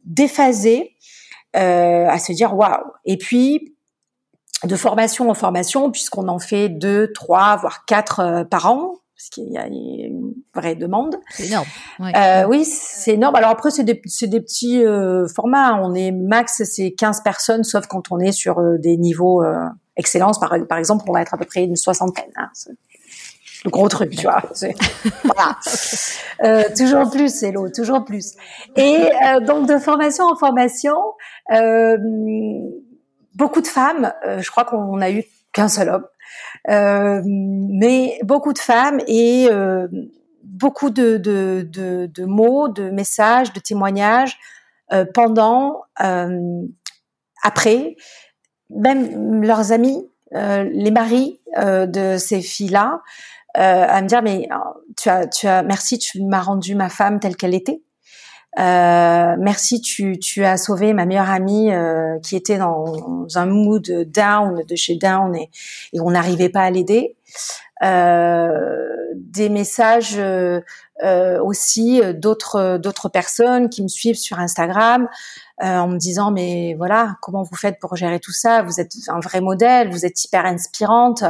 déphasée, 0.05 0.95
à 1.53 2.19
se 2.19 2.31
dire 2.31 2.55
waouh. 2.55 2.83
Et 3.05 3.17
puis 3.17 3.75
de 4.63 4.75
formation 4.75 5.29
en 5.29 5.35
formation, 5.35 5.91
puisqu'on 5.91 6.27
en 6.27 6.39
fait 6.39 6.69
deux, 6.69 7.11
trois, 7.13 7.57
voire 7.57 7.85
quatre 7.85 8.43
par 8.49 8.71
an, 8.71 8.95
parce 9.17 9.29
qu'il 9.29 9.51
y 9.51 9.57
a 9.57 9.65
une 9.65 10.35
vraie 10.53 10.75
demande. 10.75 11.15
C'est 11.31 11.47
énorme. 11.47 11.65
Euh, 12.01 12.45
oui, 12.47 12.65
c'est 12.65 13.15
énorme. 13.15 13.35
Alors 13.35 13.49
après, 13.49 13.71
c'est 13.71 13.83
des, 13.83 13.99
des, 14.21 14.41
petits 14.41 14.85
euh, 14.85 15.27
formats. 15.27 15.81
On 15.81 15.95
est 15.95 16.11
max, 16.11 16.61
c'est 16.63 16.91
15 16.91 17.23
personnes, 17.23 17.63
sauf 17.63 17.87
quand 17.87 18.11
on 18.11 18.19
est 18.19 18.31
sur 18.31 18.59
euh, 18.59 18.77
des 18.77 18.95
niveaux 18.95 19.43
euh, 19.43 19.55
excellence. 19.95 20.39
Par, 20.39 20.53
par 20.69 20.77
exemple, 20.77 21.05
on 21.07 21.13
va 21.13 21.23
être 21.23 21.33
à 21.33 21.37
peu 21.37 21.45
près 21.45 21.63
une 21.63 21.75
soixantaine. 21.75 22.29
Hein. 22.35 22.51
Le 23.65 23.71
gros 23.71 23.89
truc, 23.89 24.11
tu 24.11 24.21
vois. 24.23 24.43
voilà. 25.23 25.57
Euh, 26.43 26.65
toujours 26.77 27.09
plus, 27.09 27.33
c'est 27.33 27.51
l'eau, 27.51 27.67
toujours 27.69 28.05
plus. 28.05 28.35
Et 28.75 29.09
donc 29.47 29.67
de 29.67 29.79
formation 29.79 30.25
en 30.25 30.35
formation, 30.35 30.95
beaucoup 33.33 33.61
de 33.61 33.67
femmes. 33.67 34.13
je 34.37 34.51
crois 34.51 34.65
qu'on 34.65 35.01
a 35.01 35.09
eu 35.09 35.23
qu'un 35.51 35.67
seul 35.67 35.89
homme. 35.89 36.05
Euh, 36.69 37.21
mais 37.25 38.19
beaucoup 38.23 38.51
de 38.51 38.59
femmes 38.59 38.99
et 39.07 39.47
euh, 39.49 39.87
beaucoup 40.43 40.89
de, 40.89 41.17
de, 41.17 41.67
de, 41.69 42.09
de, 42.13 42.25
mots, 42.25 42.67
de 42.67 42.89
messages, 42.89 43.53
de 43.53 43.59
témoignages 43.59 44.37
euh, 44.91 45.05
pendant, 45.13 45.81
après, 47.43 47.95
même 48.69 49.43
leurs 49.43 49.71
amis, 49.71 50.09
les 50.31 50.91
maris 50.91 51.39
de 51.55 52.17
ces 52.17 52.41
filles-là, 52.41 53.01
à 53.53 54.01
me 54.01 54.07
dire 54.07 54.21
mais 54.21 54.47
tu 54.97 55.09
as, 55.09 55.27
tu 55.27 55.47
as, 55.47 55.63
merci, 55.63 55.97
tu 55.97 56.23
m'as 56.23 56.41
rendu 56.41 56.75
ma 56.75 56.89
femme 56.89 57.19
telle 57.19 57.35
qu'elle 57.37 57.55
était. 57.55 57.81
Euh, 58.59 59.35
merci, 59.39 59.81
tu, 59.81 60.17
tu 60.19 60.43
as 60.43 60.57
sauvé 60.57 60.93
ma 60.93 61.05
meilleure 61.05 61.29
amie 61.29 61.71
euh, 61.71 62.17
qui 62.23 62.35
était 62.35 62.57
dans, 62.57 63.27
un 63.35 63.45
mood 63.45 63.87
down 64.11 64.63
de 64.67 64.75
chez 64.75 64.95
Down 64.95 65.35
et, 65.35 65.49
et 65.93 65.99
on 65.99 66.11
n'arrivait 66.11 66.49
pas 66.49 66.61
à 66.61 66.69
l'aider. 66.71 67.15
Euh, 67.83 68.49
des 69.15 69.49
messages 69.49 70.19
aussi 71.03 72.01
d'autres 72.15 72.77
d'autres 72.77 73.09
personnes 73.09 73.69
qui 73.69 73.83
me 73.83 73.87
suivent 73.87 74.17
sur 74.17 74.39
Instagram 74.39 75.07
en 75.59 75.87
me 75.87 75.97
disant 75.97 76.31
mais 76.31 76.75
voilà 76.75 77.17
comment 77.21 77.43
vous 77.43 77.55
faites 77.55 77.79
pour 77.79 77.95
gérer 77.95 78.19
tout 78.19 78.31
ça? 78.31 78.63
Vous 78.63 78.79
êtes 78.79 78.93
un 79.07 79.19
vrai 79.19 79.41
modèle, 79.41 79.89
vous 79.89 80.05
êtes 80.05 80.23
hyper 80.25 80.45
inspirante. 80.45 81.23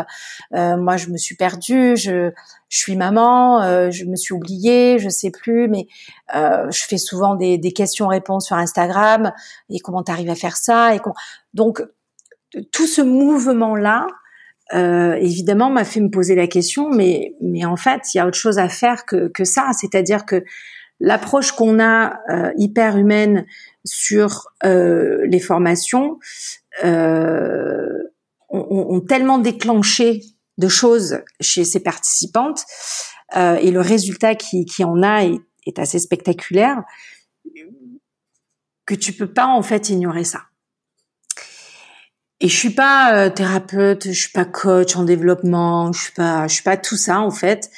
moi 0.51 0.97
je 0.97 1.09
me 1.09 1.18
suis 1.18 1.36
perdue, 1.36 1.97
je 1.97 2.32
je 2.70 2.78
suis 2.78 2.95
maman, 2.95 3.91
je 3.91 4.05
me 4.05 4.15
suis 4.15 4.34
oubliée, 4.34 4.99
je 4.99 5.09
sais 5.09 5.32
plus, 5.32 5.68
mais 5.68 5.88
je 6.34 6.84
fais 6.88 6.97
souvent 6.97 7.36
des, 7.36 7.57
des 7.57 7.72
questions-réponses 7.72 8.47
sur 8.47 8.55
Instagram. 8.55 9.32
Et 9.70 9.80
comment 9.80 10.03
tu 10.03 10.11
arrives 10.11 10.30
à 10.30 10.36
faire 10.36 10.55
ça? 10.55 10.95
Et 10.95 11.01
donc 11.53 11.84
tout 12.72 12.88
ce 12.88 13.01
mouvement 13.01 13.76
là 13.76 14.07
euh, 14.74 15.13
évidemment 15.15 15.70
m'a 15.70 15.86
fait 15.86 15.99
me 15.99 16.09
poser 16.09 16.36
la 16.36 16.47
question, 16.47 16.89
mais 16.89 17.36
mais 17.41 17.65
en 17.65 17.78
fait, 17.78 18.13
il 18.13 18.18
y 18.18 18.20
a 18.20 18.28
autre 18.28 18.38
chose 18.38 18.59
à 18.59 18.70
faire 18.70 19.05
que 19.05 19.28
que 19.30 19.43
ça, 19.43 19.72
c'est-à-dire 19.74 20.26
que 20.26 20.43
l'approche 20.99 21.51
qu'on 21.51 21.80
a 21.80 22.20
euh, 22.30 22.51
hyper 22.57 22.97
humaine 22.97 23.45
sur 23.86 24.47
euh, 24.65 25.26
les 25.28 25.39
formations 25.39 26.20
euh, 26.84 27.88
ont, 28.49 28.88
ont, 28.89 29.01
tellement 29.01 29.38
déclenché 29.38 30.22
de 30.57 30.68
choses 30.68 31.22
chez 31.39 31.63
ces 31.63 31.82
participantes 31.82 32.63
euh, 33.36 33.55
et 33.55 33.72
le 33.72 33.82
résultat 33.82 34.36
qui, 34.36 34.65
qui 34.65 34.84
en 34.84 35.01
a 35.03 35.24
est, 35.24 35.39
est 35.65 35.80
assez 35.80 35.99
spectaculaire 35.99 36.84
que 38.86 38.95
tu 38.95 39.13
peux 39.13 39.32
pas 39.32 39.47
en 39.47 39.61
fait 39.61 39.89
ignorer 39.89 40.24
ça. 40.24 40.43
Et 42.39 42.47
je 42.47 42.55
suis 42.55 42.69
pas 42.69 43.15
euh, 43.15 43.29
thérapeute, 43.29 44.07
je 44.07 44.19
suis 44.19 44.31
pas 44.31 44.45
coach 44.45 44.95
en 44.95 45.03
développement, 45.03 45.91
je 45.91 46.01
suis 46.01 46.11
pas, 46.11 46.47
je 46.47 46.53
suis 46.53 46.63
pas 46.63 46.77
tout 46.77 46.97
ça 46.97 47.19
en 47.19 47.31
fait. 47.31 47.69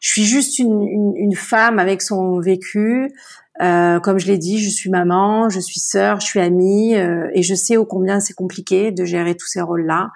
Je 0.00 0.08
suis 0.08 0.24
juste 0.24 0.58
une, 0.58 0.82
une, 0.82 1.12
une 1.16 1.34
femme 1.34 1.78
avec 1.78 2.00
son 2.00 2.40
vécu. 2.40 3.12
Euh, 3.60 4.00
comme 4.00 4.18
je 4.18 4.26
l'ai 4.26 4.38
dit, 4.38 4.58
je 4.58 4.70
suis 4.70 4.88
maman, 4.88 5.50
je 5.50 5.60
suis 5.60 5.80
sœur, 5.80 6.20
je 6.20 6.26
suis 6.26 6.40
amie, 6.40 6.96
euh, 6.96 7.28
et 7.34 7.42
je 7.42 7.54
sais 7.54 7.76
ô 7.76 7.84
combien 7.84 8.18
c'est 8.20 8.32
compliqué 8.32 8.90
de 8.90 9.04
gérer 9.04 9.34
tous 9.34 9.46
ces 9.46 9.60
rôles-là 9.60 10.10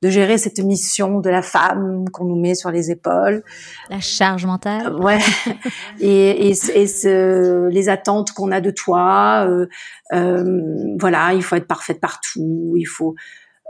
de 0.00 0.10
gérer 0.10 0.38
cette 0.38 0.60
mission 0.60 1.18
de 1.20 1.28
la 1.28 1.42
femme 1.42 2.04
qu'on 2.12 2.24
nous 2.24 2.40
met 2.40 2.54
sur 2.54 2.70
les 2.70 2.90
épaules. 2.90 3.42
La 3.90 4.00
charge 4.00 4.46
mentale. 4.46 4.86
Euh, 4.86 4.98
ouais. 4.98 5.18
et 6.00 6.48
et, 6.48 6.50
et 6.50 6.86
ce, 6.86 7.68
les 7.68 7.88
attentes 7.88 8.32
qu'on 8.32 8.52
a 8.52 8.60
de 8.60 8.70
toi. 8.70 9.46
Euh, 9.48 9.66
euh, 10.12 10.94
voilà, 10.98 11.34
il 11.34 11.42
faut 11.42 11.56
être 11.56 11.66
parfaite 11.66 12.00
partout. 12.00 12.74
Il 12.76 12.86
faut. 12.86 13.16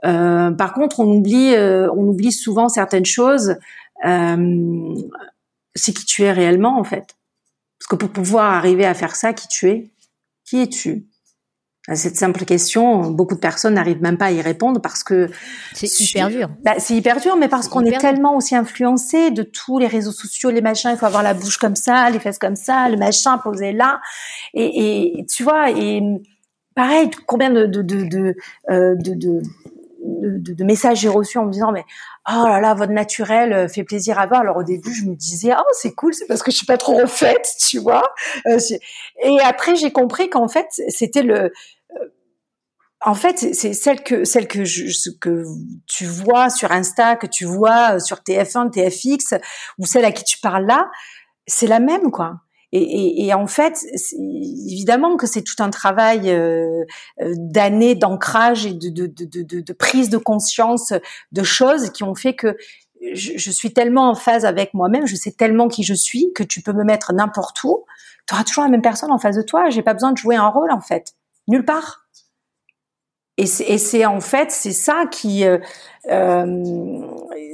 Euh, 0.04 0.50
par 0.52 0.74
contre, 0.74 1.00
on 1.00 1.06
oublie, 1.06 1.54
euh, 1.54 1.90
on 1.92 2.06
oublie 2.06 2.32
souvent 2.32 2.68
certaines 2.68 3.06
choses. 3.06 3.56
c'est 4.04 5.92
qui 5.92 6.04
tu 6.04 6.24
es 6.24 6.32
réellement 6.32 6.78
en 6.78 6.84
fait. 6.84 7.16
Parce 7.78 7.88
que 7.88 7.96
pour 7.96 8.10
pouvoir 8.10 8.52
arriver 8.52 8.84
à 8.84 8.94
faire 8.94 9.16
ça, 9.16 9.32
qui 9.32 9.48
tu 9.48 9.70
es, 9.70 9.90
qui 10.44 10.60
es-tu? 10.60 11.06
À 11.89 11.97
cette 11.97 12.16
simple 12.16 12.45
question, 12.45 13.11
beaucoup 13.11 13.34
de 13.34 13.41
personnes 13.41 13.74
n'arrivent 13.74 14.03
même 14.03 14.18
pas 14.18 14.26
à 14.26 14.30
y 14.30 14.43
répondre 14.43 14.78
parce 14.80 15.03
que 15.03 15.30
c'est 15.72 15.89
hyper 16.01 16.28
dur. 16.28 16.51
Bah, 16.62 16.74
c'est 16.78 16.95
hyper 16.95 17.18
dur, 17.18 17.36
mais 17.36 17.49
parce 17.49 17.66
qu'on 17.66 17.82
est 17.84 17.97
tellement 17.99 18.36
aussi 18.36 18.55
influencé 18.55 19.30
de 19.30 19.43
tous 19.43 19.78
les 19.78 19.86
réseaux 19.86 20.12
sociaux, 20.12 20.51
les 20.51 20.61
machins. 20.61 20.91
Il 20.93 20.99
faut 20.99 21.07
avoir 21.07 21.22
la 21.22 21.32
bouche 21.32 21.57
comme 21.57 21.76
ça, 21.76 22.11
les 22.11 22.20
fesses 22.20 22.39
comme 22.39 22.57
ça, 22.57 22.91
le 22.91 22.99
machin 22.99 23.39
posé 23.39 23.72
là, 23.72 24.01
et, 24.53 25.20
et 25.20 25.26
tu 25.26 25.43
vois. 25.45 25.70
Et 25.70 26.03
pareil, 26.74 27.11
combien 27.26 27.51
de 27.51 27.64
de 27.64 27.80
de 27.80 28.05
de, 28.05 28.34
euh, 28.70 28.95
de, 28.95 29.14
de 29.14 29.41
de, 30.05 30.55
de, 30.55 30.64
messages 30.64 31.01
j'ai 31.01 31.09
reçus 31.09 31.39
en 31.39 31.47
me 31.47 31.53
disant 31.53 31.72
mais 31.72 31.84
oh 32.28 32.45
là 32.47 32.61
là 32.61 32.74
votre 32.74 32.93
naturel 32.93 33.53
euh, 33.53 33.68
fait 33.68 33.82
plaisir 33.82 34.18
à 34.18 34.26
voir 34.26 34.41
alors 34.41 34.57
au 34.57 34.62
début 34.62 34.95
je 34.95 35.05
me 35.05 35.14
disais 35.14 35.53
oh 35.59 35.62
c'est 35.72 35.95
cool 35.95 36.14
c'est 36.14 36.26
parce 36.26 36.43
que 36.43 36.51
je 36.51 36.57
suis 36.57 36.66
pas 36.66 36.78
trop 36.78 36.97
refaite 36.97 37.47
tu 37.61 37.78
vois 37.78 38.05
euh, 38.47 38.59
et 39.22 39.41
après 39.41 39.74
j'ai 39.74 39.91
compris 39.91 40.30
qu'en 40.30 40.49
fait 40.49 40.66
c'était 40.89 41.22
le 41.22 41.53
en 43.05 43.14
fait, 43.14 43.55
c'est 43.55 43.74
celle 43.74 44.03
que 44.03 44.24
celle 44.24 44.49
que 44.49 44.64
je, 44.64 45.11
que 45.20 45.44
tu 45.86 46.05
vois 46.05 46.51
sur 46.51 46.72
Insta, 46.72 47.16
que 47.16 47.26
tu 47.26 47.44
vois 47.44 47.94
euh, 47.94 47.99
sur 48.01 48.18
TF1, 48.18 48.70
TFX, 48.70 49.34
ou 49.78 49.86
celle 49.86 50.05
à 50.05 50.12
qui 50.12 50.24
tu 50.24 50.38
parles 50.40 50.66
là, 50.66 50.90
c'est 51.46 51.68
la 51.68 51.80
même 51.80 52.11
quoi. 52.11 52.40
Et, 52.72 52.82
et, 52.82 53.26
et 53.26 53.34
en 53.34 53.46
fait, 53.46 53.86
évidemment 54.66 55.16
que 55.16 55.26
c'est 55.26 55.42
tout 55.42 55.62
un 55.62 55.70
travail 55.70 56.30
euh, 56.30 56.84
euh 57.22 57.32
d'années 57.36 57.94
d'ancrage 57.94 58.66
et 58.66 58.74
de, 58.74 58.90
de, 58.90 59.07
de, 59.07 59.42
de, 59.42 59.61
de 59.61 59.72
prise 59.72 60.11
de 60.11 60.18
conscience 60.18 60.92
de 61.32 61.42
choses 61.42 61.90
qui 61.90 62.03
ont 62.03 62.14
fait 62.14 62.34
que 62.34 62.57
je, 63.14 63.32
je 63.36 63.51
suis 63.51 63.72
tellement 63.72 64.11
en 64.11 64.14
phase 64.14 64.44
avec 64.44 64.74
moi-même, 64.74 65.07
je 65.07 65.16
sais 65.16 65.32
tellement 65.32 65.68
qui 65.68 65.82
je 65.82 65.94
suis 65.94 66.32
que 66.34 66.42
tu 66.42 66.61
peux 66.61 66.72
me 66.72 66.84
mettre 66.84 67.12
n'importe 67.14 67.62
où, 67.64 67.84
tu 68.26 68.34
auras 68.34 68.44
toujours 68.44 68.64
la 68.64 68.70
même 68.70 68.82
personne 68.82 69.12
en 69.12 69.18
face 69.18 69.36
de 69.36 69.42
toi. 69.42 69.70
J'ai 69.70 69.82
pas 69.82 69.94
besoin 69.94 70.12
de 70.12 70.18
jouer 70.18 70.36
un 70.36 70.49
rôle 70.49 70.70
en 70.70 70.80
fait, 70.80 71.14
nulle 71.46 71.64
part. 71.64 72.09
Et 73.39 73.47
c'est 73.47 74.05
en 74.05 74.20
fait 74.20 74.51
c'est 74.51 74.72
ça 74.72 75.05
qui 75.11 75.47
euh, 75.47 75.59
euh, 76.11 77.01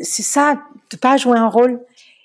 c'est 0.03 0.23
ça 0.23 0.63
de 0.91 0.97
pas 0.97 1.19
jouer 1.19 1.39
un 1.39 1.49
rôle. 1.49 1.81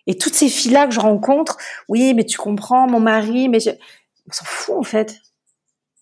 Et 0.08 0.18
toutes 0.18 0.34
ces 0.34 0.48
filles 0.48 0.72
là 0.72 0.88
que 0.88 0.94
je 0.94 1.00
rencontre, 1.00 1.58
oui, 1.90 2.14
mais 2.16 2.24
tu 2.24 2.38
comprends, 2.38 2.88
mon 2.88 3.02
mari, 3.02 3.50
mais 3.50 3.60
je... 3.60 3.70
on 3.70 4.32
s'en 4.32 4.46
fout 4.46 4.76
en 4.78 4.84
fait. 4.84 5.18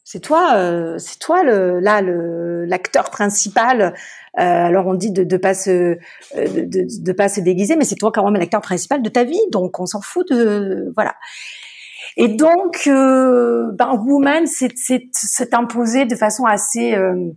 C'est 0.03 0.21
toi, 0.21 0.53
euh, 0.55 0.97
c'est 0.99 1.19
toi 1.19 1.43
le 1.43 1.79
là 1.79 2.01
le 2.01 2.63
l'acteur 2.65 3.09
principal. 3.09 3.81
Euh, 3.81 4.41
alors 4.41 4.85
on 4.85 4.93
dit 4.93 5.11
de 5.11 5.23
de 5.23 5.37
pas 5.37 5.55
se 5.55 5.71
euh, 5.71 5.97
de, 6.35 6.61
de, 6.61 7.03
de, 7.03 7.11
pas 7.11 7.27
se 7.27 7.41
déguiser, 7.41 7.75
mais 7.75 7.85
c'est 7.85 7.95
toi 7.95 8.11
quand 8.13 8.23
même 8.23 8.39
l'acteur 8.39 8.61
principal 8.61 9.01
de 9.01 9.09
ta 9.09 9.23
vie. 9.23 9.41
Donc 9.51 9.79
on 9.79 9.87
s'en 9.87 9.99
fout 9.99 10.29
de 10.29 10.91
voilà. 10.95 11.15
Et 12.17 12.29
donc, 12.29 12.83
euh, 12.87 13.71
ben, 13.73 13.93
Woman 13.95 14.47
s'est 14.47 15.53
imposé 15.53 16.05
de 16.05 16.15
façon 16.15 16.45
assez 16.45 16.95
euh, 16.95 17.31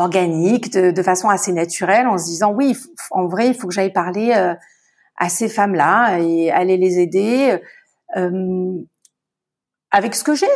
organique, 0.00 0.72
de, 0.72 1.02
façon 1.02 1.28
assez 1.28 1.52
naturelle, 1.52 2.06
en 2.06 2.18
se 2.18 2.24
disant 2.24 2.52
oui, 2.52 2.76
en 3.10 3.26
vrai, 3.26 3.48
il 3.48 3.54
faut 3.54 3.68
que 3.68 3.74
j'aille 3.74 3.92
parler 3.92 4.32
euh, 4.36 4.54
à 5.16 5.28
ces 5.28 5.48
femmes-là 5.48 6.18
et 6.20 6.50
aller 6.50 6.76
les 6.76 6.98
aider 6.98 7.58
euh, 8.16 8.74
avec 9.90 10.14
ce 10.14 10.24
que 10.24 10.34
j'ai. 10.34 10.46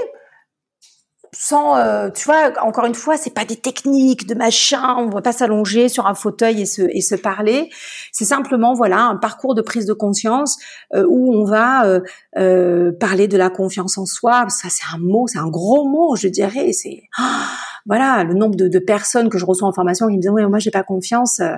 Sans, 1.35 1.79
euh, 1.79 2.11
tu 2.11 2.27
vois, 2.27 2.53
encore 2.63 2.85
une 2.85 2.95
fois, 2.95 3.17
c'est 3.17 3.33
pas 3.33 3.47
des 3.47 3.57
techniques 3.57 4.27
de 4.27 4.35
machin. 4.35 4.97
On 4.99 5.09
va 5.09 5.23
pas 5.23 5.33
s'allonger 5.33 5.89
sur 5.89 6.07
un 6.07 6.15
fauteuil 6.15 6.61
et 6.61 6.67
se 6.67 6.83
et 6.83 7.01
se 7.01 7.15
parler. 7.15 7.71
C'est 8.13 8.27
simplement, 8.27 8.75
voilà, 8.75 9.05
un 9.05 9.17
parcours 9.17 9.55
de 9.55 9.63
prise 9.63 9.87
de 9.87 9.95
conscience 9.95 10.59
où 10.95 11.35
on 11.35 11.45
va 11.45 12.01
parler 12.37 13.29
de 13.29 13.39
la 13.39 13.49
confiance 13.49 13.97
en 13.97 14.05
soi. 14.05 14.47
Ça, 14.51 14.69
c'est 14.69 14.85
un 14.95 14.99
mot, 14.99 15.27
c'est 15.27 15.39
un 15.39 15.49
gros 15.49 15.89
mot, 15.89 16.17
je 16.17 16.29
dirais. 16.29 16.73
C'est 16.73 17.05
ah, 17.17 17.49
voilà, 17.87 18.25
le 18.25 18.35
nombre 18.35 18.57
de, 18.57 18.79
personnes 18.79 19.29
que 19.29 19.39
je 19.39 19.45
reçois 19.45 19.69
en 19.69 19.73
formation 19.73 20.09
qui 20.09 20.17
me 20.17 20.21
disent 20.21 20.31
oui, 20.31 20.45
moi 20.47 20.59
j'ai 20.59 20.71
pas 20.71 20.83
confiance. 20.83 21.41
Euh, 21.41 21.57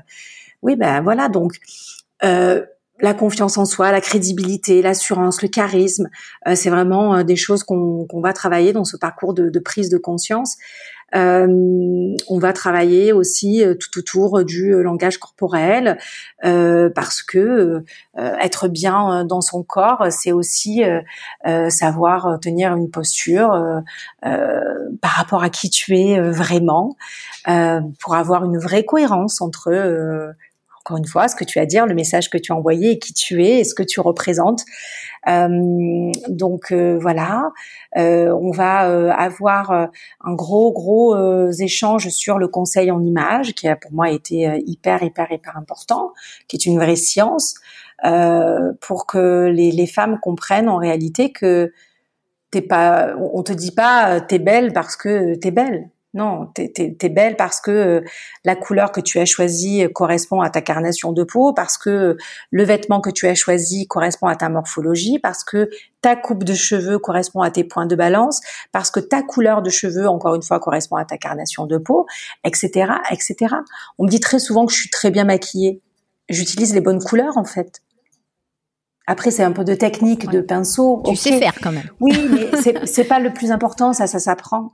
oui, 0.62 0.76
ben 0.76 1.02
voilà, 1.02 1.28
donc 1.28 1.56
euh, 2.24 2.62
la 3.00 3.12
confiance 3.12 3.58
en 3.58 3.64
soi, 3.64 3.92
la 3.92 4.00
crédibilité, 4.00 4.80
l'assurance, 4.82 5.42
le 5.42 5.48
charisme, 5.48 6.08
euh, 6.46 6.54
c'est 6.54 6.70
vraiment 6.70 7.22
des 7.22 7.36
choses 7.36 7.62
qu'on 7.64 8.06
va 8.22 8.32
travailler 8.32 8.72
dans 8.72 8.84
ce 8.84 8.96
parcours 8.96 9.34
de, 9.34 9.50
de 9.50 9.58
prise 9.58 9.90
de 9.90 9.98
conscience. 9.98 10.56
Euh, 11.14 12.16
on 12.28 12.38
va 12.38 12.52
travailler 12.52 13.12
aussi 13.12 13.64
euh, 13.64 13.74
tout 13.74 13.98
autour 13.98 14.44
du 14.44 14.74
euh, 14.74 14.82
langage 14.82 15.18
corporel 15.18 15.98
parce 16.42 17.22
que 17.22 17.84
être 18.16 18.68
bien 18.68 19.24
dans 19.24 19.40
son 19.40 19.62
corps, 19.62 20.06
c'est 20.10 20.30
aussi 20.32 20.82
savoir 21.68 22.38
tenir 22.40 22.76
une 22.76 22.90
posture 22.90 23.82
par 24.22 25.10
rapport 25.10 25.42
à 25.42 25.48
qui 25.48 25.70
tu 25.70 25.96
es 25.96 26.20
vraiment, 26.20 26.96
pour 27.46 28.14
avoir 28.14 28.44
une 28.44 28.58
vraie 28.58 28.84
cohérence 28.84 29.40
entre 29.40 30.34
encore 30.84 30.98
une 30.98 31.06
fois, 31.06 31.28
ce 31.28 31.34
que 31.34 31.44
tu 31.44 31.58
as 31.58 31.62
à 31.62 31.66
dire, 31.66 31.86
le 31.86 31.94
message 31.94 32.28
que 32.28 32.36
tu 32.36 32.52
as 32.52 32.54
envoyé 32.54 32.92
et 32.92 32.98
qui 32.98 33.14
tu 33.14 33.42
es 33.42 33.60
et 33.60 33.64
ce 33.64 33.74
que 33.74 33.82
tu 33.82 34.00
représentes. 34.00 34.64
Euh, 35.26 36.12
donc 36.28 36.72
euh, 36.72 36.98
voilà, 37.00 37.52
euh, 37.96 38.36
on 38.38 38.50
va 38.50 38.80
avoir 39.14 39.70
un 39.70 40.34
gros 40.34 40.72
gros 40.72 41.16
échange 41.52 42.10
sur 42.10 42.38
le 42.38 42.48
conseil 42.48 42.90
en 42.90 43.02
image 43.02 43.54
qui 43.54 43.66
a 43.66 43.76
pour 43.76 43.92
moi 43.92 44.10
été 44.10 44.62
hyper 44.66 45.02
hyper 45.02 45.32
hyper 45.32 45.56
important, 45.56 46.12
qui 46.48 46.56
est 46.56 46.66
une 46.66 46.78
vraie 46.78 46.96
science 46.96 47.54
pour 48.80 49.06
que 49.06 49.46
les, 49.46 49.72
les 49.72 49.86
femmes 49.86 50.18
comprennent 50.20 50.68
en 50.68 50.76
réalité 50.76 51.32
que 51.32 51.72
t'es 52.50 52.60
pas, 52.60 53.14
on 53.16 53.42
te 53.42 53.52
dit 53.54 53.72
pas 53.72 54.20
t'es 54.20 54.38
belle 54.38 54.74
parce 54.74 54.96
que 54.96 55.34
t'es 55.36 55.50
belle. 55.50 55.88
Non, 56.14 56.46
t'es 56.54 56.72
es, 56.76 57.08
belle 57.08 57.36
parce 57.36 57.60
que 57.60 57.70
euh, 57.72 58.00
la 58.44 58.54
couleur 58.54 58.92
que 58.92 59.00
tu 59.00 59.18
as 59.18 59.24
choisie 59.24 59.84
correspond 59.92 60.40
à 60.40 60.48
ta 60.48 60.60
carnation 60.60 61.10
de 61.10 61.24
peau, 61.24 61.52
parce 61.52 61.76
que 61.76 62.16
le 62.52 62.64
vêtement 62.64 63.00
que 63.00 63.10
tu 63.10 63.26
as 63.26 63.34
choisi 63.34 63.88
correspond 63.88 64.28
à 64.28 64.36
ta 64.36 64.48
morphologie, 64.48 65.18
parce 65.18 65.42
que 65.42 65.68
ta 66.02 66.14
coupe 66.14 66.44
de 66.44 66.54
cheveux 66.54 67.00
correspond 67.00 67.40
à 67.40 67.50
tes 67.50 67.64
points 67.64 67.86
de 67.86 67.96
balance, 67.96 68.40
parce 68.70 68.92
que 68.92 69.00
ta 69.00 69.22
couleur 69.22 69.60
de 69.60 69.70
cheveux, 69.70 70.06
encore 70.06 70.36
une 70.36 70.42
fois, 70.42 70.60
correspond 70.60 70.94
à 70.94 71.04
ta 71.04 71.18
carnation 71.18 71.66
de 71.66 71.78
peau, 71.78 72.06
etc., 72.44 72.92
etc. 73.10 73.56
On 73.98 74.04
me 74.04 74.08
dit 74.08 74.20
très 74.20 74.38
souvent 74.38 74.66
que 74.66 74.72
je 74.72 74.78
suis 74.78 74.90
très 74.90 75.10
bien 75.10 75.24
maquillée. 75.24 75.80
J'utilise 76.28 76.74
les 76.74 76.80
bonnes 76.80 77.02
couleurs, 77.02 77.38
en 77.38 77.44
fait. 77.44 77.82
Après, 79.08 79.32
c'est 79.32 79.42
un 79.42 79.52
peu 79.52 79.64
de 79.64 79.74
technique, 79.74 80.30
de 80.30 80.40
pinceau. 80.40 81.02
Tu 81.04 81.16
sais 81.16 81.38
faire 81.38 81.56
quand 81.60 81.72
même. 81.72 81.90
Oui, 81.98 82.16
mais 82.30 82.86
c'est 82.86 83.04
pas 83.04 83.18
le 83.18 83.32
plus 83.32 83.50
important, 83.50 83.92
ça, 83.92 84.06
ça 84.06 84.20
s'apprend. 84.20 84.70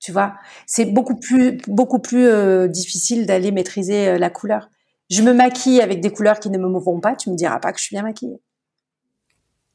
Tu 0.00 0.12
vois, 0.12 0.34
c'est 0.66 0.84
beaucoup 0.84 1.16
plus 1.16 1.58
beaucoup 1.66 1.98
plus 1.98 2.26
euh, 2.26 2.68
difficile 2.68 3.26
d'aller 3.26 3.50
maîtriser 3.50 4.08
euh, 4.08 4.18
la 4.18 4.30
couleur. 4.30 4.70
Je 5.10 5.22
me 5.22 5.32
maquille 5.32 5.80
avec 5.80 6.00
des 6.00 6.10
couleurs 6.10 6.38
qui 6.38 6.50
ne 6.50 6.58
me 6.58 6.68
mourront 6.68 7.00
pas. 7.00 7.16
Tu 7.16 7.30
me 7.30 7.34
diras 7.34 7.58
pas 7.58 7.72
que 7.72 7.78
je 7.78 7.84
suis 7.84 7.94
bien 7.94 8.02
maquillée. 8.02 8.40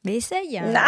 Mais 0.05 0.17
essaye. 0.17 0.59
Non, 0.61 0.81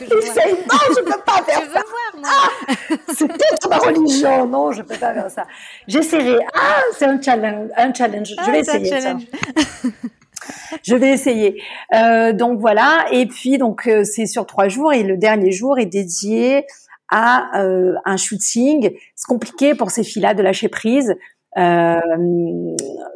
essaye. 0.18 0.54
non 0.54 0.78
je 0.88 1.02
peux 1.02 1.20
pas 1.20 1.42
faire 1.42 1.60
je 1.60 1.66
veux 1.66 1.72
voir, 1.72 2.16
moi. 2.16 2.30
Ah, 2.30 2.94
c'est 3.14 3.28
peut-être 3.28 3.68
ma 3.68 3.78
religion. 3.78 4.46
Non, 4.46 4.72
je 4.72 4.80
peux 4.80 4.96
pas 4.96 5.12
faire 5.12 5.30
ça. 5.30 5.46
J'essaierai. 5.86 6.38
Ah, 6.54 6.82
c'est 6.96 7.04
un 7.04 7.20
challenge. 7.20 7.68
Un 7.76 7.92
challenge. 7.92 8.28
je 8.28 8.50
vais 8.50 8.62
ah, 8.68 8.76
essayer 8.78 9.00
ça. 9.00 9.16
je 10.82 10.96
vais 10.96 11.10
essayer. 11.10 11.62
Euh, 11.94 12.32
donc 12.32 12.58
voilà. 12.58 13.06
Et 13.12 13.26
puis 13.26 13.58
donc 13.58 13.86
euh, 13.86 14.04
c'est 14.04 14.26
sur 14.26 14.46
trois 14.46 14.68
jours 14.68 14.92
et 14.94 15.02
le 15.02 15.18
dernier 15.18 15.52
jour 15.52 15.78
est 15.78 15.86
dédié 15.86 16.64
à 17.08 17.60
euh, 17.60 17.94
un 18.04 18.16
shooting. 18.16 18.90
C'est 19.14 19.26
compliqué 19.26 19.74
pour 19.74 19.90
ces 19.90 20.04
filles-là 20.04 20.34
de 20.34 20.42
lâcher 20.42 20.68
prise. 20.68 21.14
Euh, 21.58 22.00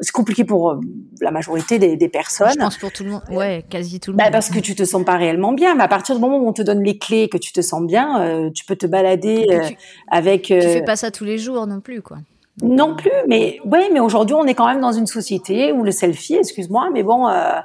c'est 0.00 0.12
compliqué 0.12 0.44
pour 0.44 0.70
euh, 0.70 0.80
la 1.20 1.30
majorité 1.30 1.78
des, 1.78 1.96
des, 1.96 2.08
personnes. 2.08 2.52
Je 2.54 2.58
pense 2.58 2.78
pour 2.78 2.90
tout 2.90 3.04
le 3.04 3.10
monde, 3.10 3.22
ouais, 3.30 3.64
quasi 3.68 4.00
tout 4.00 4.12
le 4.12 4.16
bah, 4.16 4.24
monde. 4.24 4.32
Parce 4.32 4.48
que 4.48 4.58
tu 4.58 4.74
te 4.74 4.84
sens 4.84 5.04
pas 5.04 5.16
réellement 5.16 5.52
bien, 5.52 5.74
mais 5.74 5.82
à 5.82 5.88
partir 5.88 6.14
du 6.14 6.22
moment 6.22 6.38
où 6.38 6.48
on 6.48 6.54
te 6.54 6.62
donne 6.62 6.82
les 6.82 6.96
clés, 6.96 7.28
que 7.28 7.36
tu 7.36 7.52
te 7.52 7.60
sens 7.60 7.82
bien, 7.82 8.22
euh, 8.22 8.50
tu 8.50 8.64
peux 8.64 8.76
te 8.76 8.86
balader 8.86 9.46
euh, 9.50 9.68
avec. 10.08 10.44
Tu 10.44 10.60
fais 10.60 10.82
pas 10.82 10.96
ça 10.96 11.10
tous 11.10 11.24
les 11.24 11.36
jours 11.36 11.66
non 11.66 11.80
plus, 11.80 12.00
quoi. 12.00 12.18
Non 12.62 12.94
plus, 12.96 13.10
mais 13.26 13.58
ouais, 13.64 13.88
mais 13.92 14.00
aujourd'hui 14.00 14.34
on 14.34 14.46
est 14.46 14.54
quand 14.54 14.66
même 14.66 14.80
dans 14.80 14.92
une 14.92 15.06
société 15.06 15.72
où 15.72 15.82
le 15.82 15.90
selfie, 15.90 16.36
excuse-moi, 16.36 16.90
mais 16.92 17.02
bon, 17.02 17.28
euh, 17.28 17.60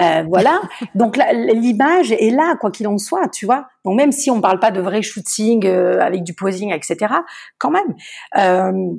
euh, 0.00 0.24
voilà. 0.28 0.60
Donc 0.94 1.16
l'image 1.16 2.12
est 2.12 2.30
là, 2.30 2.56
quoi 2.60 2.70
qu'il 2.70 2.88
en 2.88 2.98
soit, 2.98 3.28
tu 3.28 3.46
vois. 3.46 3.66
Donc 3.84 3.96
même 3.96 4.12
si 4.12 4.30
on 4.30 4.40
parle 4.40 4.58
pas 4.58 4.70
de 4.70 4.80
vrai 4.80 5.02
shooting 5.02 5.66
avec 5.66 6.24
du 6.24 6.34
posing, 6.34 6.72
etc., 6.72 7.14
quand 7.58 7.70
même. 7.70 7.94
Euh, 8.38 8.94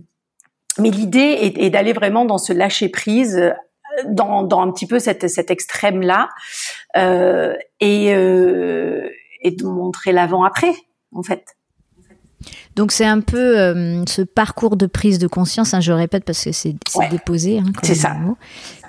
mais 0.79 0.89
l'idée 0.89 1.53
est, 1.55 1.69
d'aller 1.69 1.93
vraiment 1.93 2.25
dans 2.25 2.37
ce 2.37 2.51
lâcher 2.53 2.89
prise, 2.89 3.37
euh, 3.37 3.51
dans, 4.05 4.43
dans 4.43 4.61
un 4.61 4.71
petit 4.71 4.87
peu 4.87 4.99
cet, 4.99 5.27
cet 5.27 5.51
extrême 5.51 6.01
là, 6.01 6.29
euh, 6.97 7.55
et, 7.79 8.13
euh, 8.13 9.07
et 9.41 9.51
de 9.51 9.65
montrer 9.65 10.11
l'avant 10.11 10.43
après, 10.43 10.73
en 11.13 11.23
fait. 11.23 11.55
Donc 12.75 12.91
c'est 12.91 13.05
un 13.05 13.21
peu 13.21 13.59
euh, 13.59 14.03
ce 14.07 14.21
parcours 14.21 14.75
de 14.75 14.85
prise 14.85 15.19
de 15.19 15.27
conscience, 15.27 15.73
hein, 15.73 15.79
je 15.79 15.91
répète 15.91 16.23
parce 16.25 16.43
que 16.43 16.51
c'est 16.51 16.75
déposé 17.11 17.59
hein, 17.59 17.71
comme, 17.81 17.95
ça. 17.95 18.15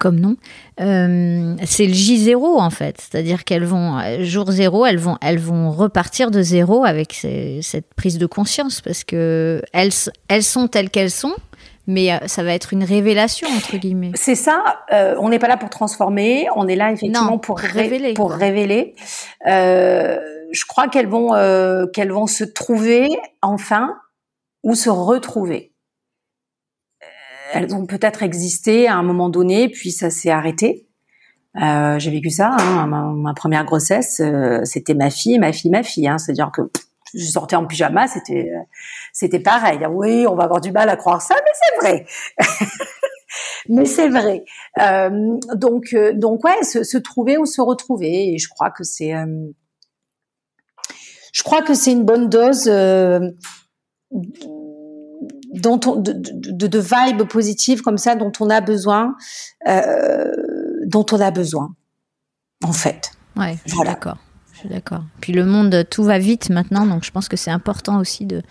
comme 0.01 0.21
nom. 0.21 0.37
Euh, 0.81 1.55
c'est 1.65 1.87
le 1.87 1.93
J0 1.93 2.61
en 2.61 2.71
fait, 2.71 2.97
c'est-à-dire 3.01 3.45
qu'elles 3.45 3.65
vont 3.65 3.99
euh, 3.99 4.25
jour 4.25 4.51
zéro, 4.51 4.87
elles 4.87 4.99
vont 4.99 5.19
elles 5.21 5.39
vont 5.39 5.71
repartir 5.71 6.31
de 6.31 6.43
zéro 6.43 6.85
avec 6.85 7.13
ces, 7.13 7.61
cette 7.63 7.93
prise 7.95 8.19
de 8.19 8.27
conscience 8.27 8.81
parce 8.81 9.05
que 9.05 9.63
elles 9.73 9.93
elles 10.29 10.43
sont 10.43 10.67
telles 10.67 10.91
qu'elles 10.91 11.11
sont, 11.11 11.35
mais 11.87 12.19
ça 12.27 12.43
va 12.43 12.55
être 12.55 12.73
une 12.73 12.85
révélation 12.85 13.49
entre 13.49 13.77
guillemets. 13.77 14.13
C'est 14.15 14.35
ça. 14.35 14.63
Euh, 14.93 15.15
on 15.19 15.29
n'est 15.29 15.39
pas 15.39 15.49
là 15.49 15.57
pour 15.57 15.71
transformer, 15.71 16.47
on 16.57 16.67
est 16.67 16.77
là 16.77 16.93
effectivement 16.93 17.39
pour 17.39 17.59
révéler. 17.59 18.15
Pour 18.15 18.33
révéler. 18.33 18.95
Euh, 19.47 20.19
je 20.55 20.65
crois 20.67 20.89
qu'elles 20.89 21.09
vont 21.09 21.35
euh, 21.35 21.87
qu'elles 21.87 22.13
vont 22.13 22.27
se 22.27 22.45
trouver 22.45 23.09
enfin 23.43 23.97
ou 24.63 24.75
se 24.75 24.89
retrouver. 24.89 25.75
Euh, 27.03 27.07
elles 27.55 27.75
ont 27.75 27.87
peut-être 27.87 28.23
existé 28.23 28.89
à 28.89 28.97
un 28.97 29.03
moment 29.03 29.29
donné, 29.29 29.69
puis 29.69 29.91
ça 29.91 30.11
s'est 30.11 30.31
arrêté. 30.31 30.89
J'ai 31.57 32.11
vécu 32.11 32.31
ça. 32.31 32.57
Hein, 32.59 32.87
ma, 32.87 33.03
ma, 33.03 33.35
première 33.35 33.65
grossesse, 33.65 34.21
c'était 34.65 34.95
ma 34.95 35.11
fille, 35.11 35.39
ma 35.39 35.53
fille, 35.53 35.71
ma 35.71 35.85
fille. 35.85 36.09
Hein, 36.09 36.19
C'est-à-dire 36.19 36.51
que 36.53 36.63
je 37.15 37.25
sortais 37.25 37.55
en 37.55 37.67
pyjama, 37.67 38.09
c'était 38.09 38.51
c'était 39.13 39.39
pareil. 39.39 39.79
Oui, 39.89 40.27
on 40.29 40.35
va 40.35 40.45
avoir 40.45 40.61
du 40.61 40.73
mal 40.73 40.89
à 40.89 40.97
croire 40.97 41.23
ça, 41.23 41.37
mais 41.37 41.53
c'est 41.55 41.87
vrai. 41.87 42.07
mais 43.69 43.85
c'est 43.85 44.09
vrai. 44.09 44.45
Euh, 44.81 45.39
donc 45.55 45.93
euh, 45.93 46.13
donc 46.13 46.45
ouais, 46.45 46.63
se, 46.63 46.83
se, 46.83 46.99
trouver 46.99 47.39
ou 47.39 47.47
se 47.47 47.61
retrouver. 47.61 48.35
Et 48.35 48.39
je 48.39 48.49
crois 48.49 48.71
que 48.71 48.85
c'est 48.85 49.15
euh, 49.15 49.27
je 51.35 51.43
crois 51.43 51.62
que 51.62 51.74
c'est 51.74 51.93
une 51.93 52.05
bonne 52.05 52.28
dose 52.28 52.68
euh, 52.68 53.28
dont 55.53 55.80
on, 55.85 55.97
de, 55.97 56.12
de, 56.12 56.66
de 56.66 56.78
vibe 56.78 57.24
positive 57.24 57.82
comme 57.82 57.99
ça 57.99 58.14
dont 58.14 58.32
on 58.39 58.49
a 58.49 58.61
besoin, 58.61 59.16
euh, 59.68 60.32
dont 60.87 61.05
on 61.11 61.20
a 61.20 61.32
besoin, 61.32 61.74
en 62.62 62.72
fait. 62.72 63.11
Ouais, 63.37 63.59
voilà. 63.66 63.93
d'accord 63.93 64.18
d'accord. 64.65 65.03
Puis 65.21 65.33
le 65.33 65.45
monde, 65.45 65.85
tout 65.91 66.05
va 66.05 66.19
vite 66.19 66.51
maintenant, 66.51 66.87
donc 66.87 67.05
je 67.05 67.11
pense 67.11 67.29
que 67.29 67.37
c'est 67.37 67.51
important 67.51 67.99
aussi 67.99 68.25
de 68.25 68.43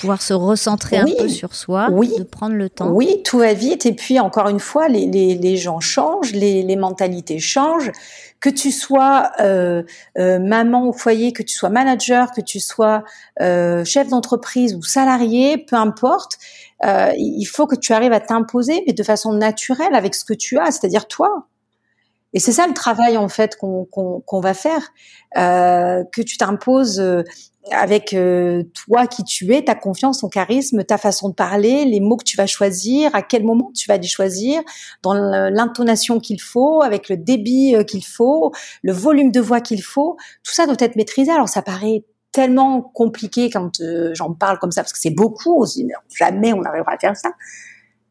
pouvoir 0.00 0.22
se 0.22 0.32
recentrer 0.32 0.98
un 0.98 1.06
peu 1.18 1.28
sur 1.28 1.54
soi, 1.54 1.88
oui. 1.90 2.12
de 2.18 2.24
prendre 2.24 2.56
le 2.56 2.68
temps. 2.68 2.90
Oui, 2.90 3.22
tout 3.24 3.38
va 3.38 3.52
vite. 3.52 3.86
Et 3.86 3.92
puis 3.92 4.18
encore 4.20 4.48
une 4.48 4.60
fois, 4.60 4.88
les, 4.88 5.06
les, 5.06 5.34
les 5.36 5.56
gens 5.56 5.80
changent, 5.80 6.32
les, 6.32 6.62
les, 6.62 6.76
mentalités 6.76 7.38
changent. 7.38 7.92
Que 8.40 8.48
tu 8.48 8.70
sois 8.70 9.32
euh, 9.40 9.82
euh, 10.18 10.38
maman 10.38 10.88
au 10.88 10.92
foyer, 10.94 11.34
que 11.34 11.42
tu 11.42 11.54
sois 11.54 11.68
manager, 11.68 12.32
que 12.32 12.40
tu 12.40 12.58
sois 12.58 13.04
euh, 13.42 13.84
chef 13.84 14.08
d'entreprise 14.08 14.74
ou 14.74 14.82
salarié, 14.82 15.58
peu 15.58 15.76
importe, 15.76 16.38
euh, 16.84 17.12
il 17.18 17.44
faut 17.44 17.66
que 17.66 17.76
tu 17.76 17.92
arrives 17.92 18.12
à 18.12 18.20
t'imposer, 18.20 18.82
mais 18.86 18.92
de 18.92 19.02
façon 19.02 19.32
naturelle 19.32 19.94
avec 19.94 20.14
ce 20.14 20.24
que 20.24 20.32
tu 20.32 20.58
as, 20.58 20.70
c'est-à-dire 20.70 21.06
toi. 21.06 21.46
Et 22.32 22.38
c'est 22.38 22.52
ça 22.52 22.66
le 22.66 22.74
travail 22.74 23.16
en 23.16 23.28
fait 23.28 23.56
qu'on 23.56 23.84
qu'on 23.84 24.40
va 24.40 24.54
faire, 24.54 24.92
euh, 25.36 26.04
que 26.12 26.22
tu 26.22 26.36
t'imposes 26.36 27.00
euh, 27.00 27.24
avec 27.72 28.14
euh, 28.14 28.62
toi 28.74 29.06
qui 29.06 29.24
tu 29.24 29.52
es, 29.54 29.64
ta 29.64 29.74
confiance, 29.74 30.20
ton 30.20 30.28
charisme, 30.28 30.84
ta 30.84 30.96
façon 30.96 31.28
de 31.28 31.34
parler, 31.34 31.84
les 31.84 32.00
mots 32.00 32.16
que 32.16 32.24
tu 32.24 32.36
vas 32.36 32.46
choisir, 32.46 33.14
à 33.14 33.22
quel 33.22 33.44
moment 33.44 33.70
tu 33.74 33.88
vas 33.88 33.96
les 33.96 34.06
choisir, 34.06 34.62
dans 35.02 35.14
l'intonation 35.14 36.20
qu'il 36.20 36.40
faut, 36.40 36.82
avec 36.82 37.08
le 37.08 37.16
débit 37.16 37.74
euh, 37.74 37.82
qu'il 37.82 38.04
faut, 38.04 38.52
le 38.82 38.92
volume 38.92 39.32
de 39.32 39.40
voix 39.40 39.60
qu'il 39.60 39.82
faut. 39.82 40.16
Tout 40.42 40.52
ça 40.52 40.66
doit 40.66 40.76
être 40.78 40.96
maîtrisé. 40.96 41.32
Alors 41.32 41.48
ça 41.48 41.62
paraît 41.62 42.04
tellement 42.32 42.80
compliqué 42.80 43.50
quand 43.50 43.82
j'en 44.12 44.32
parle 44.34 44.60
comme 44.60 44.70
ça 44.70 44.82
parce 44.82 44.92
que 44.92 45.00
c'est 45.00 45.10
beaucoup. 45.10 45.60
On 45.60 45.66
se 45.66 45.74
dit 45.74 45.84
mais 45.84 45.94
jamais 46.16 46.52
on 46.52 46.62
arrivera 46.62 46.92
à 46.92 46.98
faire 46.98 47.16
ça. 47.16 47.30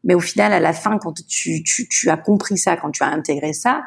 Mais 0.04 0.14
au 0.14 0.20
final, 0.20 0.52
à 0.52 0.60
la 0.60 0.72
fin, 0.72 0.98
quand 0.98 1.14
tu, 1.26 1.62
tu, 1.62 1.88
tu 1.88 2.08
as 2.08 2.16
compris 2.16 2.56
ça, 2.56 2.76
quand 2.76 2.90
tu 2.90 3.02
as 3.02 3.08
intégré 3.08 3.52
ça, 3.52 3.82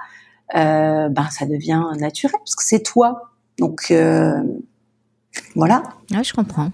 euh, 0.56 1.10
ben 1.10 1.28
ça 1.30 1.46
devient 1.46 1.84
naturel 1.98 2.38
parce 2.40 2.56
que 2.56 2.64
c'est 2.64 2.84
toi. 2.84 3.32
Donc 3.60 3.88
euh, 3.92 4.42
voilà. 5.56 5.84
Ouais, 6.12 6.24
je 6.24 6.34
comprends. 6.34 6.70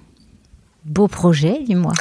Beau 0.85 1.07
projet, 1.07 1.59
dis-moi. 1.65 1.91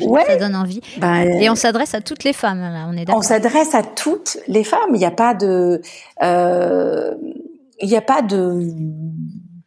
Ouais, 0.00 0.24
ça 0.26 0.36
donne 0.36 0.56
envie. 0.56 0.80
Ben, 0.98 1.22
Et 1.40 1.48
on 1.48 1.54
s'adresse 1.54 1.94
à 1.94 2.00
toutes 2.00 2.24
les 2.24 2.32
femmes, 2.32 2.60
là, 2.60 2.86
on 2.88 2.92
est 2.92 3.04
d'accord. 3.04 3.20
On 3.20 3.22
s'adresse 3.22 3.74
à 3.74 3.82
toutes 3.82 4.38
les 4.48 4.64
femmes. 4.64 4.90
Il 4.92 4.98
n'y 4.98 5.06
a 5.06 5.12
pas 5.12 5.34
de, 5.34 5.80
euh, 6.22 7.14
il 7.80 7.88
n'y 7.88 7.96
a 7.96 8.02
pas 8.02 8.22
de 8.22 8.60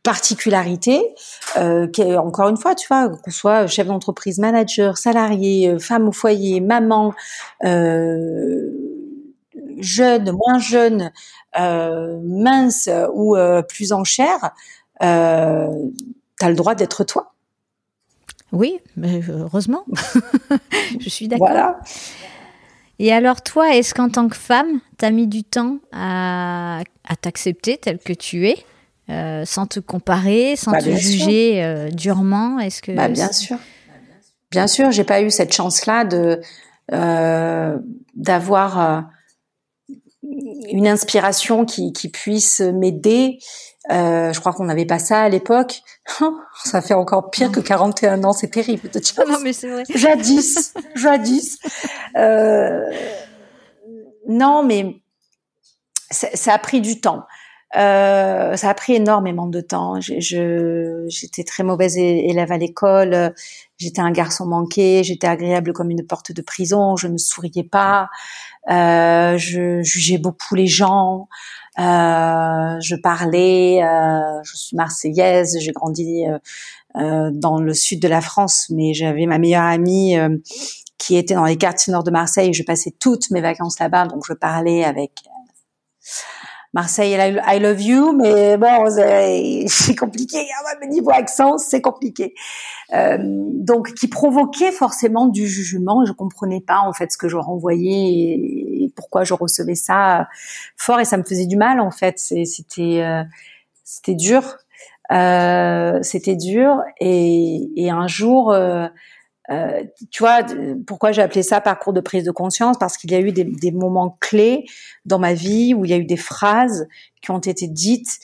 particularité. 0.04 1.02
Euh, 1.58 1.88
qui 1.88 2.02
est, 2.02 2.18
encore 2.18 2.50
une 2.50 2.58
fois, 2.58 2.76
tu 2.76 2.88
vois, 2.88 3.10
qu'on 3.10 3.32
soit 3.32 3.68
chef 3.68 3.88
d'entreprise, 3.88 4.38
manager, 4.38 4.98
salarié, 4.98 5.70
euh, 5.70 5.80
femme 5.80 6.08
au 6.08 6.12
foyer, 6.12 6.60
maman. 6.60 7.14
Euh, 7.64 8.70
jeune, 9.80 10.32
moins 10.32 10.60
jeune, 10.60 11.02
euh, 11.02 11.10
mince 11.58 12.90
ou 13.14 13.36
euh, 13.36 13.62
plus 13.62 13.92
en 13.92 14.04
chair, 14.04 14.52
euh, 15.02 15.68
tu 16.40 16.46
as 16.46 16.50
le 16.50 16.56
droit 16.56 16.76
d'être 16.76 17.04
toi. 17.04 17.34
Oui, 18.52 18.80
mais 18.98 19.22
heureusement. 19.30 19.86
Je 21.00 21.10
suis 21.10 21.28
d'accord. 21.28 21.48
Voilà. 21.48 21.80
Et 23.00 23.12
alors 23.12 23.42
toi, 23.42 23.76
est-ce 23.76 23.94
qu'en 23.94 24.10
tant 24.10 24.28
que 24.28 24.36
femme, 24.36 24.80
tu 25.00 25.06
as 25.06 25.12
mis 25.12 25.28
du 25.28 25.44
temps 25.44 25.78
à, 25.92 26.82
à 27.08 27.16
t'accepter 27.16 27.78
tel 27.78 27.98
que 27.98 28.14
tu 28.14 28.48
es, 28.48 28.58
euh, 29.10 29.44
sans 29.46 29.66
te 29.66 29.80
comparer, 29.80 30.56
sans 30.56 30.72
bah, 30.72 30.82
te 30.82 30.92
juger 30.92 31.64
euh, 31.64 31.90
durement? 31.90 32.60
Est-ce 32.60 32.82
que 32.82 32.92
bah, 32.92 33.08
bien 33.08 33.32
sûr, 33.32 33.58
bien 34.52 34.68
sûr, 34.68 34.92
j'ai 34.92 35.04
pas 35.04 35.22
eu 35.22 35.32
cette 35.32 35.54
chance-là 35.54 36.06
de 36.06 36.42
euh, 36.94 37.78
d'avoir 38.14 39.10
une 40.70 40.88
inspiration 40.88 41.66
qui, 41.66 41.94
qui 41.94 42.10
puisse 42.10 42.60
m'aider. 42.60 43.40
Euh, 43.90 44.32
je 44.32 44.40
crois 44.40 44.54
qu'on 44.54 44.66
n'avait 44.66 44.86
pas 44.86 45.00
ça 45.00 45.22
à 45.22 45.30
l'époque. 45.30 45.82
ça 46.64 46.82
fait 46.82 46.94
encore 46.94 47.32
pire 47.32 47.52
que 47.52 47.60
41 47.60 48.24
ans, 48.24 48.34
c'est 48.34 48.50
terrible. 48.50 48.90
Non, 49.28 49.40
mais 49.44 49.54
c'est 49.54 49.70
vrai. 49.70 49.84
Jadis, 49.94 50.74
jadis. 50.96 51.58
Euh, 52.16 52.82
non, 54.28 54.64
mais 54.64 55.02
ça, 56.12 56.28
ça, 56.34 56.54
a 56.54 56.60
pris 56.60 56.82
du 56.82 57.02
temps. 57.02 57.26
Euh, 57.78 58.56
ça 58.58 58.70
a 58.70 58.74
pris 58.74 58.94
énormément 58.94 59.48
de 59.48 59.62
temps. 59.62 60.00
J'étais 60.00 61.44
très 61.44 61.64
mauvaise 61.64 61.98
élève 61.98 62.52
à 62.52 62.58
l'école. 62.58 63.34
J'étais 63.78 64.02
un 64.02 64.12
garçon 64.12 64.46
manqué. 64.46 65.04
J'étais 65.04 65.28
agréable 65.28 65.74
comme 65.74 65.90
une 65.90 66.06
porte 66.06 66.32
de 66.32 66.42
prison. 66.42 66.96
Je 66.98 67.08
ne 67.08 67.18
souriais 67.18 67.64
pas. 67.64 68.10
Euh, 68.70 69.38
je 69.38 69.82
jugeais 69.82 70.18
beaucoup 70.18 70.56
les 70.56 70.68
gens. 70.68 71.28
Euh, 71.80 72.80
je 72.82 72.96
parlais. 72.96 73.84
Euh, 73.84 74.44
je 74.44 74.58
suis 74.58 74.76
marseillaise. 74.76 75.58
J'ai 75.60 75.72
grandi 75.72 76.26
euh, 76.96 77.32
dans 77.34 77.60
le 77.60 77.74
sud 77.74 78.02
de 78.02 78.08
la 78.08 78.22
France, 78.22 78.68
mais 78.70 78.94
j'avais 78.94 79.26
ma 79.26 79.40
meilleure 79.40 79.64
amie 79.64 80.16
qui 80.98 81.16
était 81.18 81.34
dans 81.34 81.46
les 81.46 81.58
quartiers 81.58 81.92
nord 81.92 82.04
de 82.04 82.12
Marseille. 82.12 82.54
Je 82.54 82.64
passais 82.64 82.92
toutes 83.00 83.32
mes 83.32 83.42
vacances 83.42 83.80
là-bas, 83.80 84.08
donc 84.08 84.24
je 84.28 84.34
parlais 84.34 84.84
avec 84.84 85.12
Marseille, 86.74 87.18
I 87.20 87.60
love 87.60 87.82
you, 87.82 88.14
mais 88.14 88.56
bon, 88.58 88.86
c'est 89.68 89.96
compliqué. 90.00 90.38
Hein, 90.38 90.88
niveau 90.88 91.12
accent, 91.12 91.58
c'est 91.58 91.82
compliqué. 91.82 92.34
Euh, 92.94 93.18
donc, 93.20 93.94
qui 93.94 94.08
provoquait 94.08 94.72
forcément 94.72 95.28
du 95.28 95.48
jugement. 95.48 96.06
Je 96.06 96.14
comprenais 96.14 96.62
pas 96.62 96.80
en 96.80 96.94
fait 96.94 97.12
ce 97.12 97.18
que 97.18 97.28
je 97.28 97.36
renvoyais 97.36 97.92
et, 97.92 98.94
pourquoi 98.96 99.24
je 99.24 99.34
recevais 99.34 99.76
ça 99.76 100.28
fort 100.78 101.00
et 101.00 101.06
ça 101.06 101.18
me 101.18 101.24
faisait 101.24 101.46
du 101.46 101.58
mal 101.58 101.80
en 101.82 101.92
fait. 101.92 102.18
C'était 102.18 103.02
euh, 103.02 103.24
c'était 103.84 104.16
dur, 104.16 104.58
euh, 105.12 106.00
c'était 106.02 106.36
dur 106.36 106.78
et, 107.02 107.70
et 107.76 107.90
un 107.90 108.08
jour. 108.08 108.56
Euh, 109.52 109.84
tu 110.12 110.24
vois, 110.24 110.44
pourquoi 110.88 111.12
j'ai 111.12 111.22
appelé 111.22 111.44
ça 111.44 111.62
parcours 111.62 111.94
de 111.94 112.00
prise 112.00 112.24
de 112.24 112.32
conscience? 112.32 112.78
Parce 112.80 112.98
qu'il 112.98 113.12
y 113.12 113.16
a 113.16 113.20
eu 113.20 113.32
des, 113.32 113.72
moments 113.72 114.18
clés 114.20 114.66
dans 115.06 115.20
ma 115.20 115.34
vie 115.34 115.74
où 115.74 115.86
il 115.86 115.92
y 115.92 115.94
a 115.94 115.98
eu 115.98 116.06
des 116.06 116.18
phrases 116.18 116.88
qui 117.22 117.32
ont 117.32 117.40
été 117.40 117.68
dites 117.68 118.20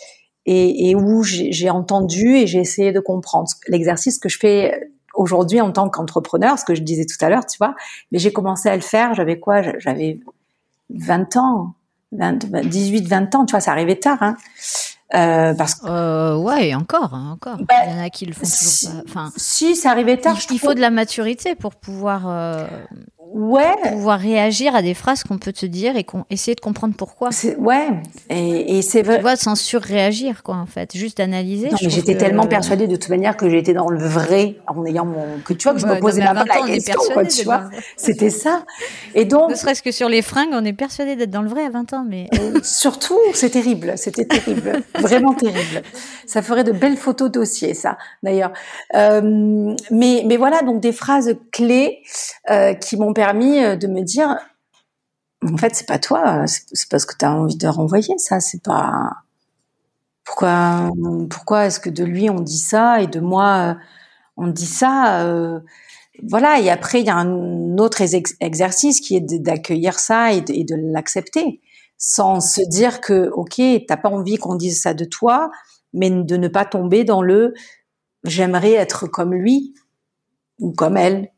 et, 0.45 0.89
et 0.89 0.95
où 0.95 1.23
j'ai 1.23 1.69
entendu 1.69 2.35
et 2.35 2.47
j'ai 2.47 2.59
essayé 2.59 2.91
de 2.91 2.99
comprendre. 2.99 3.49
L'exercice 3.67 4.19
que 4.19 4.29
je 4.29 4.37
fais 4.39 4.89
aujourd'hui 5.13 5.59
en 5.59 5.71
tant 5.71 5.89
qu'entrepreneur, 5.89 6.57
ce 6.57 6.63
que 6.63 6.75
je 6.75 6.81
disais 6.81 7.05
tout 7.05 7.23
à 7.25 7.29
l'heure, 7.29 7.45
tu 7.45 7.57
vois, 7.57 7.75
mais 8.11 8.19
j'ai 8.19 8.31
commencé 8.31 8.69
à 8.69 8.75
le 8.75 8.81
faire, 8.81 9.13
j'avais 9.13 9.39
quoi? 9.39 9.61
J'avais 9.79 10.19
20 10.91 11.35
ans, 11.35 11.73
18, 12.11 13.07
20 13.07 13.35
ans, 13.35 13.45
tu 13.45 13.51
vois, 13.51 13.59
ça 13.59 13.71
arrivait 13.71 13.97
tard. 13.97 14.21
Hein. 14.21 14.37
Euh, 15.13 15.53
parce 15.53 15.75
que 15.75 15.87
euh, 15.87 16.35
ouais, 16.35 16.75
encore, 16.75 17.13
hein, 17.13 17.31
encore. 17.33 17.57
Bah, 17.59 17.75
il 17.85 17.91
y 17.91 17.93
en 17.93 18.03
a 18.03 18.09
qui 18.09 18.25
le 18.25 18.33
font 18.33 18.45
toujours 18.45 19.03
pas. 19.03 19.03
Enfin, 19.07 19.31
si, 19.37 19.75
ça 19.75 19.91
arrivait 19.91 20.17
tard. 20.17 20.37
Il, 20.49 20.55
il 20.55 20.59
faut 20.59 20.73
de 20.73 20.81
la 20.81 20.89
maturité 20.89 21.55
pour 21.55 21.75
pouvoir 21.75 22.23
euh, 22.27 22.67
ouais. 23.37 23.91
pouvoir 23.91 24.19
réagir 24.19 24.75
à 24.75 24.81
des 24.81 24.93
phrases 24.93 25.23
qu'on 25.23 25.37
peut 25.37 25.53
te 25.53 25.65
dire 25.65 25.95
et 25.95 26.03
qu'on 26.03 26.25
essayer 26.29 26.55
de 26.55 26.61
comprendre 26.61 26.95
pourquoi. 26.97 27.29
Ouais, 27.59 27.87
et, 28.29 28.77
et 28.77 28.81
c'est 28.81 29.01
vrai. 29.01 29.17
Tu 29.17 29.21
vois, 29.21 29.35
sans 29.35 29.55
surréagir, 29.55 30.43
quoi, 30.43 30.55
en 30.55 30.65
fait, 30.65 30.95
juste 30.95 31.19
analyser. 31.19 31.69
Non, 31.69 31.77
mais 31.81 31.89
j'étais 31.89 32.17
tellement 32.17 32.47
persuadée 32.47 32.87
de 32.87 32.95
toute 32.95 33.09
manière 33.09 33.37
que 33.37 33.49
j'étais 33.49 33.73
dans 33.73 33.89
le 33.89 33.99
vrai 33.99 34.55
en 34.67 34.85
ayant 34.85 35.05
mon 35.05 35.25
que 35.45 35.53
tu 35.53 35.63
vois 35.63 35.73
que 35.73 35.79
je 35.79 35.85
me 35.85 35.99
posais 35.99 36.21
même 36.21 36.33
pas 36.33 36.59
la 36.59 36.67
question, 36.67 36.99
quoi, 37.13 37.25
tu 37.25 37.43
vois. 37.43 37.69
C'était 37.97 38.29
ça. 38.29 38.63
Et 39.15 39.25
donc. 39.25 39.51
Ne 39.51 39.55
serait-ce 39.55 39.83
que 39.83 39.91
sur 39.91 40.09
les 40.09 40.21
fringues, 40.21 40.49
on 40.51 40.65
est 40.65 40.73
persuadé 40.73 41.15
d'être 41.15 41.29
dans 41.29 41.41
le 41.41 41.49
vrai 41.49 41.63
à 41.65 41.69
20 41.69 41.93
ans, 41.93 42.05
mais. 42.07 42.27
Euh, 42.39 42.59
surtout, 42.63 43.19
c'est 43.33 43.51
terrible, 43.51 43.93
c'était 43.97 44.25
terrible, 44.25 44.81
vraiment 44.99 45.33
terrible. 45.33 45.83
Ça 46.25 46.41
ferait 46.41 46.63
de 46.63 46.71
belles 46.71 46.97
photos 46.97 47.31
dossiers, 47.31 47.73
ça, 47.73 47.97
d'ailleurs. 48.23 48.51
Euh, 48.95 49.75
mais 49.91 50.23
mais 50.25 50.37
voilà, 50.37 50.61
donc 50.61 50.81
des 50.81 50.91
phrases 50.91 51.35
clés 51.51 51.99
euh, 52.49 52.73
qui 52.73 52.97
m'ont 52.97 53.13
permis 53.13 53.26
euh, 53.35 53.75
de 53.75 53.87
me 53.87 54.01
dire, 54.01 54.37
en 55.43 55.57
fait, 55.57 55.75
c'est 55.75 55.87
pas 55.87 55.99
toi, 55.99 56.45
c'est 56.47 56.89
parce 56.89 57.05
que 57.05 57.15
tu 57.17 57.25
as 57.25 57.31
envie 57.31 57.57
de 57.57 57.67
renvoyer 57.67 58.17
ça, 58.17 58.39
c'est 58.39 58.61
pas. 58.63 59.11
Pourquoi, 60.23 60.89
pourquoi 61.29 61.65
est-ce 61.67 61.79
que 61.79 61.89
de 61.89 62.03
lui 62.03 62.29
on 62.29 62.41
dit 62.41 62.59
ça 62.59 63.01
et 63.01 63.07
de 63.07 63.21
moi 63.21 63.75
euh, 63.75 63.79
on 64.35 64.47
dit 64.47 64.65
ça 64.65 65.21
euh, 65.23 65.59
Voilà. 66.23 66.59
Et 66.59 66.69
après, 66.69 66.99
il 67.01 67.07
y 67.07 67.09
a 67.09 67.15
un 67.15 67.77
autre 67.77 68.01
exercice 68.01 68.99
qui 68.99 69.15
est 69.15 69.21
d'accueillir 69.21 69.99
ça 69.99 70.33
et 70.33 70.41
de, 70.41 70.75
l'accepter, 70.93 71.61
sans 71.97 72.41
se 72.41 72.61
dire 72.67 72.99
que 73.01 73.29
ok, 73.29 73.61
t'as 73.87 73.97
pas 73.97 74.09
envie 74.09 74.37
qu'on 74.37 74.55
dise 74.55 74.81
ça 74.81 74.93
de 74.93 75.05
toi, 75.05 75.49
mais 75.93 76.09
de 76.09 76.37
ne 76.37 76.47
pas 76.49 76.65
tomber 76.65 77.03
dans 77.05 77.21
le 77.21 77.53
j'aimerais 78.23 78.73
être 78.73 79.07
comme 79.07 79.33
lui 79.33 79.73
ou 80.59 80.73
comme 80.73 80.97
elle 80.97 81.31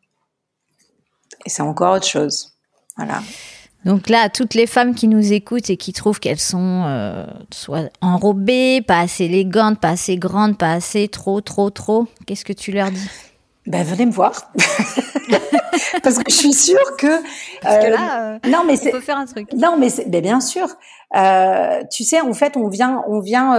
et 1.45 1.49
c'est 1.49 1.61
encore 1.61 1.95
autre 1.95 2.07
chose. 2.07 2.53
Voilà. 2.97 3.21
Donc 3.85 4.09
là, 4.09 4.29
toutes 4.29 4.55
les 4.55 4.67
femmes 4.67 4.93
qui 4.93 5.07
nous 5.07 5.31
écoutent 5.31 5.69
et 5.69 5.77
qui 5.77 5.93
trouvent 5.93 6.19
qu'elles 6.19 6.39
sont 6.39 6.83
euh, 6.85 7.25
soit 7.53 7.89
enrobées, 8.01 8.81
pas 8.81 8.99
assez 8.99 9.25
élégantes, 9.25 9.79
pas 9.79 9.89
assez 9.89 10.17
grandes, 10.17 10.57
pas 10.57 10.73
assez 10.73 11.07
trop, 11.07 11.39
trop, 11.39 11.69
trop, 11.69 12.07
qu'est-ce 12.25 12.43
que 12.43 12.53
tu 12.53 12.71
leur 12.71 12.91
dis? 12.91 13.09
Ben 13.67 13.83
venez 13.83 14.05
me 14.05 14.11
voir. 14.11 14.51
Parce 16.03 16.17
que 16.17 16.29
je 16.29 16.35
suis 16.35 16.53
sûre 16.53 16.97
que. 16.97 17.21
Parce 17.61 17.85
que 17.85 17.91
là, 17.91 18.33
euh, 18.33 18.49
non 18.49 18.63
mais 18.65 18.75
c'est. 18.75 18.99
faire 18.99 19.17
un 19.17 19.25
truc. 19.25 19.53
Non 19.53 19.77
mais 19.77 19.89
c'est, 19.89 20.09
ben 20.09 20.21
bien 20.21 20.41
sûr. 20.41 20.67
Euh, 21.15 21.83
tu 21.91 22.03
sais, 22.03 22.19
en 22.19 22.33
fait, 22.33 22.57
on 22.57 22.67
vient, 22.67 23.03
on 23.07 23.19
vient, 23.19 23.53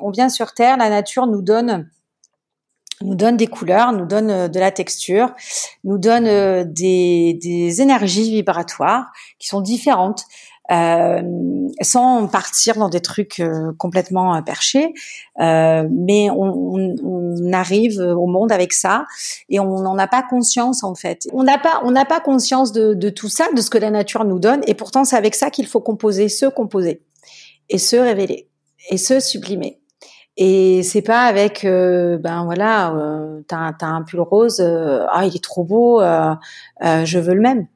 on 0.00 0.10
vient 0.10 0.28
sur 0.28 0.54
Terre. 0.54 0.76
La 0.76 0.88
nature 0.88 1.26
nous 1.26 1.42
donne 1.42 1.88
nous 3.02 3.14
donne 3.14 3.36
des 3.36 3.46
couleurs, 3.46 3.92
nous 3.92 4.06
donne 4.06 4.30
euh, 4.30 4.48
de 4.48 4.58
la 4.58 4.70
texture, 4.70 5.32
nous 5.84 5.98
donne 5.98 6.26
euh, 6.26 6.64
des, 6.66 7.38
des 7.40 7.80
énergies 7.80 8.30
vibratoires 8.30 9.06
qui 9.38 9.48
sont 9.48 9.60
différentes. 9.60 10.24
Euh, 10.70 11.22
sans 11.80 12.28
partir 12.28 12.76
dans 12.76 12.90
des 12.90 13.00
trucs 13.00 13.40
euh, 13.40 13.72
complètement 13.78 14.42
perchés, 14.42 14.92
euh, 15.40 15.88
mais 15.90 16.28
on, 16.28 16.42
on, 16.42 16.94
on, 17.02 17.52
arrive 17.54 17.98
au 17.98 18.26
monde 18.26 18.52
avec 18.52 18.74
ça 18.74 19.06
et 19.48 19.60
on 19.60 19.80
n'en 19.80 19.96
a 19.96 20.06
pas 20.06 20.22
conscience 20.22 20.84
en 20.84 20.94
fait. 20.94 21.26
On 21.32 21.42
n'a 21.42 21.56
pas, 21.56 21.80
on 21.84 21.90
n'a 21.90 22.04
pas 22.04 22.20
conscience 22.20 22.72
de, 22.72 22.92
de, 22.92 23.08
tout 23.08 23.30
ça, 23.30 23.46
de 23.56 23.62
ce 23.62 23.70
que 23.70 23.78
la 23.78 23.90
nature 23.90 24.26
nous 24.26 24.38
donne, 24.38 24.60
et 24.66 24.74
pourtant 24.74 25.06
c'est 25.06 25.16
avec 25.16 25.34
ça 25.34 25.48
qu'il 25.48 25.66
faut 25.66 25.80
composer, 25.80 26.28
se 26.28 26.44
composer 26.44 27.00
et 27.70 27.78
se 27.78 27.96
révéler 27.96 28.50
et 28.90 28.98
se 28.98 29.20
sublimer. 29.20 29.80
Et 30.40 30.84
c'est 30.84 31.02
pas 31.02 31.22
avec, 31.22 31.64
euh, 31.64 32.16
ben 32.16 32.44
voilà, 32.44 32.94
euh, 32.94 33.40
t'as, 33.48 33.72
as 33.80 33.86
un 33.86 34.02
pull 34.02 34.20
rose, 34.20 34.60
euh, 34.60 35.04
ah 35.10 35.26
il 35.26 35.34
est 35.34 35.42
trop 35.42 35.64
beau, 35.64 36.00
euh, 36.00 36.36
je 36.80 37.18
veux 37.18 37.34
le 37.34 37.40
même. 37.40 37.66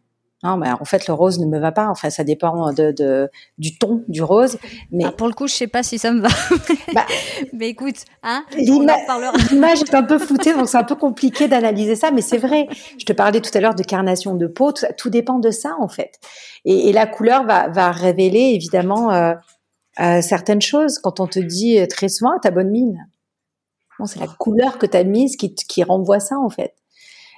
Non, 0.44 0.56
mais 0.56 0.70
en 0.70 0.84
fait 0.84 1.08
le 1.08 1.14
rose 1.14 1.40
ne 1.40 1.46
me 1.46 1.58
va 1.58 1.72
pas. 1.72 1.88
Enfin, 1.88 2.10
ça 2.10 2.22
dépend 2.22 2.72
de, 2.72 2.92
de 2.92 3.30
du 3.58 3.78
ton 3.78 4.04
du 4.06 4.22
rose. 4.22 4.58
Mais 4.92 5.04
ah, 5.06 5.12
pour 5.12 5.26
le 5.26 5.34
coup, 5.34 5.48
je 5.48 5.54
sais 5.54 5.66
pas 5.66 5.82
si 5.82 5.98
ça 5.98 6.12
me 6.12 6.20
va. 6.20 6.28
bah, 6.94 7.04
mais 7.52 7.68
écoute, 7.70 8.04
hein, 8.22 8.44
l'image 8.56 9.82
est 9.82 9.94
un 9.94 10.02
peu 10.04 10.18
floutée, 10.18 10.54
donc 10.54 10.68
c'est 10.68 10.78
un 10.78 10.84
peu 10.84 10.96
compliqué 10.96 11.48
d'analyser 11.48 11.96
ça. 11.96 12.12
Mais 12.12 12.22
c'est 12.22 12.38
vrai. 12.38 12.68
Je 12.96 13.04
te 13.04 13.12
parlais 13.12 13.40
tout 13.40 13.50
à 13.54 13.60
l'heure 13.60 13.74
de 13.74 13.82
carnation 13.82 14.36
de 14.36 14.46
peau. 14.46 14.70
Tout, 14.70 14.86
tout 14.96 15.10
dépend 15.10 15.40
de 15.40 15.50
ça 15.50 15.74
en 15.80 15.88
fait. 15.88 16.20
Et, 16.64 16.90
et 16.90 16.92
la 16.92 17.06
couleur 17.06 17.44
va, 17.44 17.68
va 17.68 17.90
révéler 17.90 18.52
évidemment 18.54 19.10
euh, 20.00 20.22
certaines 20.22 20.62
choses. 20.62 20.98
Quand 20.98 21.20
on 21.20 21.26
te 21.26 21.38
dit 21.38 21.78
euh, 21.78 21.86
très 21.86 22.08
souvent, 22.08 22.38
ta 22.40 22.50
bonne 22.50 22.70
mine. 22.70 23.08
c'est 24.06 24.20
la 24.20 24.26
couleur 24.26 24.78
que 24.78 24.86
tu 24.86 24.96
as 24.96 25.04
mise 25.04 25.36
qui, 25.36 25.54
qui 25.54 25.82
renvoie 25.82 26.20
ça, 26.20 26.38
en 26.38 26.48
fait. 26.48 26.74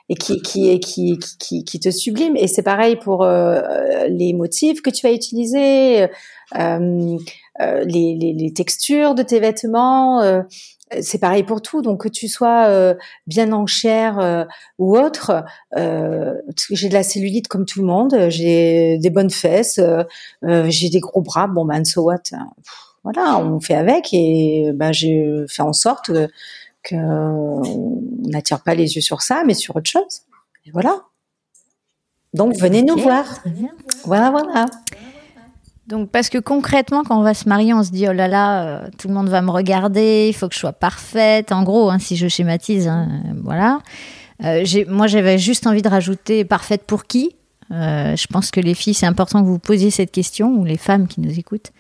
Et 0.09 0.15
qui, 0.15 0.43
qui, 0.43 0.79
qui, 0.81 1.19
qui, 1.39 1.65
qui 1.65 1.81
te 1.81 1.91
sublime. 1.91 2.37
Et 2.37 2.47
c'est 2.47 2.63
pareil 2.63 2.97
pour 2.97 3.23
euh, 3.25 4.07
les 4.09 4.35
motifs 4.35 4.83
que 4.83 4.91
tu 4.91 5.07
vas 5.07 5.15
utiliser, 5.15 6.09
euh, 6.55 7.17
les, 7.59 8.15
les, 8.15 8.35
les, 8.35 8.53
textures 8.53 9.15
de 9.15 9.23
tes 9.23 9.41
vêtements, 9.41 10.43
c'est 11.01 11.19
pareil 11.19 11.43
pour 11.43 11.63
tout. 11.63 11.83
Donc 11.83 12.03
que 12.03 12.09
tu 12.09 12.29
sois 12.29 12.67
euh, 12.69 12.95
bien 13.27 13.53
en 13.53 13.67
chair 13.67 14.19
euh, 14.19 14.45
ou 14.79 14.97
autre, 14.97 15.45
euh, 15.77 16.35
j'ai 16.71 16.89
de 16.89 16.95
la 16.95 17.03
cellulite 17.03 17.49
comme 17.49 17.65
tout 17.65 17.81
le 17.81 17.87
monde, 17.87 18.17
j'ai 18.29 18.99
des 18.99 19.11
bonnes 19.11 19.31
fesses, 19.31 19.81
j'ai 20.43 20.91
des 20.91 21.01
gros 21.01 21.23
bras. 21.23 21.47
Bon 21.47 21.65
ben 21.65 21.85
so 21.85 22.03
what 22.03 22.23
Voilà, 23.03 23.39
on 23.39 23.61
fait 23.61 23.75
avec 23.75 24.13
et 24.13 24.71
ben 24.75 24.93
j'ai 24.93 25.45
fait 25.49 25.63
en 25.63 25.73
sorte 25.73 26.11
que 26.83 26.95
on 26.95 28.03
n'attire 28.29 28.61
pas 28.61 28.75
les 28.75 28.97
yeux 28.97 29.01
sur 29.01 29.23
ça, 29.23 29.43
mais 29.47 29.55
sur 29.55 29.77
autre 29.77 29.91
chose. 29.91 30.23
Et 30.67 30.71
voilà. 30.71 31.03
Donc 32.35 32.57
venez 32.57 32.83
nous 32.83 32.97
voir. 32.97 33.43
Voilà, 34.05 34.31
voilà. 34.31 34.67
Donc, 35.87 36.11
parce 36.11 36.31
que 36.31 36.39
concrètement, 36.39 37.05
quand 37.05 37.19
on 37.19 37.23
va 37.23 37.35
se 37.35 37.49
marier, 37.49 37.75
on 37.75 37.83
se 37.83 37.91
dit, 37.91 38.07
oh 38.09 38.13
là 38.13 38.27
là, 38.27 38.65
euh, 38.65 38.89
tout 38.97 39.09
le 39.09 39.15
monde 39.15 39.29
va 39.29 39.43
me 39.43 39.51
regarder, 39.51 40.29
il 40.29 40.33
faut 40.35 40.49
que 40.49 40.55
je 40.55 40.61
sois 40.61 40.73
parfaite. 40.73 41.53
En 41.53 41.63
gros, 41.63 41.91
hein, 41.91 41.99
si 41.99 42.17
je 42.17 42.27
schématise, 42.27 42.89
hein, 42.89 43.09
voilà. 43.43 43.81
Euh, 44.45 44.65
moi, 44.89 45.07
j'avais 45.07 45.39
juste 45.39 45.67
envie 45.67 45.83
de 45.83 45.89
rajouter 45.89 46.45
parfaite 46.45 46.85
pour 46.87 47.05
qui? 47.05 47.37
Euh, 47.71 48.17
Je 48.17 48.27
pense 48.29 48.51
que 48.51 48.61
les 48.61 48.75
filles, 48.75 48.95
c'est 48.95 49.07
important 49.07 49.43
que 49.43 49.47
vous 49.47 49.59
posiez 49.59 49.91
cette 49.91 50.11
question, 50.11 50.55
ou 50.55 50.65
les 50.65 50.79
femmes 50.79 51.07
qui 51.07 51.21
nous 51.21 51.39
écoutent. 51.39 51.73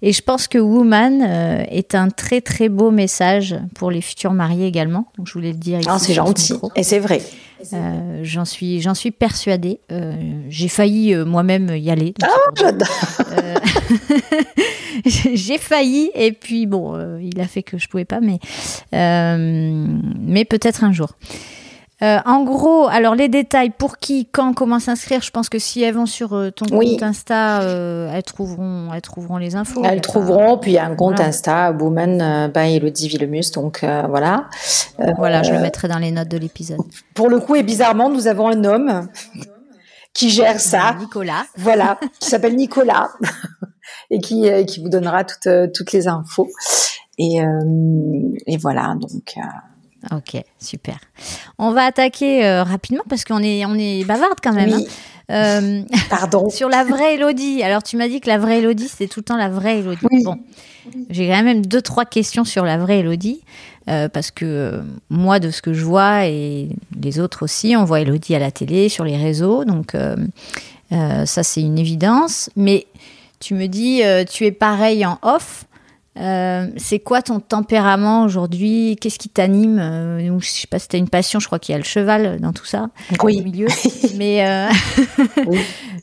Et 0.00 0.12
je 0.12 0.22
pense 0.22 0.48
que 0.48 0.58
Woman 0.58 1.20
est 1.22 1.94
un 1.94 2.08
très 2.08 2.40
très 2.40 2.68
beau 2.68 2.90
message 2.90 3.56
pour 3.74 3.90
les 3.90 4.00
futurs 4.00 4.32
mariés 4.32 4.66
également. 4.66 5.06
Donc, 5.18 5.26
je 5.26 5.34
voulais 5.34 5.52
le 5.52 5.58
dire. 5.58 5.80
Ah, 5.86 5.98
c'est 5.98 6.14
gentil. 6.14 6.54
Et 6.76 6.82
c'est 6.82 6.98
vrai. 6.98 7.20
J'en 8.22 8.44
suis, 8.44 8.80
j'en 8.80 8.94
suis 8.94 9.10
persuadée. 9.10 9.80
j'ai 10.48 10.68
failli 10.68 11.14
moi-même 11.16 11.74
y 11.76 11.90
aller. 11.90 12.14
Ah, 12.22 12.28
j'adore. 12.56 12.88
j'ai 15.34 15.58
failli 15.58 16.10
et 16.14 16.32
puis 16.32 16.66
bon, 16.66 17.18
il 17.20 17.40
a 17.40 17.46
fait 17.46 17.62
que 17.62 17.78
je 17.78 17.88
pouvais 17.88 18.04
pas, 18.04 18.20
mais 18.20 18.38
mais 18.92 20.44
peut-être 20.44 20.84
un 20.84 20.92
jour. 20.92 21.10
Euh, 22.02 22.18
en 22.24 22.44
gros, 22.44 22.88
alors 22.88 23.14
les 23.14 23.28
détails 23.28 23.70
pour 23.70 23.98
qui, 23.98 24.26
quand, 24.26 24.54
comment 24.54 24.78
s'inscrire, 24.78 25.20
je 25.20 25.30
pense 25.30 25.50
que 25.50 25.58
si 25.58 25.82
elles 25.82 25.94
vont 25.94 26.06
sur 26.06 26.32
euh, 26.34 26.50
ton 26.50 26.64
compte 26.64 27.02
Insta, 27.02 27.60
euh, 27.60 28.10
elles 28.14 28.22
trouveront, 28.22 28.88
elles 28.94 29.02
trouveront 29.02 29.36
les 29.36 29.54
infos. 29.54 29.82
Elles 29.84 30.00
trouveront, 30.00 30.56
puis 30.56 30.70
il 30.70 30.74
y 30.74 30.78
a 30.78 30.86
un 30.86 30.94
compte 30.94 31.20
Insta, 31.20 31.72
Woman 31.72 32.50
by 32.54 32.76
Elodie 32.76 33.08
Villemus, 33.08 33.50
donc 33.52 33.80
voilà. 33.82 34.48
voilà, 35.18 35.42
je 35.42 35.52
le 35.52 35.60
mettrai 35.60 35.88
dans 35.88 35.98
les 35.98 36.10
notes 36.10 36.28
de 36.28 36.38
l'épisode. 36.38 36.80
Pour 37.14 37.28
le 37.28 37.38
coup, 37.38 37.54
et 37.54 37.62
bizarrement, 37.62 38.08
nous 38.08 38.26
avons 38.26 38.48
un 38.48 38.64
homme 38.64 39.08
qui 40.14 40.30
gère 40.30 40.58
ça. 40.58 40.96
Nicolas. 40.98 41.44
Voilà, 41.58 41.98
qui 42.18 42.30
s'appelle 42.30 42.56
Nicolas 42.56 43.10
et 44.10 44.20
qui, 44.20 44.48
qui 44.66 44.80
vous 44.80 44.88
donnera 44.88 45.24
toutes, 45.24 45.72
toutes 45.74 45.92
les 45.92 46.08
infos. 46.08 46.48
Et, 47.18 47.40
et 48.46 48.56
voilà, 48.56 48.94
donc. 48.98 49.36
Ok, 50.12 50.42
super. 50.58 50.98
On 51.58 51.72
va 51.72 51.84
attaquer 51.84 52.44
euh, 52.44 52.62
rapidement 52.62 53.04
parce 53.08 53.24
qu'on 53.24 53.42
est, 53.42 53.64
on 53.66 53.74
est 53.74 54.04
bavarde 54.04 54.38
quand 54.42 54.54
même. 54.54 54.72
Hein. 54.72 54.82
Euh, 55.30 55.82
Pardon. 56.10 56.48
sur 56.50 56.68
la 56.68 56.84
vraie 56.84 57.14
Elodie. 57.14 57.62
Alors, 57.62 57.82
tu 57.82 57.96
m'as 57.96 58.08
dit 58.08 58.20
que 58.20 58.28
la 58.28 58.38
vraie 58.38 58.58
Elodie, 58.58 58.88
c'était 58.88 59.08
tout 59.08 59.20
le 59.20 59.24
temps 59.24 59.36
la 59.36 59.50
vraie 59.50 59.80
Elodie. 59.80 60.06
Bon, 60.24 60.38
j'ai 61.10 61.28
quand 61.28 61.42
même 61.42 61.66
deux, 61.66 61.82
trois 61.82 62.06
questions 62.06 62.44
sur 62.44 62.64
la 62.64 62.78
vraie 62.78 63.00
Elodie. 63.00 63.42
Euh, 63.88 64.08
parce 64.08 64.30
que 64.30 64.82
moi, 65.10 65.38
de 65.38 65.50
ce 65.50 65.62
que 65.62 65.72
je 65.72 65.84
vois, 65.84 66.26
et 66.26 66.68
les 67.00 67.20
autres 67.20 67.42
aussi, 67.42 67.76
on 67.76 67.84
voit 67.84 68.00
Elodie 68.00 68.34
à 68.34 68.38
la 68.38 68.50
télé, 68.50 68.88
sur 68.88 69.04
les 69.04 69.16
réseaux. 69.16 69.64
Donc, 69.64 69.94
ça, 70.90 71.42
c'est 71.42 71.60
une 71.60 71.78
évidence. 71.78 72.48
Mais 72.56 72.86
tu 73.38 73.54
me 73.54 73.66
dis, 73.66 74.02
tu 74.30 74.46
es 74.46 74.52
pareil 74.52 75.04
en 75.04 75.18
off. 75.22 75.66
Euh, 76.20 76.66
c'est 76.76 76.98
quoi 76.98 77.22
ton 77.22 77.40
tempérament 77.40 78.24
aujourd'hui? 78.24 78.96
Qu'est-ce 79.00 79.18
qui 79.18 79.30
t'anime? 79.30 79.78
Euh, 79.78 80.38
Je 80.40 80.46
sais 80.46 80.66
pas 80.66 80.78
si 80.78 80.88
tu 80.88 80.96
as 80.96 80.98
une 80.98 81.08
passion, 81.08 81.40
je 81.40 81.46
crois 81.46 81.58
qu'il 81.58 81.72
y 81.72 81.76
a 81.76 81.78
le 81.78 81.84
cheval 81.84 82.40
dans 82.40 82.52
tout 82.52 82.66
ça, 82.66 82.90
oui. 83.22 83.40
au 83.40 83.44
milieu. 83.44 83.66
mais 84.16 84.46
euh, 84.46 84.68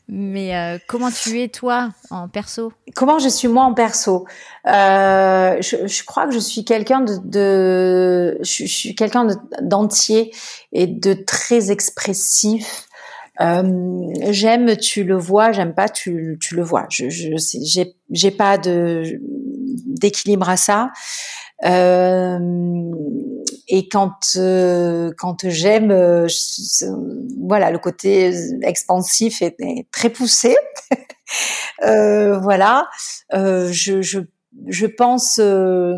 mais 0.08 0.80
comment 0.88 1.12
tu 1.12 1.42
es 1.42 1.50
toi 1.50 1.90
en 2.10 2.28
perso? 2.30 2.74
Comment 2.96 3.20
je 3.20 3.30
suis 3.30 3.48
moi 3.48 3.64
en 3.66 3.74
perso? 3.74 4.26
Je, 4.66 6.06
crois 6.06 6.26
que 6.26 6.34
je 6.34 6.40
suis 6.40 6.66
quelqu'un 6.66 7.02
de, 7.02 8.38
je, 8.42 8.66
suis 8.66 8.96
quelqu'un 8.96 9.28
d'entier 9.62 10.34
et 10.72 10.88
de 10.88 11.14
très 11.14 11.70
expressif. 11.70 12.88
j'aime, 13.40 14.78
tu 14.78 15.04
le 15.04 15.16
vois, 15.16 15.52
j'aime 15.52 15.76
pas, 15.76 15.90
tu, 15.90 16.40
tu 16.42 16.56
le 16.56 16.64
vois. 16.64 16.88
Je, 16.90 17.10
je 17.10 17.30
j'ai, 17.38 17.94
j'ai 18.10 18.32
pas 18.32 18.58
de, 18.58 19.20
d'équilibre 20.00 20.50
à 20.50 20.58
ça. 20.58 20.90
Euh, 21.66 22.38
et 23.68 23.90
quand 23.90 24.20
euh, 24.36 25.12
j'aime, 25.46 25.90
euh, 25.92 26.28
voilà, 27.42 27.72
le 27.72 27.80
côté 27.80 28.32
expansif 28.62 29.42
est, 29.42 29.58
très 29.92 30.10
poussé. 30.10 30.56
voilà, 31.82 32.88
je, 33.34 34.02
je 34.02 34.20
je 34.68 34.88
pense, 34.88 35.38
ouais, 35.38 35.96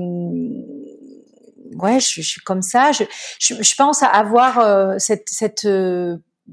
je, 1.99 2.21
suis 2.21 2.41
comme 2.41 2.61
ça. 2.61 2.91
Je, 2.91 3.05
je, 3.39 3.75
pense 3.75 4.03
avoir 4.03 4.99
cette 4.99 5.29
cette 5.29 5.67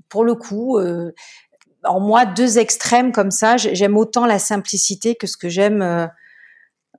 pour 0.08 0.24
le 0.24 0.34
coup 0.34 0.78
en 1.84 2.00
moi 2.00 2.24
deux 2.26 2.58
extrêmes 2.58 3.12
comme 3.12 3.30
ça. 3.30 3.56
J'aime 3.56 3.96
autant 3.96 4.26
la 4.26 4.38
simplicité 4.38 5.14
que 5.14 5.26
ce 5.26 5.36
que 5.36 5.48
j'aime 5.48 6.10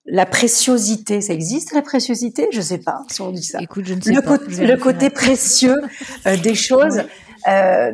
la 0.08 0.26
préciosité, 0.26 1.22
ça 1.22 1.34
existe 1.34 1.74
la 1.74 1.82
préciosité? 1.82 2.48
Je 2.52 2.62
sais 2.62 2.78
pas 2.78 3.04
si 3.10 3.22
on 3.22 3.32
dit 3.32 3.44
ça. 3.44 3.60
Écoute, 3.62 3.86
je 3.86 3.94
ne 3.94 4.02
sais 4.02 4.14
le 4.14 4.22
pas. 4.22 4.38
Côté, 4.38 4.66
le 4.66 4.78
côté 4.78 5.10
précieux 5.10 5.82
euh, 6.26 6.38
des 6.38 6.56
choses. 6.68 7.02
Euh, 7.48 7.94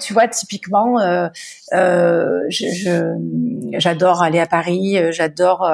tu 0.00 0.12
vois, 0.12 0.28
typiquement, 0.28 1.00
euh, 1.00 1.28
euh 1.72 2.40
j'adore 3.78 4.22
aller 4.22 4.40
à 4.40 4.46
Paris, 4.46 4.98
euh, 4.98 5.12
j'adore, 5.12 5.70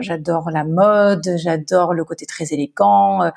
j'adore 0.00 0.50
la 0.50 0.64
mode, 0.64 1.28
j'adore 1.36 1.94
le 1.94 2.04
côté 2.04 2.26
très 2.26 2.52
élégant. 2.52 3.30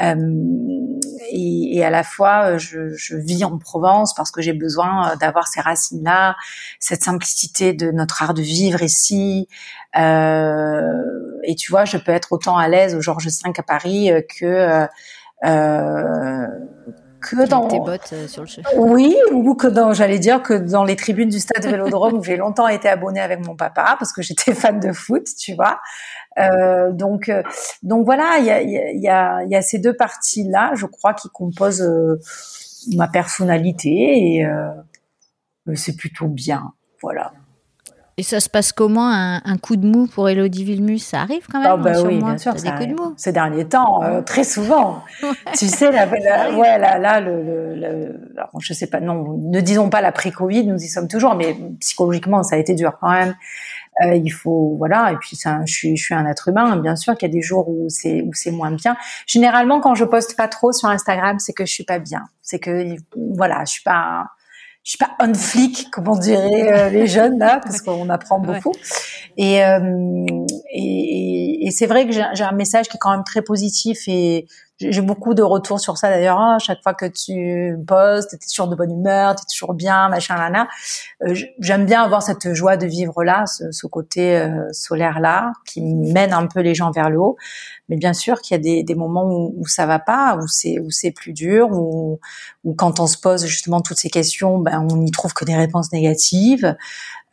Et, 0.00 1.76
et, 1.76 1.84
à 1.84 1.90
la 1.90 2.04
fois, 2.04 2.56
je, 2.56 2.94
je, 2.94 3.16
vis 3.16 3.44
en 3.44 3.58
Provence 3.58 4.14
parce 4.14 4.30
que 4.30 4.40
j'ai 4.40 4.52
besoin 4.52 5.16
d'avoir 5.16 5.48
ces 5.48 5.60
racines-là, 5.60 6.36
cette 6.78 7.02
simplicité 7.02 7.72
de 7.72 7.90
notre 7.90 8.22
art 8.22 8.32
de 8.32 8.42
vivre 8.42 8.82
ici, 8.82 9.48
euh, 9.96 10.92
et 11.44 11.54
tu 11.54 11.70
vois, 11.70 11.84
je 11.84 11.96
peux 11.96 12.12
être 12.12 12.32
autant 12.32 12.56
à 12.58 12.68
l'aise 12.68 12.94
au 12.94 13.00
Georges 13.00 13.26
V 13.26 13.32
à 13.56 13.62
Paris 13.62 14.10
euh, 14.10 14.20
que 14.20 14.86
euh, 15.44 16.46
que 17.20 17.48
dans 17.48 17.66
tes 17.66 17.80
bottes 17.80 18.14
sur 18.28 18.44
le 18.44 18.78
Oui, 18.78 19.16
ou 19.32 19.54
que 19.54 19.66
dans, 19.66 19.92
j'allais 19.92 20.20
dire 20.20 20.42
que 20.42 20.54
dans 20.54 20.84
les 20.84 20.94
tribunes 20.94 21.28
du 21.28 21.40
stade 21.40 21.64
Vélodrome 21.66 22.14
où 22.14 22.22
j'ai 22.22 22.36
longtemps 22.36 22.68
été 22.68 22.88
abonnée 22.88 23.20
avec 23.20 23.44
mon 23.44 23.56
papa 23.56 23.96
parce 23.98 24.12
que 24.12 24.22
j'étais 24.22 24.54
fan 24.54 24.78
de 24.78 24.92
foot, 24.92 25.26
tu 25.38 25.54
vois. 25.54 25.80
Euh, 26.38 26.92
donc, 26.92 27.30
donc 27.82 28.04
voilà, 28.04 28.38
il 28.38 28.44
y 28.44 28.50
a, 28.50 28.62
y, 28.62 29.08
a, 29.08 29.44
y 29.44 29.54
a 29.54 29.62
ces 29.62 29.78
deux 29.78 29.94
parties 29.94 30.44
là, 30.44 30.72
je 30.74 30.86
crois, 30.86 31.14
qui 31.14 31.28
composent 31.28 31.82
euh, 31.82 32.20
ma 32.94 33.08
personnalité 33.08 34.36
et 34.36 34.46
euh, 34.46 34.70
c'est 35.74 35.96
plutôt 35.96 36.28
bien, 36.28 36.72
voilà. 37.02 37.32
Et 38.18 38.24
ça 38.24 38.40
se 38.40 38.50
passe 38.50 38.72
comment 38.72 39.08
un, 39.12 39.58
coup 39.58 39.76
de 39.76 39.86
mou 39.86 40.08
pour 40.08 40.28
Elodie 40.28 40.64
Vilmus? 40.64 40.98
Ça 40.98 41.20
arrive 41.20 41.46
quand 41.46 41.60
même 41.60 41.70
oh 41.72 41.76
bah 41.80 41.92
oui, 42.04 42.18
bien 42.18 42.36
sûr, 42.36 42.52
des 42.52 42.68
coups 42.68 42.88
de 42.88 42.94
mou. 42.94 43.14
Ces 43.16 43.30
derniers 43.30 43.68
temps, 43.68 44.02
euh, 44.02 44.22
très 44.22 44.42
souvent. 44.42 45.04
Tu 45.56 45.66
sais, 45.66 45.92
la, 45.92 46.08
ouais, 46.08 46.78
là, 46.78 46.98
là, 46.98 47.20
le, 47.20 47.76
le, 47.76 48.32
alors, 48.36 48.50
je 48.58 48.72
sais 48.72 48.88
pas, 48.88 48.98
non, 48.98 49.38
ne 49.38 49.60
disons 49.60 49.88
pas 49.88 50.00
l'après-Covid, 50.00 50.66
nous 50.66 50.82
y 50.82 50.88
sommes 50.88 51.06
toujours, 51.06 51.36
mais 51.36 51.56
psychologiquement, 51.78 52.42
ça 52.42 52.56
a 52.56 52.58
été 52.58 52.74
dur 52.74 52.98
quand 53.00 53.10
même. 53.12 53.36
Euh, 54.04 54.14
il 54.14 54.30
faut, 54.30 54.74
voilà, 54.78 55.12
et 55.12 55.16
puis 55.16 55.36
ça, 55.36 55.60
je 55.66 55.72
suis, 55.72 55.96
je 55.96 56.04
suis 56.04 56.14
un 56.14 56.26
être 56.26 56.48
humain, 56.48 56.76
bien 56.76 56.96
sûr 56.96 57.16
qu'il 57.16 57.28
y 57.28 57.30
a 57.30 57.34
des 57.34 57.42
jours 57.42 57.68
où 57.68 57.86
c'est, 57.88 58.22
où 58.22 58.32
c'est 58.32 58.50
moins 58.50 58.70
bien. 58.70 58.96
Généralement, 59.26 59.80
quand 59.80 59.94
je 59.94 60.04
poste 60.04 60.36
pas 60.36 60.48
trop 60.48 60.72
sur 60.72 60.88
Instagram, 60.88 61.38
c'est 61.38 61.52
que 61.52 61.66
je 61.66 61.72
suis 61.72 61.84
pas 61.84 61.98
bien. 61.98 62.22
C'est 62.42 62.58
que, 62.58 62.96
voilà, 63.34 63.64
je 63.64 63.72
suis 63.72 63.82
pas 63.82 64.26
je 64.84 64.92
suis 64.92 64.98
pas 64.98 65.10
on 65.20 65.34
flic, 65.34 65.90
comme 65.90 66.08
on 66.08 66.16
dirait 66.16 66.72
euh, 66.72 66.88
les 66.88 67.06
jeunes 67.08 67.38
là, 67.38 67.60
parce 67.62 67.82
qu'on 67.82 68.08
apprend 68.08 68.38
beaucoup. 68.38 68.72
Et, 69.36 69.62
euh, 69.62 70.24
et, 70.72 71.66
et 71.66 71.70
c'est 71.70 71.86
vrai 71.86 72.06
que 72.06 72.12
j'ai 72.12 72.44
un 72.44 72.52
message 72.52 72.88
qui 72.88 72.96
est 72.96 73.00
quand 73.00 73.10
même 73.10 73.24
très 73.24 73.42
positif 73.42 74.04
et 74.06 74.46
j'ai 74.80 75.02
beaucoup 75.02 75.34
de 75.34 75.42
retours 75.42 75.80
sur 75.80 75.98
ça 75.98 76.08
d'ailleurs. 76.08 76.38
Ah, 76.38 76.58
chaque 76.58 76.82
fois 76.82 76.94
que 76.94 77.06
tu 77.06 77.76
postes, 77.86 78.30
t'es 78.30 78.38
toujours 78.38 78.68
de 78.68 78.76
bonne 78.76 78.92
humeur, 78.92 79.34
t'es 79.34 79.44
toujours 79.50 79.74
bien, 79.74 80.08
machin, 80.08 80.36
là, 80.36 80.68
euh, 81.26 81.34
J'aime 81.58 81.84
bien 81.84 82.02
avoir 82.02 82.22
cette 82.22 82.54
joie 82.54 82.76
de 82.76 82.86
vivre 82.86 83.24
là, 83.24 83.44
ce, 83.46 83.86
côté 83.86 84.36
euh, 84.36 84.68
solaire 84.72 85.20
là, 85.20 85.52
qui 85.66 85.82
mène 85.82 86.32
un 86.32 86.46
peu 86.46 86.60
les 86.60 86.74
gens 86.74 86.90
vers 86.92 87.10
le 87.10 87.18
haut. 87.18 87.36
Mais 87.88 87.96
bien 87.96 88.12
sûr 88.12 88.40
qu'il 88.40 88.54
y 88.56 88.60
a 88.60 88.62
des, 88.62 88.82
des 88.84 88.94
moments 88.94 89.24
où, 89.24 89.54
où, 89.56 89.66
ça 89.66 89.86
va 89.86 89.98
pas, 89.98 90.36
où 90.36 90.46
c'est 90.46 90.78
où 90.78 90.90
c'est 90.90 91.10
plus 91.10 91.32
dur, 91.32 91.70
où, 91.72 92.20
où 92.64 92.74
quand 92.74 93.00
on 93.00 93.06
se 93.06 93.16
pose 93.18 93.46
justement 93.46 93.80
toutes 93.80 93.98
ces 93.98 94.10
questions, 94.10 94.58
ben 94.58 94.86
on 94.90 94.96
n'y 94.98 95.10
trouve 95.10 95.32
que 95.32 95.44
des 95.44 95.56
réponses 95.56 95.92
négatives. 95.92 96.76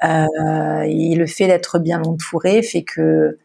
Euh, 0.04 0.82
et 0.86 1.16
le 1.16 1.26
fait 1.26 1.48
d'être 1.48 1.80
bien 1.80 2.02
entouré 2.04 2.62
fait 2.62 2.84
que 2.84 3.38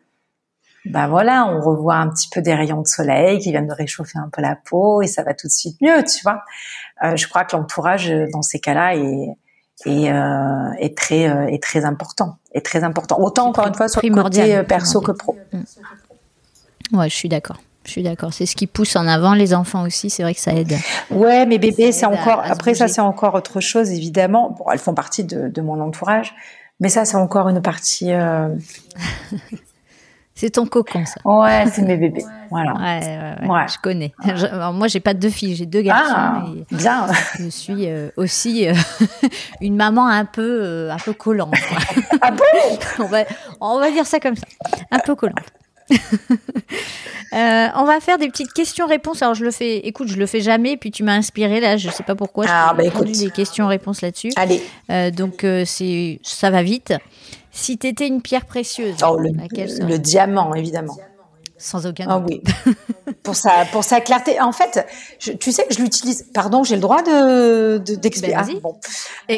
ben 0.84 1.08
voilà, 1.08 1.46
on 1.46 1.60
revoit 1.60 1.96
un 1.96 2.08
petit 2.08 2.28
peu 2.32 2.40
des 2.40 2.54
rayons 2.54 2.80
de 2.80 2.86
soleil 2.86 3.38
qui 3.38 3.50
viennent 3.50 3.66
de 3.66 3.74
réchauffer 3.74 4.18
un 4.18 4.30
peu 4.32 4.40
la 4.40 4.56
peau 4.56 5.02
et 5.02 5.06
ça 5.06 5.22
va 5.22 5.34
tout 5.34 5.46
de 5.46 5.52
suite 5.52 5.76
mieux, 5.80 6.02
tu 6.04 6.22
vois. 6.22 6.42
Euh, 7.04 7.16
je 7.16 7.28
crois 7.28 7.44
que 7.44 7.56
l'entourage 7.56 8.10
dans 8.32 8.42
ces 8.42 8.60
cas-là 8.60 8.96
est 8.96 9.36
est, 9.86 10.10
euh, 10.10 10.72
est 10.78 10.96
très 10.96 11.28
euh, 11.28 11.46
est 11.46 11.62
très 11.62 11.84
important, 11.84 12.38
est 12.52 12.64
très 12.64 12.84
important. 12.84 13.18
Autant 13.20 13.48
encore 13.48 13.66
une 13.66 13.74
fois 13.74 13.88
sur 13.88 14.00
le 14.02 14.22
côté 14.22 14.56
euh, 14.56 14.62
perso 14.62 15.00
que 15.00 15.12
pro. 15.12 15.36
Mm. 15.52 16.98
Ouais, 16.98 17.08
je 17.08 17.14
suis 17.14 17.28
d'accord. 17.28 17.58
Je 17.84 17.92
suis 17.92 18.02
d'accord. 18.02 18.32
C'est 18.32 18.46
ce 18.46 18.56
qui 18.56 18.66
pousse 18.66 18.94
en 18.96 19.06
avant 19.06 19.32
les 19.32 19.54
enfants 19.54 19.84
aussi. 19.84 20.10
C'est 20.10 20.22
vrai 20.22 20.34
que 20.34 20.40
ça 20.40 20.52
aide. 20.52 20.76
Ouais, 21.10 21.46
mais 21.46 21.58
bébé, 21.58 21.92
c'est 21.92 22.04
encore. 22.04 22.42
après, 22.44 22.74
ça, 22.74 22.88
c'est 22.88 23.00
encore 23.00 23.34
autre 23.34 23.60
chose, 23.60 23.90
évidemment. 23.90 24.50
Bon, 24.50 24.70
elles 24.70 24.78
font 24.78 24.92
partie 24.92 25.24
de, 25.24 25.48
de 25.48 25.60
mon 25.62 25.80
entourage, 25.80 26.34
mais 26.78 26.90
ça, 26.90 27.06
c'est 27.06 27.16
encore 27.16 27.48
une 27.48 27.62
partie. 27.62 28.10
C'est 30.40 30.48
ton 30.48 30.64
cocon, 30.64 31.04
ça. 31.04 31.20
Ouais, 31.22 31.66
c'est 31.70 31.82
mes 31.82 31.98
bébés. 31.98 32.24
Voilà. 32.50 32.72
Ouais, 32.72 33.46
ouais, 33.46 33.66
Je 33.68 33.78
connais. 33.80 34.12
moi, 34.72 34.88
j'ai 34.88 34.98
pas 34.98 35.14
deux 35.14 35.28
filles, 35.28 35.54
j'ai 35.54 35.66
deux 35.66 35.82
garçons. 35.82 36.14
Ah, 36.16 36.44
bien. 36.72 37.06
Je 37.38 37.48
suis 37.48 37.86
euh, 37.86 38.08
aussi 38.16 38.66
euh, 38.66 38.72
une 39.60 39.76
maman 39.76 40.08
un 40.08 40.24
peu, 40.24 40.60
euh, 40.62 40.90
un 40.92 40.96
peu 40.96 41.12
collante. 41.12 41.54
ah 42.22 42.30
bon? 42.32 42.44
On, 42.98 43.04
va, 43.04 43.18
on 43.60 43.78
va 43.78 43.90
dire 43.92 44.04
ça 44.04 44.18
comme 44.18 44.34
ça. 44.34 44.46
Un 44.90 44.98
peu 44.98 45.14
collante. 45.14 45.36
Euh, 47.32 47.68
on 47.76 47.84
va 47.84 48.00
faire 48.00 48.18
des 48.18 48.28
petites 48.28 48.52
questions-réponses. 48.52 49.22
Alors 49.22 49.36
je 49.36 49.44
le 49.44 49.52
fais, 49.52 49.86
écoute, 49.86 50.08
je 50.08 50.16
le 50.16 50.26
fais 50.26 50.40
jamais, 50.40 50.76
puis 50.76 50.90
tu 50.90 51.04
m'as 51.04 51.14
inspiré 51.14 51.60
là, 51.60 51.76
je 51.76 51.88
sais 51.88 52.02
pas 52.02 52.16
pourquoi. 52.16 52.46
Ah 52.48 52.74
bah 52.76 52.82
écoute, 52.82 53.08
des 53.12 53.30
questions-réponses 53.30 54.02
là-dessus. 54.02 54.32
Allez. 54.34 54.60
Euh, 54.90 55.12
donc 55.12 55.44
euh, 55.44 55.62
c'est, 55.64 56.18
ça 56.24 56.50
va 56.50 56.64
vite. 56.64 56.92
Si 57.52 57.78
tu 57.78 57.86
étais 57.86 58.08
une 58.08 58.20
pierre 58.20 58.46
précieuse, 58.46 58.96
oh, 59.08 59.16
le, 59.16 59.30
le 59.30 59.98
diamant 59.98 60.54
évidemment. 60.54 60.98
Sans 61.60 61.86
aucun 61.86 62.06
ah 62.08 62.18
doute. 62.18 62.40
Ah 62.46 62.70
oui. 63.06 63.14
pour 63.22 63.36
sa 63.36 63.66
pour 63.66 63.84
sa 63.84 64.00
clarté. 64.00 64.40
En 64.40 64.50
fait, 64.50 64.86
je, 65.18 65.32
tu 65.32 65.52
sais 65.52 65.66
que 65.66 65.74
je 65.74 65.80
l'utilise. 65.80 66.26
Pardon, 66.32 66.64
j'ai 66.64 66.74
le 66.74 66.80
droit 66.80 67.02
de 67.02 67.76
d'expliquer. 67.78 68.34
Ben, 68.34 68.46
ah, 68.48 68.60
bon. 68.62 68.80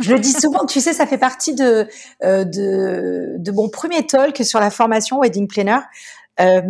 je 0.00 0.12
le 0.12 0.20
dis 0.20 0.32
souvent. 0.32 0.64
Tu 0.64 0.80
sais, 0.80 0.92
ça 0.92 1.06
fait 1.06 1.18
partie 1.18 1.54
de 1.54 1.88
euh, 2.22 2.44
de 2.44 3.34
de 3.36 3.50
mon 3.50 3.68
premier 3.68 4.06
talk 4.06 4.44
sur 4.44 4.60
la 4.60 4.70
formation 4.70 5.18
wedding 5.18 5.48
planner. 5.48 5.80
Euh, 6.40 6.62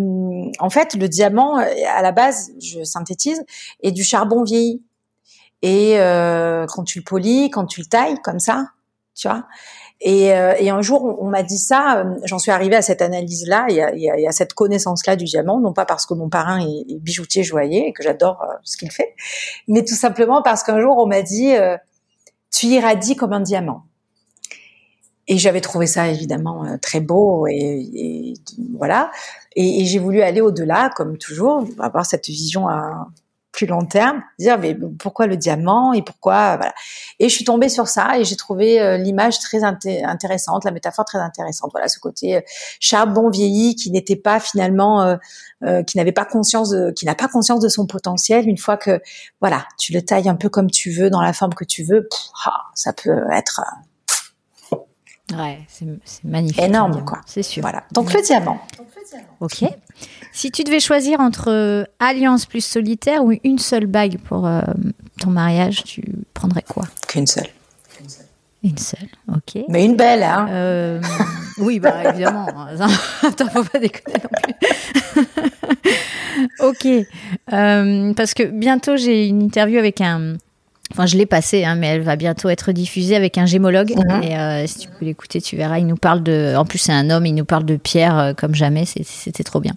en 0.60 0.70
fait, 0.70 0.94
le 0.94 1.08
diamant, 1.08 1.56
à 1.56 2.00
la 2.00 2.12
base, 2.12 2.52
je 2.58 2.82
synthétise, 2.84 3.44
est 3.82 3.92
du 3.92 4.02
charbon 4.02 4.42
vieilli. 4.42 4.82
Et 5.60 5.98
euh, 5.98 6.66
quand 6.66 6.84
tu 6.84 7.00
le 7.00 7.04
polis, 7.04 7.50
quand 7.50 7.66
tu 7.66 7.80
le 7.80 7.86
tailles 7.86 8.16
comme 8.22 8.38
ça, 8.38 8.68
tu 9.14 9.28
vois, 9.28 9.44
et, 10.00 10.32
euh, 10.32 10.54
et, 10.58 10.70
un 10.70 10.80
jour, 10.80 11.18
on, 11.20 11.28
m'a 11.28 11.42
dit 11.42 11.58
ça. 11.58 11.98
Euh, 11.98 12.14
j'en 12.24 12.38
suis 12.38 12.52
arrivée 12.52 12.76
à 12.76 12.82
cette 12.82 13.02
analyse-là 13.02 13.66
et, 13.68 14.26
à, 14.26 14.32
cette 14.32 14.54
connaissance-là 14.54 15.16
du 15.16 15.24
diamant, 15.24 15.58
non 15.58 15.72
pas 15.72 15.86
parce 15.86 16.06
que 16.06 16.14
mon 16.14 16.28
parrain 16.28 16.60
est, 16.60 17.00
bijoutier 17.00 17.42
joaillier 17.42 17.86
et 17.88 17.92
que 17.92 18.04
j'adore 18.04 18.40
euh, 18.42 18.54
ce 18.62 18.76
qu'il 18.76 18.92
fait, 18.92 19.14
mais 19.66 19.84
tout 19.84 19.96
simplement 19.96 20.42
parce 20.42 20.62
qu'un 20.62 20.80
jour, 20.80 20.98
on 20.98 21.06
m'a 21.06 21.22
dit 21.22 21.52
"Tu 22.52 22.66
irradies 22.66 23.16
comme 23.16 23.32
un 23.32 23.40
diamant." 23.40 23.84
Et 25.26 25.36
j'avais 25.36 25.60
trouvé 25.60 25.86
ça 25.86 26.08
évidemment 26.08 26.78
très 26.80 27.00
beau 27.00 27.46
et, 27.48 27.54
et 27.54 28.34
voilà. 28.78 29.10
Et, 29.56 29.84
j'ai 29.84 29.98
voulu 29.98 30.22
aller 30.22 30.40
au-delà, 30.40 30.90
comme 30.94 31.18
toujours, 31.18 31.66
avoir 31.80 32.06
cette 32.06 32.26
vision 32.26 32.68
à 32.68 33.08
plus 33.52 33.66
long 33.66 33.84
terme, 33.84 34.22
dire 34.38 34.58
mais 34.58 34.76
pourquoi 34.98 35.26
le 35.26 35.36
diamant 35.36 35.92
et 35.92 36.02
pourquoi 36.02 36.56
voilà. 36.56 36.74
Et 37.18 37.28
je 37.28 37.34
suis 37.34 37.44
tombée 37.44 37.68
sur 37.68 37.88
ça 37.88 38.18
et 38.18 38.24
j'ai 38.24 38.36
trouvé 38.36 38.80
euh, 38.80 38.96
l'image 38.96 39.38
très 39.40 39.64
intéressante, 39.64 40.64
la 40.64 40.70
métaphore 40.70 41.04
très 41.04 41.18
intéressante. 41.18 41.70
Voilà 41.72 41.88
ce 41.88 41.98
côté 41.98 42.36
euh, 42.36 42.40
charbon 42.80 43.30
vieilli 43.30 43.74
qui 43.74 43.90
n'était 43.90 44.16
pas 44.16 44.38
finalement, 44.38 45.16
euh, 45.62 45.82
qui 45.82 45.96
n'avait 45.96 46.12
pas 46.12 46.24
conscience, 46.24 46.70
de, 46.70 46.90
qui 46.92 47.06
n'a 47.06 47.14
pas 47.14 47.28
conscience 47.28 47.60
de 47.60 47.68
son 47.68 47.86
potentiel. 47.86 48.48
Une 48.48 48.58
fois 48.58 48.76
que 48.76 49.00
voilà, 49.40 49.66
tu 49.78 49.92
le 49.92 50.02
tailles 50.02 50.28
un 50.28 50.36
peu 50.36 50.48
comme 50.48 50.70
tu 50.70 50.90
veux, 50.90 51.10
dans 51.10 51.22
la 51.22 51.32
forme 51.32 51.54
que 51.54 51.64
tu 51.64 51.82
veux, 51.84 52.08
ah, 52.44 52.64
ça 52.74 52.92
peut 52.92 53.24
être 53.32 53.62
Ouais, 55.36 55.58
c'est 55.68 55.86
magnifique. 56.24 56.62
Énorme, 56.62 57.04
quoi. 57.04 57.20
C'est 57.26 57.42
sûr. 57.42 57.60
Voilà. 57.60 57.84
Donc, 57.92 58.12
le 58.14 58.22
diamant. 58.22 58.60
Ok. 59.40 59.64
Si 60.32 60.50
tu 60.50 60.64
devais 60.64 60.80
choisir 60.80 61.20
entre 61.20 61.50
euh, 61.50 61.84
alliance 61.98 62.46
plus 62.46 62.64
solitaire 62.64 63.24
ou 63.24 63.32
une 63.44 63.58
seule 63.58 63.86
bague 63.86 64.18
pour 64.18 64.46
euh, 64.46 64.60
ton 65.20 65.30
mariage, 65.30 65.84
tu 65.84 66.02
prendrais 66.34 66.62
quoi? 66.62 66.84
Qu'une 67.06 67.26
seule. 67.26 67.48
Une 68.64 68.76
seule, 68.76 69.08
ok. 69.28 69.62
Mais 69.68 69.84
une 69.84 69.94
belle, 69.96 70.24
hein 70.24 70.48
euh, 70.50 71.00
Oui, 71.58 71.78
bah 71.78 72.10
évidemment. 72.10 72.46
Attends, 73.22 73.48
faut 73.50 73.62
pas 73.64 73.78
déconner 73.78 74.18
non 74.22 74.30
plus. 74.42 75.26
ok. 77.06 77.06
parce 78.16 78.34
que 78.34 78.42
bientôt, 78.44 78.96
j'ai 78.96 79.28
une 79.28 79.42
interview 79.42 79.78
avec 79.78 80.00
un, 80.00 80.34
Enfin, 80.92 81.06
je 81.06 81.16
l'ai 81.16 81.26
passée, 81.26 81.64
hein, 81.64 81.74
mais 81.74 81.88
elle 81.88 82.02
va 82.02 82.16
bientôt 82.16 82.48
être 82.48 82.72
diffusée 82.72 83.14
avec 83.14 83.36
un 83.36 83.46
gémologue. 83.46 83.94
Mhm. 83.94 84.22
Et 84.22 84.36
euh, 84.36 84.66
si 84.66 84.78
tu 84.78 84.88
peux 84.88 85.04
l'écouter, 85.04 85.40
tu 85.40 85.56
verras. 85.56 85.78
Il 85.78 85.86
nous 85.86 85.96
parle 85.96 86.22
de. 86.22 86.54
En 86.56 86.64
plus, 86.64 86.78
c'est 86.78 86.92
un 86.92 87.10
homme. 87.10 87.26
Il 87.26 87.34
nous 87.34 87.44
parle 87.44 87.64
de 87.64 87.76
Pierre 87.76 88.18
euh, 88.18 88.32
comme 88.32 88.54
jamais. 88.54 88.84
C'était 88.86 89.44
trop 89.44 89.60
bien. 89.60 89.74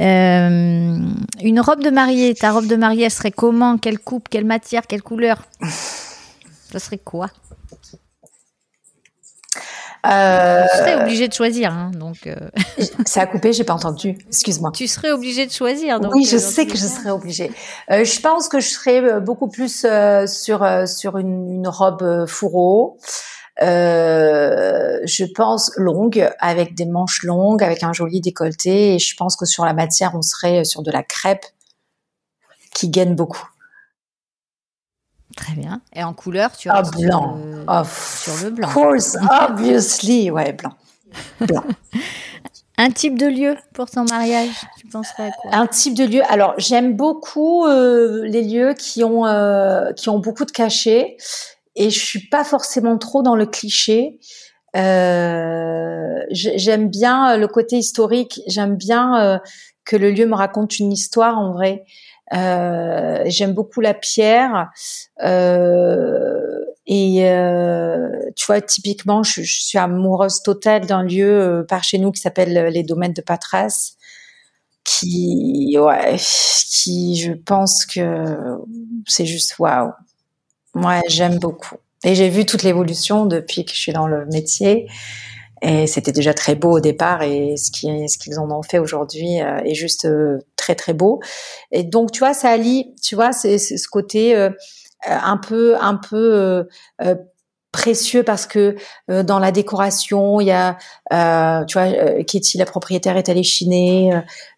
Euh, 0.00 0.98
une 1.42 1.60
robe 1.60 1.82
de 1.82 1.90
mariée. 1.90 2.34
Ta 2.34 2.52
robe 2.52 2.66
de 2.66 2.76
mariée, 2.76 3.04
elle 3.04 3.10
serait 3.10 3.32
comment? 3.32 3.76
Quelle 3.76 3.98
coupe 3.98 4.28
Quelle 4.28 4.44
matière? 4.46 4.86
Quelle 4.86 5.02
couleur? 5.02 5.42
Ça 6.72 6.78
serait 6.78 6.98
quoi? 6.98 7.28
Euh... 10.06 10.62
Tu 10.70 10.78
serais 10.78 11.02
obligé 11.02 11.28
de 11.28 11.32
choisir, 11.32 11.72
hein, 11.72 11.90
donc. 11.94 12.26
Euh... 12.26 12.34
Ça 13.06 13.22
a 13.22 13.26
coupé, 13.26 13.52
j'ai 13.52 13.64
pas 13.64 13.74
entendu. 13.74 14.16
Excuse-moi. 14.28 14.70
Tu 14.72 14.86
serais 14.86 15.10
obligé 15.10 15.46
de 15.46 15.52
choisir. 15.52 16.00
Donc, 16.00 16.14
oui, 16.14 16.24
je 16.24 16.36
euh, 16.36 16.38
sais 16.38 16.66
que 16.66 16.76
je 16.76 16.86
serais 16.86 17.10
obligée. 17.10 17.52
Euh, 17.90 18.04
je 18.04 18.20
pense 18.20 18.48
que 18.48 18.60
je 18.60 18.68
serais 18.68 19.20
beaucoup 19.20 19.48
plus 19.48 19.86
sur 20.26 20.66
sur 20.86 21.18
une, 21.18 21.52
une 21.52 21.68
robe 21.68 22.26
fourreau. 22.26 22.98
je 23.58 25.32
pense 25.34 25.72
longue, 25.76 26.30
avec 26.38 26.74
des 26.74 26.86
manches 26.86 27.22
longues, 27.24 27.62
avec 27.62 27.82
un 27.82 27.92
joli 27.92 28.20
décolleté. 28.20 28.94
Et 28.94 28.98
je 28.98 29.14
pense 29.16 29.36
que 29.36 29.44
sur 29.44 29.64
la 29.64 29.74
matière, 29.74 30.12
on 30.14 30.22
serait 30.22 30.64
sur 30.64 30.82
de 30.82 30.90
la 30.90 31.02
crêpe 31.02 31.44
qui 32.72 32.88
gagne 32.88 33.14
beaucoup. 33.14 33.46
Très 35.36 35.54
bien. 35.54 35.80
Et 35.94 36.02
en 36.02 36.12
couleur, 36.12 36.56
tu 36.56 36.68
as 36.68 36.82
blanc. 36.82 37.38
Sur, 37.84 38.44
le 38.44 38.50
blanc. 38.50 38.68
Of 38.68 38.74
course, 38.74 39.16
obviously, 39.30 40.30
ouais, 40.30 40.52
blanc. 40.52 40.72
Blanc. 41.40 41.64
Un 42.82 42.90
type 42.92 43.18
de 43.18 43.26
lieu 43.26 43.56
pour 43.74 43.90
ton 43.90 44.04
mariage, 44.04 44.54
tu 44.78 44.86
penserais 44.86 45.24
à 45.24 45.30
quoi? 45.32 45.50
Un 45.54 45.66
type 45.66 45.92
de 45.92 46.04
lieu. 46.04 46.22
Alors, 46.30 46.54
j'aime 46.56 46.96
beaucoup 46.96 47.66
euh, 47.66 48.24
les 48.24 48.40
lieux 48.40 48.72
qui 48.72 49.04
ont 49.04 49.26
euh, 49.26 49.92
qui 49.92 50.08
ont 50.08 50.18
beaucoup 50.18 50.46
de 50.46 50.50
cachets 50.50 51.18
et 51.76 51.90
je 51.90 51.98
suis 51.98 52.28
pas 52.28 52.42
forcément 52.42 52.96
trop 52.96 53.22
dans 53.22 53.36
le 53.36 53.44
cliché. 53.44 54.18
Euh, 54.76 56.20
j'aime 56.30 56.88
bien 56.88 57.36
le 57.36 57.48
côté 57.48 57.76
historique. 57.76 58.40
J'aime 58.46 58.76
bien 58.76 59.42
que 59.84 59.96
le 59.96 60.10
lieu 60.10 60.24
me 60.24 60.34
raconte 60.34 60.78
une 60.78 60.90
histoire 60.90 61.38
en 61.38 61.52
vrai. 61.52 61.84
Euh, 62.32 63.22
j'aime 63.26 63.52
beaucoup 63.52 63.80
la 63.80 63.94
pierre. 63.94 64.70
Euh, 65.22 66.64
et 66.86 67.28
euh, 67.28 68.08
tu 68.36 68.46
vois, 68.46 68.60
typiquement, 68.60 69.22
je, 69.22 69.42
suis 69.42 69.78
amoureuse 69.78 70.42
totale 70.42 70.86
d'un 70.86 71.02
lieu 71.02 71.64
par 71.68 71.84
chez 71.84 71.98
nous 71.98 72.12
qui 72.12 72.20
s'appelle 72.20 72.68
les 72.72 72.82
domaines 72.82 73.12
de 73.12 73.22
Patras, 73.22 73.96
qui, 74.84 75.76
ouais, 75.78 76.16
qui, 76.68 77.16
je 77.16 77.32
pense 77.32 77.86
que 77.86 78.24
c'est 79.06 79.26
juste 79.26 79.58
waouh. 79.58 79.92
Ouais, 80.74 81.00
j'aime 81.08 81.38
beaucoup. 81.38 81.76
Et 82.04 82.14
j'ai 82.14 82.30
vu 82.30 82.46
toute 82.46 82.62
l'évolution 82.62 83.26
depuis 83.26 83.64
que 83.64 83.72
je 83.72 83.78
suis 83.78 83.92
dans 83.92 84.06
le 84.06 84.24
métier. 84.26 84.88
Et 85.62 85.86
c'était 85.86 86.12
déjà 86.12 86.32
très 86.32 86.54
beau 86.54 86.76
au 86.76 86.80
départ 86.80 87.22
et 87.22 87.56
ce 87.56 87.70
qu'ils 87.70 88.08
ce 88.08 88.16
qu'ils 88.16 88.38
en 88.38 88.50
ont 88.50 88.62
fait 88.62 88.78
aujourd'hui 88.78 89.40
euh, 89.42 89.58
est 89.64 89.74
juste 89.74 90.06
euh, 90.06 90.38
très 90.56 90.74
très 90.74 90.94
beau. 90.94 91.20
Et 91.70 91.84
donc 91.84 92.12
tu 92.12 92.20
vois, 92.20 92.32
ça 92.32 92.50
allie, 92.50 92.94
tu 93.02 93.14
vois, 93.14 93.32
c'est 93.32 93.58
ce 93.58 93.88
côté 93.88 94.34
euh, 94.34 94.50
un 95.04 95.36
peu 95.36 95.76
un 95.78 95.96
peu 95.96 96.66
précieux 97.72 98.24
parce 98.24 98.46
que 98.46 98.74
dans 99.08 99.38
la 99.38 99.52
décoration, 99.52 100.40
il 100.40 100.46
y 100.48 100.50
a, 100.50 100.76
tu 101.64 101.78
vois, 101.78 102.22
Kitty, 102.24 102.58
la 102.58 102.66
propriétaire, 102.66 103.16
est 103.16 103.28
allée 103.28 103.44
chiner. 103.44 104.10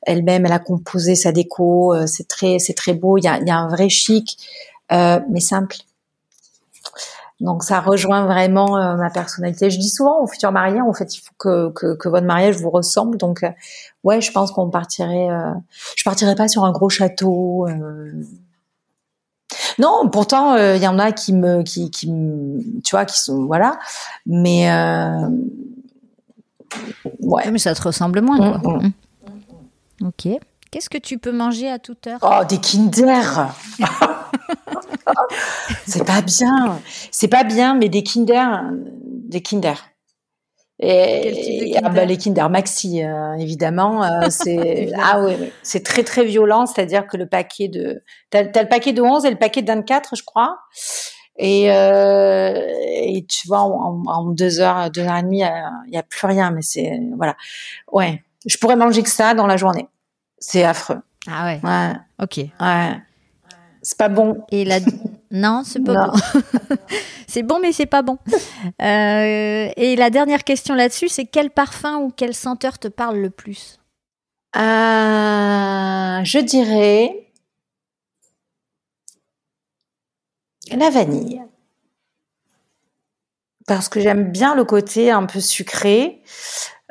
Elle-même, 0.03 0.46
elle 0.46 0.53
a 0.53 0.59
composé 0.59 1.14
sa 1.14 1.30
déco. 1.30 1.94
c'est 2.07 2.26
très, 2.26 2.59
c'est 2.59 2.74
très 2.74 2.94
beau. 2.94 3.18
Il 3.18 3.24
y 3.24 3.28
a, 3.28 3.38
il 3.38 3.46
y 3.46 3.50
a 3.50 3.57
un 3.57 3.68
vrai 3.68 3.88
chic, 3.88 4.36
mais 4.90 5.40
simple. 5.40 5.76
Donc 7.43 7.64
ça 7.64 7.80
rejoint 7.80 8.24
vraiment 8.24 8.76
euh, 8.76 8.95
ma 8.95 9.11
personnalité. 9.11 9.68
Je 9.68 9.78
dis 9.78 9.88
souvent 9.88 10.22
aux 10.22 10.28
futurs 10.28 10.53
mariés, 10.53 10.80
en 10.80 10.93
fait, 10.93 11.16
il 11.16 11.20
faut 11.20 11.34
que, 11.36 11.70
que, 11.70 11.95
que 11.97 12.09
votre 12.09 12.26
mariage 12.26 12.57
vous 12.57 12.70
ressemble. 12.70 13.18
Donc 13.18 13.43
euh, 13.43 13.51
ouais, 14.05 14.20
je 14.20 14.30
pense 14.30 14.53
qu'on 14.53 14.70
partirait. 14.70 15.28
Euh, 15.28 15.53
je 15.97 16.05
partirais 16.05 16.36
pas 16.36 16.47
sur 16.47 16.64
un 16.64 16.70
gros 16.70 16.88
château. 16.88 17.68
Non, 19.78 20.09
pourtant 20.11 20.57
il 20.57 20.82
y 20.82 20.86
en 20.86 20.99
a 20.99 21.11
qui 21.12 21.32
me, 21.32 21.62
qui, 21.62 21.90
qui 21.90 22.07
tu 22.84 22.95
vois, 22.95 23.05
qui 23.05 23.20
sont 23.20 23.45
voilà, 23.47 23.78
mais 24.24 24.70
ouais. 27.20 27.51
Mais 27.51 27.59
ça 27.59 27.74
te 27.74 27.82
ressemble 27.82 28.20
moins. 28.20 28.61
Quoi. 28.61 28.78
Mm, 28.78 28.93
mm. 30.01 30.07
Ok. 30.07 30.28
Qu'est-ce 30.70 30.88
que 30.88 30.99
tu 30.99 31.18
peux 31.18 31.32
manger 31.32 31.68
à 31.68 31.78
toute 31.78 32.07
heure? 32.07 32.18
Oh, 32.22 32.45
des 32.49 32.59
Kinder 32.59 33.49
c'est 35.86 36.05
pas 36.05 36.22
bien. 36.22 36.80
C'est 37.11 37.28
pas 37.28 37.44
bien, 37.44 37.74
mais 37.74 37.88
des 37.88 38.03
Kinder, 38.03 38.62
des 38.72 39.42
Kinder. 39.42 39.92
Et, 40.84 41.76
ah 41.82 41.90
bah, 41.90 42.05
les 42.05 42.16
Kinder 42.16 42.50
Maxi, 42.50 43.05
euh, 43.05 43.34
évidemment, 43.34 44.03
euh, 44.03 44.26
c'est 44.30 44.90
ah 45.00 45.22
ouais, 45.22 45.53
c'est 45.62 45.84
très 45.84 46.03
très 46.03 46.24
violent, 46.24 46.66
c'est-à-dire 46.66 47.07
que 47.07 47.16
le 47.16 47.26
paquet 47.26 47.68
de 47.68 48.03
t'as 48.30 48.40
as 48.40 48.62
le 48.62 48.68
paquet 48.68 48.92
de 48.92 49.00
11 49.00 49.24
et 49.24 49.30
le 49.30 49.38
paquet 49.38 49.62
de 49.62 49.68
24, 49.68 50.16
je 50.16 50.24
crois. 50.24 50.59
Et, 51.36 51.72
euh, 51.72 52.53
et 53.05 53.24
tu 53.26 53.46
vois, 53.46 53.61
en, 53.61 54.24
deux 54.26 54.61
heures, 54.61 54.90
deux 54.90 55.03
heures 55.03 55.16
et 55.16 55.22
demie, 55.22 55.44
il 55.86 55.94
y 55.94 55.96
a 55.96 56.03
plus 56.03 56.26
rien. 56.26 56.50
Mais 56.50 56.62
c'est 56.62 57.00
voilà, 57.16 57.36
ouais. 57.92 58.22
Je 58.44 58.59
pourrais 58.59 58.76
manger 58.76 59.05
que 59.05 59.11
ça 59.11 59.34
dans 59.34 59.46
la 59.46 59.57
journée. 59.57 59.86
C'est 60.38 60.64
affreux. 60.64 61.00
Ah 61.30 61.44
ouais. 61.44 61.61
Ouais. 61.62 61.92
Ok. 62.20 62.38
Ouais. 62.61 62.96
C'est 63.83 63.99
pas 63.99 64.09
bon. 64.09 64.45
Et 64.53 64.64
la... 64.64 64.78
Non, 65.33 65.62
c'est 65.64 65.83
pas 65.83 66.07
bon. 66.09 66.12
c'est 67.26 67.43
bon, 67.43 67.59
mais 67.59 67.72
c'est 67.72 67.87
pas 67.87 68.03
bon. 68.03 68.18
Euh, 68.80 69.68
et 69.76 69.97
la 69.97 70.11
dernière 70.11 70.45
question 70.45 70.74
là-dessus, 70.74 71.09
c'est 71.09 71.24
quel 71.24 71.51
parfum 71.51 71.99
ou 71.99 72.11
quelle 72.11 72.35
senteur 72.35 72.78
te 72.78 72.87
parle 72.89 73.18
le 73.18 73.30
plus? 73.30 73.80
Euh, 74.57 74.61
je 74.61 76.39
dirais 76.39 77.28
la 80.70 80.91
vanille. 80.91 81.43
Parce 83.66 83.89
que 83.89 84.01
j'aime 84.01 84.30
bien 84.30 84.55
le 84.55 84.64
côté 84.64 85.11
un 85.11 85.26
peu 85.26 85.41
sucré. 85.41 86.22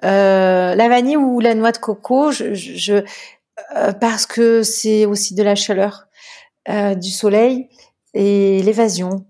Euh, 0.04 0.76
la 0.76 0.90
vanille 0.90 1.18
ou 1.18 1.40
la 1.40 1.56
noix 1.56 1.72
de 1.72 1.78
coco, 1.78 2.32
je, 2.32 3.04
parce 4.00 4.26
que 4.26 4.64
c'est 4.64 5.06
aussi 5.06 5.36
de 5.36 5.44
la 5.44 5.56
chaleur, 5.56 6.08
du 6.68 7.10
soleil 7.10 7.70
et 8.14 8.62
l'évasion. 8.64 9.26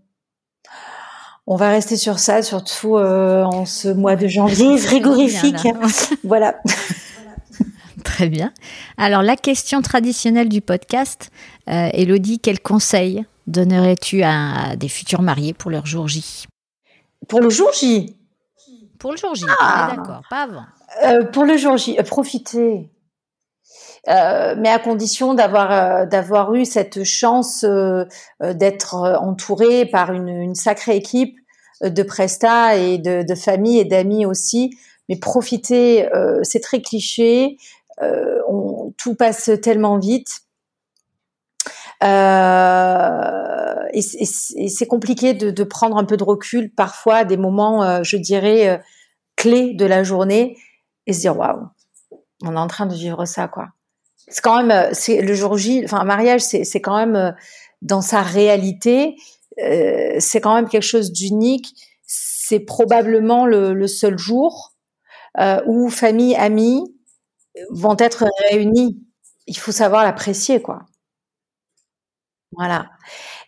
On 1.47 1.55
va 1.55 1.69
rester 1.69 1.97
sur 1.97 2.19
ça, 2.19 2.41
surtout 2.43 2.97
en 2.97 3.65
ce 3.65 3.89
mois 3.89 4.15
de 4.15 4.27
janvier 4.27 4.77
frigorifique. 4.77 5.67
voilà. 6.23 6.55
Très 8.03 8.29
bien. 8.29 8.51
Alors, 8.97 9.21
la 9.21 9.35
question 9.35 9.81
traditionnelle 9.81 10.49
du 10.49 10.61
podcast, 10.61 11.31
euh, 11.69 11.89
Elodie, 11.93 12.39
quel 12.39 12.59
conseil 12.59 13.25
donnerais-tu 13.47 14.23
à 14.23 14.75
des 14.75 14.89
futurs 14.89 15.21
mariés 15.21 15.53
pour 15.53 15.71
leur 15.71 15.85
jour 15.85 16.07
J? 16.07 16.45
Pour 17.27 17.41
le 17.41 17.49
jour 17.49 17.71
J? 17.73 18.15
Pour 18.99 19.11
le 19.11 19.17
jour 19.17 19.33
J, 19.35 19.45
ah. 19.59 19.93
d'accord, 19.95 20.21
pas 20.29 20.43
avant. 20.43 20.65
Euh, 21.05 21.25
pour 21.25 21.45
le 21.45 21.57
jour 21.57 21.77
J, 21.77 21.97
euh, 24.09 24.55
mais 24.57 24.69
à 24.69 24.79
condition 24.79 25.33
d'avoir 25.33 26.07
d'avoir 26.07 26.53
eu 26.55 26.65
cette 26.65 27.03
chance 27.03 27.65
d'être 28.39 28.95
entouré 28.95 29.85
par 29.85 30.11
une, 30.11 30.55
sacrée 30.55 30.95
équipe 30.95 31.37
de 31.83 32.03
prestats 32.03 32.77
et 32.77 32.97
de, 32.97 33.23
de 33.23 33.35
famille 33.35 33.79
et 33.79 33.85
d'amis 33.85 34.25
aussi. 34.25 34.71
Mais 35.09 35.17
profitez, 35.17 36.07
c'est 36.43 36.61
très 36.61 36.81
cliché, 36.81 37.57
euh, 38.01 38.41
tout 38.97 39.15
passe 39.15 39.51
tellement 39.61 39.97
vite. 39.97 40.41
Euh, 42.03 43.75
et, 43.93 44.01
c'est 44.01 44.87
compliqué 44.87 45.33
de, 45.33 45.63
prendre 45.63 45.97
un 45.97 46.05
peu 46.05 46.17
de 46.17 46.23
recul 46.23 46.73
parfois 46.73 47.17
à 47.17 47.25
des 47.25 47.37
moments, 47.37 47.83
euh, 47.83 48.03
je 48.03 48.17
dirais, 48.17 48.81
clés 49.35 49.73
de 49.73 49.85
la 49.85 50.03
journée 50.03 50.57
et 51.05 51.13
se 51.13 51.19
dire 51.19 51.37
waouh, 51.37 51.67
on 52.43 52.55
est 52.55 52.59
en 52.59 52.67
train 52.67 52.85
de 52.85 52.93
vivre 52.93 53.25
ça 53.25 53.47
quoi. 53.47 53.67
C'est 54.31 54.41
quand 54.41 54.63
même, 54.63 54.93
c'est 54.93 55.21
le 55.21 55.33
jour 55.33 55.57
J, 55.57 55.81
enfin 55.83 55.99
un 55.99 56.05
mariage, 56.05 56.41
c'est 56.41 56.81
quand 56.81 56.97
même 56.97 57.35
dans 57.81 58.01
sa 58.01 58.21
réalité, 58.21 59.15
c'est 59.57 60.41
quand 60.41 60.55
même 60.55 60.69
quelque 60.69 60.83
chose 60.83 61.11
d'unique. 61.11 61.73
C'est 62.05 62.61
probablement 62.61 63.45
le, 63.45 63.73
le, 63.73 63.87
seul 63.87 64.17
jour 64.17 64.73
où 65.65 65.89
famille, 65.89 66.35
amis, 66.35 66.83
vont 67.69 67.95
être 67.99 68.25
réunis. 68.49 69.01
Il 69.47 69.57
faut 69.57 69.71
savoir 69.71 70.03
l'apprécier, 70.03 70.61
quoi. 70.61 70.85
Voilà. 72.53 72.89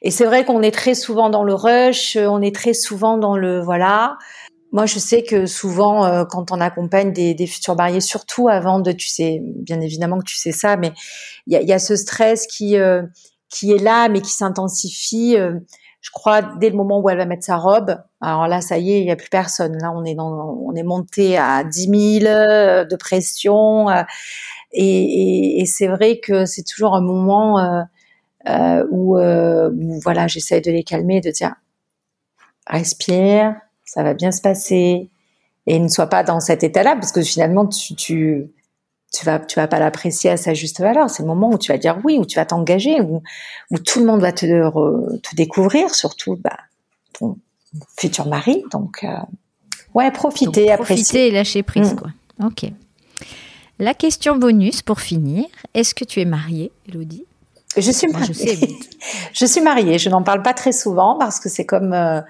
Et 0.02 0.12
c'est 0.12 0.26
vrai 0.26 0.46
qu'on 0.46 0.62
est 0.62 0.72
très 0.72 0.96
souvent 0.96 1.30
dans 1.30 1.44
le 1.44 1.54
rush, 1.54 2.18
on 2.18 2.42
est 2.42 2.56
très 2.56 2.74
souvent 2.74 3.18
dans 3.18 3.36
le 3.36 3.62
voilà. 3.62 4.18
Moi, 4.74 4.86
je 4.86 5.00
sais 5.00 5.24
que 5.24 5.46
souvent, 5.46 6.06
euh, 6.06 6.26
quand 6.26 6.52
on 6.52 6.60
accompagne 6.60 7.14
des, 7.14 7.34
des, 7.34 7.48
futurs 7.48 7.76
mariés, 7.76 8.02
surtout 8.02 8.50
avant 8.50 8.80
de, 8.80 8.92
tu 8.92 9.08
sais, 9.08 9.40
bien 9.42 9.80
évidemment 9.80 10.20
que 10.20 10.26
tu 10.26 10.36
sais 10.36 10.52
ça, 10.52 10.76
mais 10.76 10.92
il 11.48 11.54
y 11.54 11.56
a, 11.56 11.62
y 11.62 11.72
a, 11.72 11.80
ce 11.80 11.96
stress 11.96 12.48
qui 12.48 12.78
euh, 12.78 13.04
qui 13.50 13.72
est 13.72 13.82
là, 13.82 14.10
mais 14.10 14.20
qui 14.20 14.32
s'intensifie. 14.32 15.38
Euh, 15.38 15.60
je 16.04 16.12
crois 16.12 16.42
dès 16.42 16.70
le 16.70 16.76
moment 16.76 17.00
où 17.00 17.10
elle 17.10 17.18
va 17.18 17.26
mettre 17.26 17.46
sa 17.46 17.56
robe. 17.56 17.98
Alors 18.20 18.48
là, 18.48 18.60
ça 18.60 18.78
y 18.78 18.92
est, 18.92 19.00
il 19.00 19.06
n'y 19.06 19.12
a 19.12 19.16
plus 19.16 19.30
personne. 19.30 19.78
Là, 19.78 19.92
on 19.96 20.04
est 20.04 20.16
dans, 20.16 20.54
on 20.62 20.76
est 20.76 20.84
monté 20.84 21.38
à 21.38 21.64
10 21.64 22.20
000 22.20 22.26
euh, 22.26 22.84
de 22.84 22.96
pression. 22.98 23.90
Euh, 23.90 24.04
et, 24.74 25.62
et, 25.62 25.66
c'est 25.66 25.88
vrai 25.88 26.20
que 26.20 26.46
c'est 26.46 26.64
toujours 26.64 26.96
un 26.96 27.02
moment 27.02 27.60
euh, 28.48 28.84
où, 28.92 29.18
où, 29.18 30.00
voilà, 30.02 30.28
j'essaie 30.28 30.60
de 30.60 30.72
les 30.72 30.84
calmer, 30.84 31.22
de 31.22 31.32
dire 31.32 31.56
respire, 32.68 33.56
ça 33.94 34.02
va 34.02 34.16
bien 34.16 34.32
se 34.32 34.42
passer, 34.42 35.10
et 35.68 35.80
ne 35.80 35.88
sois 35.88 36.08
pas 36.08 36.24
dans 36.24 36.40
cet 36.40 36.64
état-là, 36.64 36.96
parce 36.96 37.12
que 37.12 37.22
finalement, 37.22 37.68
tu, 37.68 37.94
tu 37.96 38.50
tu 39.14 39.26
vas 39.26 39.38
tu 39.38 39.60
vas 39.60 39.68
pas 39.68 39.78
l'apprécier 39.78 40.32
à 40.32 40.38
sa 40.38 40.56
juste 40.56 40.80
valeur. 40.80 41.08
C'est 41.12 41.22
le 41.22 41.28
moment 41.28 41.52
où 41.52 41.60
tu 41.60 41.72
vas 41.72 41.78
dire 41.78 42.00
oui, 42.04 42.18
où 42.18 42.26
tu 42.26 42.38
vas 42.38 42.46
t'engager, 42.46 43.00
où, 43.00 43.22
où 43.70 43.78
tout 43.78 44.00
le 44.00 44.06
monde 44.08 44.22
va 44.22 44.32
te, 44.32 44.46
te 45.20 45.36
découvrir, 45.36 45.94
surtout 45.94 46.36
bah, 46.38 46.58
ton 47.20 47.38
futur 47.96 48.26
mari. 48.26 48.64
Donc 48.72 49.04
euh, 49.04 49.16
ouais, 49.94 50.10
profiter, 50.10 50.72
apprécier. 50.72 51.04
Profiter 51.04 51.28
et 51.28 51.32
lâcher 51.32 51.62
prise, 51.62 51.94
mm. 51.94 51.96
quoi. 51.96 52.10
Ok. 52.44 52.66
La 53.78 53.94
question 53.94 54.36
bonus 54.36 54.82
pour 54.82 55.00
finir. 55.00 55.46
Est-ce 55.76 55.94
que 55.94 56.06
tu 56.06 56.20
es 56.20 56.26
mariée, 56.26 56.72
Elodie? 56.90 57.26
Je 57.78 57.92
suis 57.92 58.08
mariée. 58.08 58.28
je, 58.28 58.34
sais, 58.34 58.58
je 59.34 59.46
suis 59.46 59.62
mariée. 59.62 60.00
Je 60.00 60.10
n'en 60.10 60.24
parle 60.24 60.42
pas 60.42 60.56
très 60.56 60.72
souvent 60.72 61.18
parce 61.20 61.40
que 61.40 61.50
c'est 61.50 61.66
comme 61.66 61.94
euh, 61.94 62.22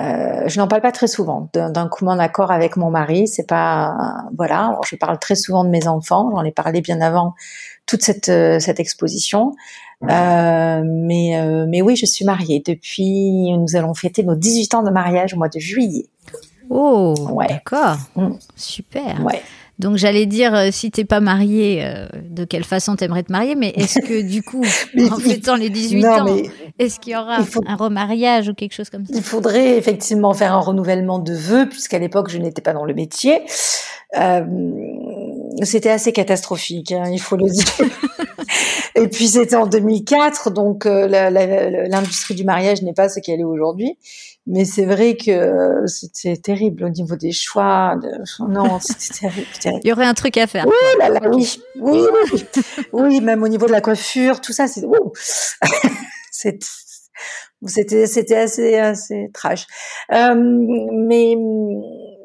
euh, 0.00 0.42
je 0.46 0.58
n'en 0.58 0.66
parle 0.66 0.82
pas 0.82 0.90
très 0.90 1.06
souvent 1.06 1.48
d'un 1.52 1.88
commun 1.88 2.18
accord 2.18 2.50
avec 2.50 2.76
mon 2.76 2.90
mari. 2.90 3.28
C'est 3.28 3.46
pas 3.46 3.94
voilà. 4.36 4.66
Alors, 4.66 4.84
je 4.84 4.96
parle 4.96 5.18
très 5.18 5.36
souvent 5.36 5.64
de 5.64 5.70
mes 5.70 5.86
enfants. 5.86 6.30
J'en 6.34 6.42
ai 6.42 6.50
parlé 6.50 6.80
bien 6.80 7.00
avant 7.00 7.34
toute 7.86 8.02
cette 8.02 8.28
euh, 8.28 8.58
cette 8.58 8.80
exposition. 8.80 9.54
Euh, 10.02 10.82
mais 10.84 11.38
euh, 11.38 11.66
mais 11.68 11.80
oui, 11.80 11.96
je 11.96 12.06
suis 12.06 12.24
mariée 12.24 12.62
depuis. 12.66 13.52
Nous 13.56 13.76
allons 13.76 13.94
fêter 13.94 14.24
nos 14.24 14.34
18 14.34 14.74
ans 14.74 14.82
de 14.82 14.90
mariage 14.90 15.34
au 15.34 15.36
mois 15.36 15.48
de 15.48 15.60
juillet. 15.60 16.06
Oh, 16.70 17.14
ouais. 17.30 17.46
d'accord, 17.46 17.96
mm. 18.16 18.32
super. 18.56 19.22
Ouais. 19.24 19.42
Donc 19.78 19.96
j'allais 19.96 20.26
dire, 20.26 20.54
euh, 20.54 20.68
si 20.70 20.90
t'es 20.90 21.04
pas 21.04 21.20
marié, 21.20 21.84
euh, 21.84 22.06
de 22.22 22.44
quelle 22.44 22.64
façon 22.64 22.94
t'aimerais 22.94 23.24
te 23.24 23.32
marier 23.32 23.54
Mais 23.56 23.70
est-ce 23.70 23.98
que 24.00 24.22
du 24.22 24.42
coup, 24.42 24.64
en 25.10 25.16
fêtant 25.16 25.56
les 25.56 25.70
18 25.70 26.04
ans, 26.06 26.36
est-ce 26.78 27.00
qu'il 27.00 27.12
y 27.12 27.16
aura 27.16 27.38
un 27.66 27.76
remariage 27.76 28.48
ou 28.48 28.54
quelque 28.54 28.74
chose 28.74 28.90
comme 28.90 29.04
ça? 29.04 29.12
Il 29.14 29.22
faudrait 29.22 29.76
effectivement 29.76 30.32
faire 30.32 30.54
un 30.54 30.60
renouvellement 30.60 31.18
de 31.18 31.32
vœux, 31.32 31.68
puisqu'à 31.68 31.98
l'époque 31.98 32.30
je 32.30 32.38
n'étais 32.38 32.62
pas 32.62 32.72
dans 32.72 32.84
le 32.84 32.94
métier. 32.94 33.42
Euh, 34.16 34.44
c'était 35.62 35.90
assez 35.90 36.12
catastrophique, 36.12 36.92
hein, 36.92 37.10
il 37.10 37.20
faut 37.20 37.36
le 37.36 37.44
dire. 37.50 37.64
Et 38.96 39.08
puis 39.08 39.26
c'était 39.28 39.56
en 39.56 39.66
2004, 39.66 40.50
donc 40.50 40.86
euh, 40.86 41.08
l'industrie 41.08 42.34
du 42.34 42.44
mariage 42.44 42.82
n'est 42.82 42.92
pas 42.92 43.08
ce 43.08 43.18
qu'elle 43.20 43.40
est 43.40 43.44
aujourd'hui. 43.44 43.98
Mais 44.46 44.64
c'est 44.66 44.84
vrai 44.84 45.16
que 45.16 45.84
c'était 45.86 46.36
terrible 46.36 46.84
au 46.84 46.90
niveau 46.90 47.16
des 47.16 47.32
choix. 47.32 47.96
De... 48.00 48.08
Non, 48.46 48.78
c'était 48.80 49.28
terrible, 49.60 49.80
Il 49.82 49.88
y 49.88 49.92
aurait 49.92 50.04
un 50.04 50.14
truc 50.14 50.36
à 50.36 50.46
faire. 50.46 50.66
Oui, 50.66 50.72
oui, 51.32 51.58
oui, 51.80 52.06
oui, 52.32 52.44
oui, 52.92 53.20
même 53.20 53.42
au 53.42 53.48
niveau 53.48 53.66
de 53.66 53.72
la 53.72 53.80
coiffure, 53.80 54.40
tout 54.40 54.52
ça, 54.52 54.68
c'est 54.68 54.82
c'était 57.66 58.06
c'était 58.06 58.36
assez 58.36 58.76
assez 58.76 59.30
trash. 59.32 59.66
Euh, 60.12 60.34
mais 60.36 61.34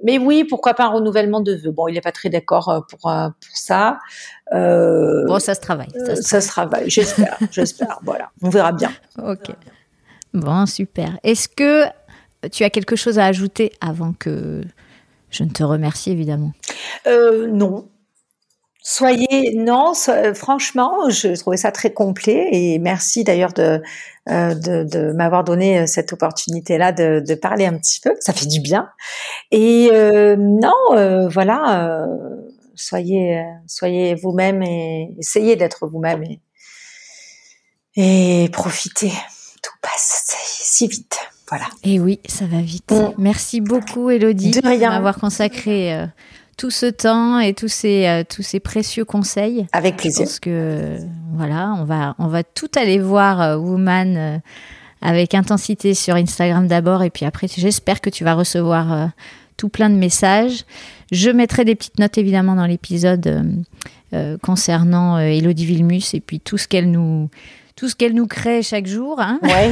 mais 0.03 0.17
oui, 0.17 0.43
pourquoi 0.43 0.73
pas 0.73 0.85
un 0.85 0.89
renouvellement 0.89 1.41
de 1.41 1.53
vœux. 1.53 1.71
Bon, 1.71 1.87
il 1.87 1.93
n'est 1.93 2.01
pas 2.01 2.11
très 2.11 2.29
d'accord 2.29 2.69
euh, 2.69 2.79
pour 2.81 3.09
euh, 3.09 3.29
pour 3.29 3.57
ça. 3.57 3.99
Euh, 4.53 5.25
bon, 5.27 5.39
ça 5.39 5.55
se 5.55 5.61
travaille. 5.61 5.89
Ça 6.05 6.15
se, 6.15 6.21
ça 6.21 6.41
travaille. 6.41 6.89
J'espère, 6.89 7.37
j'espère. 7.51 7.99
Voilà, 8.03 8.31
on 8.41 8.49
verra 8.49 8.71
bien. 8.71 8.91
Ok. 9.23 9.51
Bon, 10.33 10.65
super. 10.65 11.17
Est-ce 11.23 11.47
que 11.49 11.85
tu 12.51 12.63
as 12.63 12.69
quelque 12.69 12.95
chose 12.95 13.19
à 13.19 13.25
ajouter 13.25 13.71
avant 13.81 14.13
que 14.13 14.61
je 15.29 15.43
ne 15.43 15.49
te 15.49 15.63
remercie 15.63 16.11
évidemment? 16.11 16.51
Euh, 17.07 17.47
Non. 17.47 17.87
Soyez 18.81 19.55
non, 19.57 19.93
franchement, 20.33 21.09
je 21.09 21.37
trouvais 21.37 21.57
ça 21.57 21.71
très 21.71 21.91
complet 21.91 22.47
et 22.51 22.79
merci 22.79 23.25
d'ailleurs 23.25 23.51
de, 23.51 23.81
euh, 24.29 24.55
de, 24.55 24.83
de 24.85 25.11
m'avoir 25.11 25.43
donné 25.43 25.85
cette 25.85 26.13
opportunité-là 26.13 26.93
de, 26.93 27.19
de, 27.19 27.35
parler 27.35 27.65
un 27.65 27.77
petit 27.77 27.99
peu. 27.99 28.15
Ça 28.21 28.31
fait 28.31 28.45
du 28.45 28.61
bien. 28.61 28.89
Et 29.51 29.89
euh, 29.91 30.37
non, 30.37 30.73
euh, 30.93 31.27
voilà, 31.27 32.07
soyez 32.75 33.43
soyez 33.67 34.15
vous-même 34.15 34.63
et 34.63 35.13
essayez 35.19 35.57
d'être 35.57 35.85
vous-même 35.85 36.23
et, 36.23 36.39
et 37.95 38.49
profitez. 38.49 39.11
Tout 39.61 39.75
passe 39.81 40.37
si 40.69 40.87
vite. 40.87 41.17
Voilà. 41.49 41.65
Et 41.83 41.99
oui, 41.99 42.19
ça 42.27 42.45
va 42.45 42.61
vite. 42.61 42.91
Mm. 42.91 43.13
Merci 43.17 43.59
beaucoup, 43.59 44.09
Elodie, 44.09 44.51
de 44.51 44.61
m'avoir 44.61 45.17
consacré 45.17 45.93
euh, 45.93 46.05
tout 46.59 46.69
ce 46.71 46.87
temps 46.87 47.39
et 47.39 47.53
tous 47.53 47.69
ces, 47.69 48.05
euh, 48.05 48.23
tous 48.27 48.43
ces 48.43 48.59
précieux 48.59 49.05
conseils. 49.05 49.65
Avec 49.71 49.95
plaisir. 49.95 50.25
Parce 50.25 50.41
que, 50.41 50.97
voilà, 51.33 51.73
on 51.79 51.85
va, 51.85 52.15
on 52.19 52.27
va 52.27 52.43
tout 52.43 52.69
aller 52.75 52.99
voir 52.99 53.41
euh, 53.41 53.55
Woman 53.55 54.41
avec 55.01 55.33
intensité 55.33 55.93
sur 55.93 56.15
Instagram 56.15 56.67
d'abord. 56.67 57.01
Et 57.03 57.09
puis 57.09 57.25
après, 57.25 57.47
j'espère 57.47 58.01
que 58.01 58.09
tu 58.09 58.25
vas 58.25 58.33
recevoir 58.33 59.09
tout 59.55 59.69
plein 59.69 59.89
de 59.89 59.95
messages. 59.95 60.65
Je 61.13 61.29
mettrai 61.29 61.63
des 61.63 61.75
petites 61.75 61.97
notes, 61.97 62.17
évidemment, 62.17 62.55
dans 62.55 62.65
l'épisode 62.65 63.55
concernant 64.41 65.17
Elodie 65.17 65.65
Vilmus 65.65 66.13
et 66.13 66.19
puis 66.19 66.41
tout 66.41 66.57
ce 66.57 66.67
qu'elle 66.67 66.91
nous 66.91 67.29
tout 67.79 67.87
ce 67.87 67.95
qu'elle 67.95 68.13
nous 68.13 68.27
crée 68.27 68.61
chaque 68.61 68.87
jour. 68.87 69.21
Hein. 69.21 69.39
Ouais. 69.41 69.71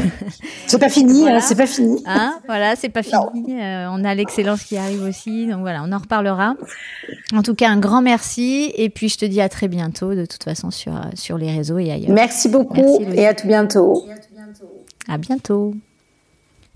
C'est 0.65 0.79
pas 0.79 0.87
fini, 0.87 1.27
hein, 1.27 1.41
c'est 1.41 1.55
pas 1.55 1.67
fini. 1.67 2.01
Hein, 2.05 2.39
voilà, 2.45 2.77
c'est 2.77 2.87
pas 2.87 3.03
fini. 3.03 3.21
Euh, 3.49 3.87
on 3.91 4.01
a 4.05 4.15
l'excellence 4.15 4.63
qui 4.63 4.77
arrive 4.77 5.03
aussi. 5.03 5.45
Donc 5.47 5.59
voilà, 5.59 5.83
on 5.83 5.91
en 5.91 5.97
reparlera. 5.97 6.55
En 7.33 7.43
tout 7.43 7.53
cas, 7.53 7.69
un 7.69 7.79
grand 7.79 8.01
merci. 8.01 8.71
Et 8.75 8.89
puis, 8.89 9.09
je 9.09 9.17
te 9.17 9.25
dis 9.25 9.41
à 9.41 9.49
très 9.49 9.67
bientôt, 9.67 10.15
de 10.15 10.25
toute 10.25 10.45
façon, 10.45 10.71
sur, 10.71 10.95
euh, 10.95 11.01
sur 11.15 11.37
les 11.37 11.51
réseaux 11.51 11.79
et 11.79 11.91
ailleurs. 11.91 12.11
Merci 12.11 12.47
beaucoup 12.47 13.01
et 13.13 13.27
à 13.27 13.33
tout 13.33 13.47
bientôt. 13.47 14.05
À 15.09 15.17
bientôt. 15.17 15.75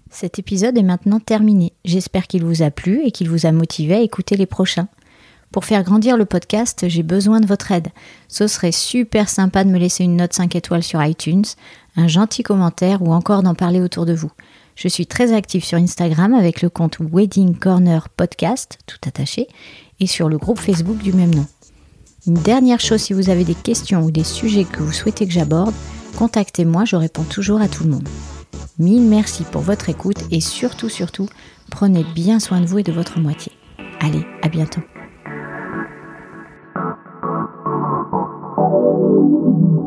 Cet 0.10 0.38
épisode 0.38 0.78
est 0.78 0.84
maintenant 0.84 1.22
terminé. 1.22 1.72
J'espère 1.86 2.28
qu'il 2.28 2.44
vous 2.44 2.62
a 2.62 2.72
plu 2.72 3.06
et 3.06 3.12
qu'il 3.12 3.30
vous 3.30 3.46
a 3.46 3.54
motivé 3.54 3.96
à 3.96 4.02
écouter 4.02 4.36
les 4.36 4.46
prochains. 4.46 4.90
Pour 5.52 5.66
faire 5.66 5.84
grandir 5.84 6.16
le 6.16 6.26
podcast, 6.26 6.86
j'ai 6.88 7.04
besoin 7.04 7.42
de 7.42 7.46
votre 7.46 7.72
aide. 7.72 7.90
Ce 8.30 8.48
serait 8.48 8.72
super 8.72 9.28
sympa 9.28 9.66
de 9.66 9.70
me 9.70 9.78
laisser 9.78 10.06
une 10.06 10.16
note 10.16 10.34
5 10.34 10.56
étoiles 10.56 10.84
sur 10.84 11.04
iTunes, 11.04 11.44
un 11.98 12.08
gentil 12.08 12.42
commentaire 12.42 13.02
ou 13.02 13.12
encore 13.12 13.44
d'en 13.44 13.54
parler 13.54 13.82
autour 13.82 14.06
de 14.06 14.14
vous. 14.14 14.32
Je 14.76 14.88
suis 14.88 15.08
très 15.08 15.34
active 15.34 15.66
sur 15.66 15.78
Instagram 15.78 16.34
avec 16.34 16.62
le 16.62 16.70
compte 16.70 17.00
Wedding 17.00 17.58
Corner 17.58 18.08
Podcast, 18.10 18.80
tout 18.88 18.98
attaché, 19.06 19.48
et 20.00 20.08
sur 20.08 20.30
le 20.30 20.38
groupe 20.38 20.60
Facebook 20.60 20.98
du 21.00 21.12
même 21.12 21.36
nom. 21.36 21.46
Une 22.26 22.36
dernière 22.36 22.80
chose, 22.80 23.02
si 23.02 23.14
vous 23.14 23.30
avez 23.30 23.44
des 23.44 23.56
questions 23.56 24.04
ou 24.04 24.12
des 24.12 24.24
sujets 24.24 24.64
que 24.64 24.82
vous 24.82 24.94
souhaitez 24.94 25.28
que 25.28 25.34
j'aborde, 25.34 25.74
contactez-moi, 26.18 26.86
je 26.86 26.96
réponds 26.96 27.24
toujours 27.24 27.60
à 27.60 27.68
tout 27.68 27.84
le 27.84 27.90
monde. 27.90 28.08
Mille 28.80 29.04
merci 29.04 29.44
pour 29.44 29.62
votre 29.62 29.90
écoute 29.90 30.24
et 30.32 30.40
surtout, 30.40 30.88
surtout, 30.88 31.28
prenez 31.70 32.06
bien 32.16 32.40
soin 32.40 32.62
de 32.62 32.66
vous 32.66 32.80
et 32.80 32.84
de 32.84 32.92
votre 32.92 33.20
moitié. 33.20 33.52
Allez, 34.00 34.26
à 34.42 34.48
bientôt. 34.48 34.82
thank 39.32 39.62
you 39.62 39.81